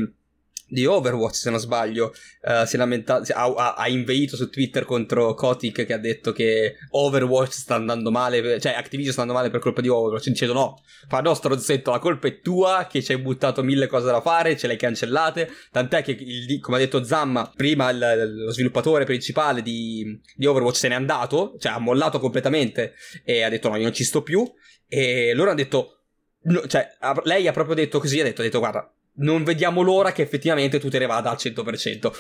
[0.72, 2.14] di Overwatch, se non sbaglio,
[2.44, 6.76] uh, si è lamentato, ha, ha, inveito su Twitter contro Kotick che ha detto che
[6.92, 10.82] Overwatch sta andando male, cioè Activision sta andando male per colpa di Overwatch, dicendo no,
[11.10, 14.56] fa no stronzetto, la colpa è tua che ci hai buttato mille cose da fare,
[14.56, 19.04] ce le hai cancellate, tant'è che, il, come ha detto Zamma, prima il, lo sviluppatore
[19.04, 22.94] principale di, di Overwatch se n'è andato, cioè ha mollato completamente
[23.26, 24.50] e ha detto no, io non ci sto più,
[24.88, 26.01] e loro hanno detto
[26.44, 26.90] No, cioè,
[27.24, 30.80] lei ha proprio detto così, ha detto, ha detto, guarda, non vediamo l'ora che effettivamente
[30.80, 32.12] tu te ne vada al 100%.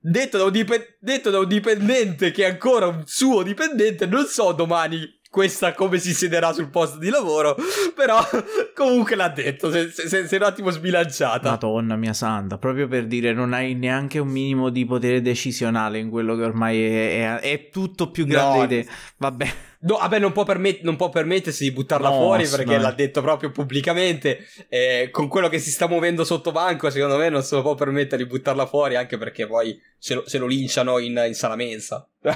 [0.00, 4.26] Detto da, un dip- detto da un dipendente che è ancora un suo dipendente, non
[4.26, 7.56] so domani questa come si siederà sul posto di lavoro,
[7.94, 8.18] però
[8.74, 11.50] comunque l'ha detto, si è un attimo sbilanciata.
[11.50, 16.08] Madonna mia santa, proprio per dire non hai neanche un minimo di potere decisionale in
[16.10, 18.90] quello che ormai è, è, è tutto più grande no, di te.
[19.16, 19.54] Vabbè.
[19.80, 22.82] No, vabbè, non può, permet- non può, permettersi di buttarla no, fuori perché no.
[22.82, 24.40] l'ha detto proprio pubblicamente.
[24.68, 27.74] Eh, con quello che si sta muovendo sotto banco, secondo me non se lo può
[27.74, 31.54] permettere di buttarla fuori, anche perché poi se lo, se lo linciano in, in sala
[31.54, 32.08] mensa.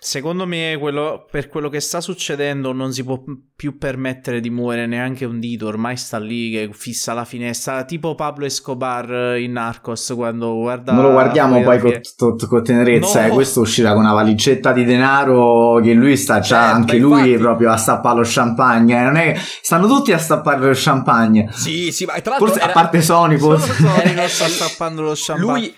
[0.00, 3.22] secondo me, quello, per quello che sta succedendo, non si può
[3.54, 5.68] più permettere di muovere neanche un dito.
[5.68, 10.12] Ormai sta lì che fissa la finestra, tipo Pablo Escobar in Narcos.
[10.16, 10.92] Quando guarda.
[10.92, 13.26] Non lo guardiamo poi con, con, con tenerezza.
[13.26, 17.38] Eh, questo uscirà con una valigetta di denaro che lui sta già anche lui infatti...
[17.38, 18.98] proprio a stappare lo champagne.
[18.98, 19.40] Eh, non è...
[19.62, 21.50] Stanno tutti a stappare lo champagne.
[21.52, 22.48] Sì, sì, ma tra l'altro.
[22.48, 22.70] Forse, era...
[22.70, 23.72] A parte Sony, forse.
[23.72, 25.74] Sony non sta stappando lo champagne.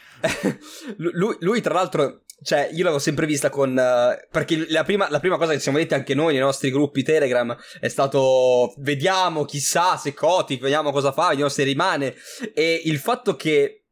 [0.96, 2.20] Lui, lui, lui, tra l'altro.
[2.42, 3.70] Cioè, io l'avevo sempre vista con.
[3.70, 6.70] Uh, perché la prima, la prima, cosa che ci siamo detti anche noi nei nostri
[6.70, 8.74] gruppi Telegram è stato.
[8.78, 12.14] Vediamo, chissà se Kotick, vediamo cosa fa, vediamo se rimane.
[12.54, 13.84] E il fatto che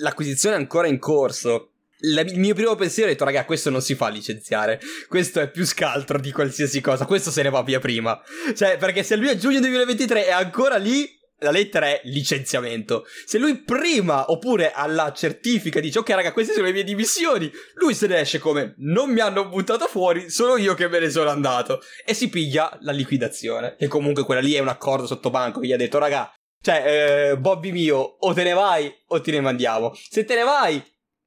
[0.00, 1.69] l'acquisizione è ancora in corso
[2.00, 4.80] la, il mio primo pensiero è detto, raga, questo non si fa licenziare.
[5.08, 7.06] Questo è più scaltro di qualsiasi cosa.
[7.06, 8.20] Questo se ne va via prima.
[8.54, 13.04] Cioè, perché se lui a giugno 2023 è ancora lì, la lettera è licenziamento.
[13.24, 17.94] Se lui prima oppure alla certifica dice ok raga queste sono le mie dimissioni, lui
[17.94, 21.30] se ne esce come non mi hanno buttato fuori, sono io che me ne sono
[21.30, 23.76] andato e si piglia la liquidazione.
[23.78, 26.30] E comunque quella lì è un accordo sotto banco gli ha detto raga,
[26.62, 29.92] cioè eh, Bobby mio o te ne vai o te ne mandiamo.
[29.94, 30.82] Se te ne vai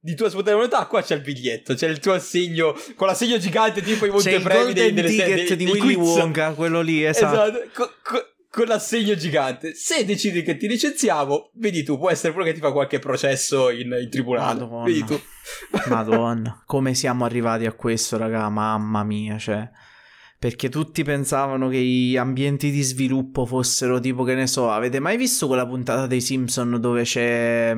[0.05, 3.81] di tua spontanea volontà, qua c'è il biglietto, c'è il tuo assegno con l'assegno gigante
[3.81, 6.07] tipo i montepremi dei, delle ticket dei, di dei Willy quiz.
[6.17, 7.41] Wonka, quello lì, esatto.
[7.41, 9.73] Esatto, co- co- con l'assegno gigante.
[9.75, 13.69] Se decidi che ti licenziamo, vedi tu, può essere pure che ti fa qualche processo
[13.69, 14.59] in, in tribunale.
[14.59, 14.83] Madonna.
[14.83, 15.21] Vedi tu.
[15.87, 19.69] Madonna, come siamo arrivati a questo, raga, mamma mia, cioè...
[20.43, 25.15] Perché tutti pensavano che gli ambienti di sviluppo fossero tipo, che ne so, avete mai
[25.15, 27.73] visto quella puntata dei Simpson dove c'è,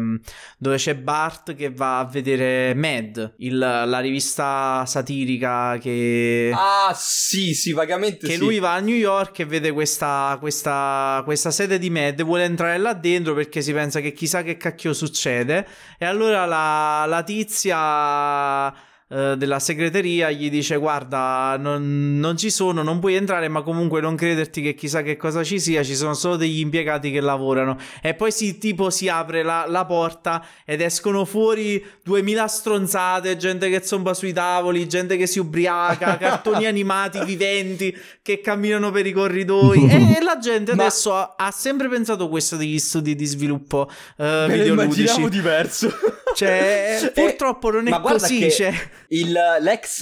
[0.58, 6.52] dove c'è Bart che va a vedere Mad, il- la rivista satirica che...
[6.56, 8.40] Ah, sì, sì, vagamente Che sì.
[8.40, 12.80] lui va a New York e vede questa, questa, questa sede di Mad, vuole entrare
[12.80, 15.68] là dentro perché si pensa che chissà che cacchio succede.
[16.00, 18.74] E allora la, la tizia
[19.08, 24.02] eh, della segreteria gli dice: Guarda, non, non ci sono, non puoi entrare, ma comunque
[24.02, 25.84] non crederti che chissà che cosa ci sia.
[25.84, 27.78] Ci sono solo degli impiegati che lavorano.
[28.02, 33.70] E poi si, tipo si apre la, la porta ed escono fuori 2000 stronzate, gente
[33.70, 39.12] che zomba sui tavoli, gente che si ubriaca, cartoni animati viventi che camminano per i
[39.12, 39.88] corridoi.
[39.88, 44.46] e la gente Ma- adesso ha, ha sempre pensato questo degli studi di sviluppo eh,
[44.48, 45.02] Me videoludici.
[45.02, 45.94] immaginavo diverso.
[46.36, 48.40] Cioè, Eh, purtroppo non è così.
[48.40, 48.74] che Cioè.
[49.10, 50.02] il- l'ex,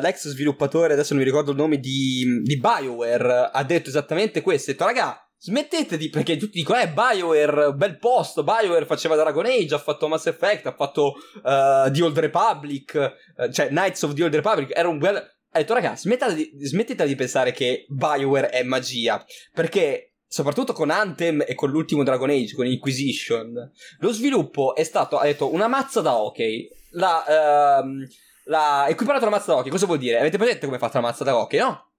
[0.00, 4.70] l'ex sviluppatore, adesso non mi ricordo il nome, di, di BioWare ha detto esattamente questo.
[4.70, 6.10] Ha detto, raga, smettete di...
[6.10, 10.66] Perché tutti dicono, eh, BioWare, bel posto, BioWare faceva Dragon Age, ha fatto Mass Effect,
[10.66, 11.14] ha fatto
[11.44, 12.94] eh, The Old Republic,
[13.38, 15.16] eh, cioè Knights of the Old Republic, era un bel...
[15.52, 20.09] Ha detto, raga, smettete di, smettete di pensare che BioWare è magia, perché...
[20.32, 25.24] Soprattutto con Anthem e con l'ultimo Dragon Age, con Inquisition, lo sviluppo è stato, ha
[25.24, 26.68] detto, una mazza da hockey.
[26.90, 28.06] La, ehm,
[28.44, 29.72] la equiparato alla mazza da hockey.
[29.72, 30.20] Cosa vuol dire?
[30.20, 31.90] Avete presente come è fatta la mazza da hockey, no?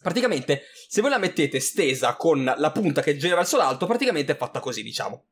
[0.00, 4.36] Praticamente, se voi la mettete stesa con la punta che gira verso l'alto, praticamente è
[4.38, 5.24] fatta così, diciamo.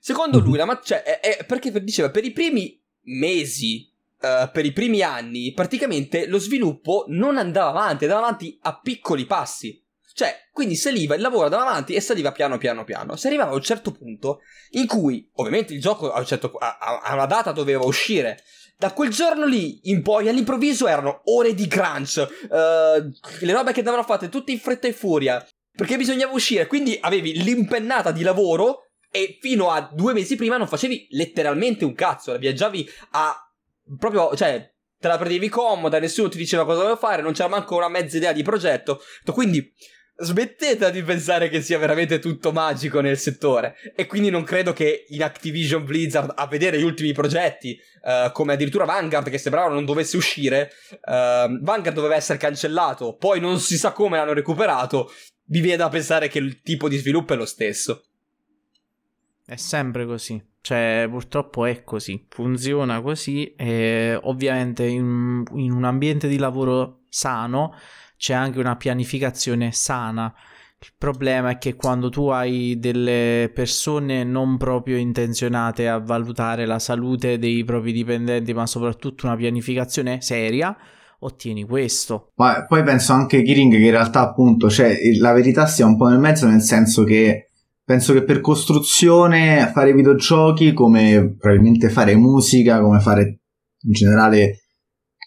[0.00, 0.82] Secondo lui, la mazza...
[0.82, 3.88] Cioè, è, è- perché diceva, per i primi mesi,
[4.20, 9.24] eh, per i primi anni, praticamente lo sviluppo non andava avanti, andava avanti a piccoli
[9.24, 9.80] passi.
[10.16, 13.16] Cioè, quindi saliva, il lavoro andava avanti e saliva piano piano piano.
[13.16, 14.40] Si arrivava a un certo punto
[14.70, 18.42] in cui, ovviamente, il gioco a, un certo- a- a- una data doveva uscire.
[18.78, 22.16] Da quel giorno lì in poi, all'improvviso, erano ore di crunch.
[22.50, 23.10] eh,
[23.40, 25.46] le robe che andavano fatte tutte in fretta e furia.
[25.76, 26.66] Perché bisognava uscire.
[26.66, 28.86] Quindi avevi l'impennata di lavoro.
[29.10, 32.38] E fino a due mesi prima non facevi letteralmente un cazzo.
[32.38, 33.36] Viaggiavi a.
[33.98, 34.34] proprio.
[34.34, 34.72] cioè.
[34.98, 38.16] Te la prendevi comoda, nessuno ti diceva cosa doveva fare, non c'era manco una mezza
[38.16, 39.02] idea di progetto.
[39.30, 39.70] Quindi
[40.18, 43.76] smettete di pensare che sia veramente tutto magico nel settore.
[43.94, 48.54] E quindi non credo che in Activision Blizzard, a vedere gli ultimi progetti, eh, come
[48.54, 53.76] addirittura Vanguard, che sembrava non dovesse uscire, eh, Vanguard doveva essere cancellato, poi non si
[53.76, 55.10] sa come l'hanno recuperato.
[55.48, 58.04] Vi viene da pensare che il tipo di sviluppo è lo stesso.
[59.44, 60.42] È sempre così.
[60.60, 62.26] Cioè, purtroppo è così.
[62.28, 63.54] Funziona così.
[63.54, 67.72] E ovviamente in, in un ambiente di lavoro sano
[68.16, 70.32] c'è anche una pianificazione sana.
[70.78, 76.78] Il problema è che quando tu hai delle persone non proprio intenzionate a valutare la
[76.78, 80.76] salute dei propri dipendenti, ma soprattutto una pianificazione seria,
[81.20, 82.32] ottieni questo.
[82.36, 86.08] Ma poi penso anche Kiring che in realtà appunto, cioè, la verità sia un po'
[86.08, 87.50] nel mezzo, nel senso che
[87.82, 93.40] penso che per costruzione fare videogiochi, come probabilmente fare musica, come fare
[93.80, 94.65] in generale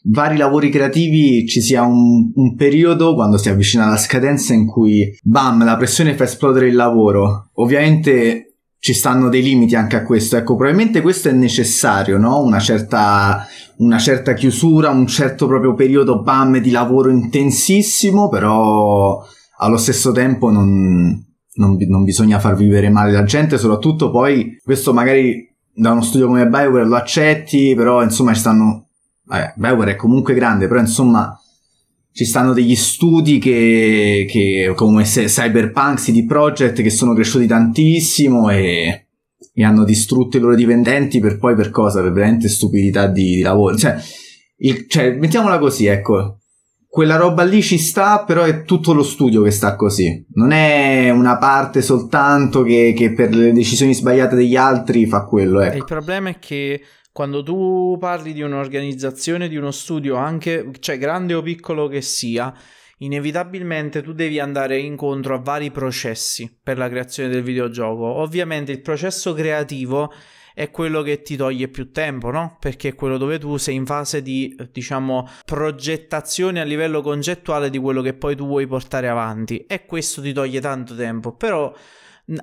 [0.03, 5.17] vari lavori creativi, ci sia un, un periodo quando si avvicina alla scadenza in cui
[5.21, 7.49] bam, la pressione fa esplodere il lavoro.
[7.55, 8.49] Ovviamente
[8.79, 10.37] ci stanno dei limiti anche a questo.
[10.37, 12.41] Ecco, probabilmente questo è necessario, no?
[12.41, 13.45] Una certa,
[13.77, 19.21] una certa chiusura, un certo proprio periodo bam di lavoro intensissimo, però
[19.57, 24.93] allo stesso tempo non, non, non bisogna far vivere male la gente, soprattutto poi questo
[24.93, 28.85] magari da uno studio come Bioware lo accetti, però insomma ci stanno...
[29.29, 31.39] Vabbè, Bioware è comunque grande, però insomma
[32.11, 39.05] ci stanno degli studi che, che come Cyberpunk, CD Projekt, che sono cresciuti tantissimo e,
[39.53, 42.01] e hanno distrutto i loro dipendenti per poi per cosa?
[42.01, 43.77] Per veramente stupidità di, di lavoro.
[43.77, 43.95] Cioè,
[44.57, 46.39] il- cioè, mettiamola così, ecco.
[46.87, 50.25] Quella roba lì ci sta, però è tutto lo studio che sta così.
[50.33, 55.61] Non è una parte soltanto che, che per le decisioni sbagliate degli altri fa quello,
[55.61, 55.77] ecco.
[55.77, 56.81] il problema è che
[57.19, 62.53] quando tu parli di un'organizzazione, di uno studio, anche cioè grande o piccolo che sia,
[62.99, 68.05] inevitabilmente tu devi andare incontro a vari processi per la creazione del videogioco.
[68.05, 70.13] Ovviamente il processo creativo
[70.53, 72.55] è quello che ti toglie più tempo, no?
[72.57, 77.79] Perché è quello dove tu sei in fase di, diciamo, progettazione a livello concettuale di
[77.79, 81.75] quello che poi tu vuoi portare avanti e questo ti toglie tanto tempo, però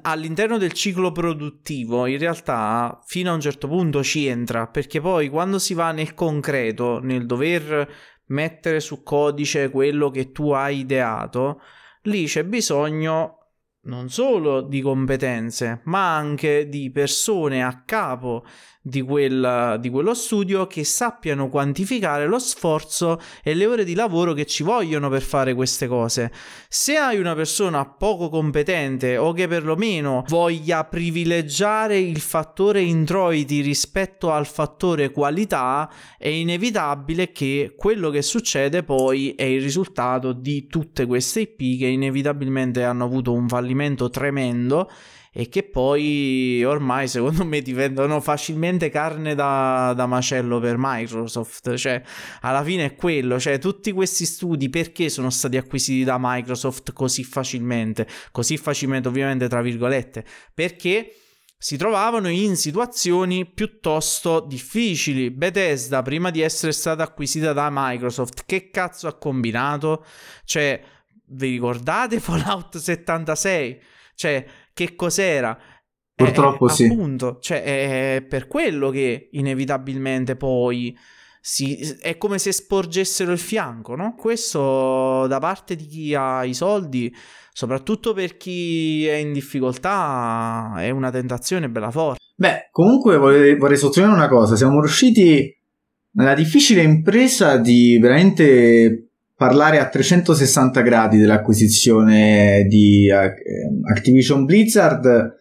[0.03, 5.29] all'interno del ciclo produttivo in realtà fino a un certo punto ci entra perché poi
[5.29, 7.89] quando si va nel concreto nel dover
[8.27, 11.61] mettere su codice quello che tu hai ideato
[12.03, 13.47] lì c'è bisogno
[13.87, 18.45] non solo di competenze, ma anche di persone a capo
[18.87, 24.33] di, quel, di quello studio che sappiano quantificare lo sforzo e le ore di lavoro
[24.33, 26.31] che ci vogliono per fare queste cose.
[26.69, 34.31] Se hai una persona poco competente o che perlomeno voglia privilegiare il fattore introiti rispetto
[34.31, 41.07] al fattore qualità, è inevitabile che quello che succede poi è il risultato di tutte
[41.07, 44.89] queste IP che inevitabilmente hanno avuto un fallimento tremendo
[45.39, 52.03] e che poi ormai secondo me diventano facilmente carne da, da, macello per Microsoft, cioè
[52.41, 57.23] alla fine è quello, cioè tutti questi studi perché sono stati acquisiti da Microsoft così
[57.23, 61.13] facilmente, così facilmente ovviamente tra virgolette, perché
[61.59, 65.31] si trovavano in situazioni piuttosto difficili.
[65.31, 70.03] Bethesda, prima di essere stata acquisita da Microsoft, che cazzo ha combinato?
[70.47, 70.83] Cioè,
[71.29, 73.81] vi ricordate Fallout 76?
[74.15, 74.47] Cioè,
[74.77, 75.59] che cos'era.
[76.15, 76.85] Purtroppo eh, sì.
[76.85, 80.95] Appunto, cioè è per quello che inevitabilmente poi
[81.41, 84.15] si, è come se sporgessero il fianco, no?
[84.15, 87.15] Questo da parte di chi ha i soldi,
[87.53, 92.21] soprattutto per chi è in difficoltà, è una tentazione bella forte.
[92.35, 95.59] Beh, comunque vorrei, vorrei sottolineare una cosa, siamo riusciti
[96.13, 99.06] nella difficile impresa di veramente
[99.37, 105.37] parlare a 360 gradi dell'acquisizione di uh, Activision Blizzard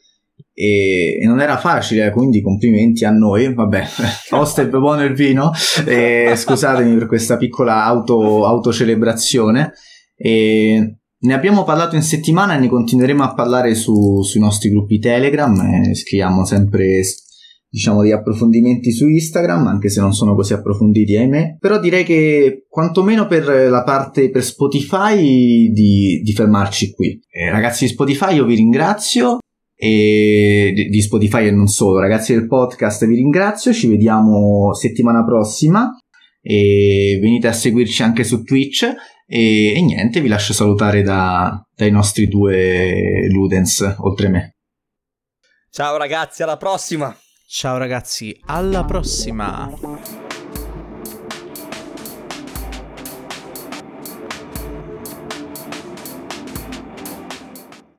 [0.53, 3.53] e, e, non era facile, quindi complimenti a noi.
[3.53, 3.83] Vabbè,
[4.31, 5.51] Osteb buono il vino,
[5.85, 9.71] e, scusatemi per questa piccola auto, autocelebrazione.
[10.15, 14.99] E, ne abbiamo parlato in settimana e ne continueremo a parlare su, sui nostri gruppi
[14.99, 17.01] Telegram, eh, scriviamo sempre
[17.75, 21.57] diciamo di approfondimenti su Instagram, anche se non sono così approfonditi, ahimè.
[21.59, 27.19] Però direi che quantomeno per la parte per Spotify di, di fermarci qui.
[27.29, 29.39] Eh, ragazzi di Spotify io vi ringrazio
[29.75, 35.25] e di, di Spotify e non solo, ragazzi del podcast vi ringrazio, ci vediamo settimana
[35.25, 35.97] prossima
[36.41, 38.83] e venite a seguirci anche su Twitch
[39.27, 44.55] e, e niente, vi lascio salutare da, dai nostri due Ludens oltre me.
[45.69, 47.13] Ciao ragazzi, alla prossima!
[47.47, 50.24] Ciao ragazzi, alla prossima!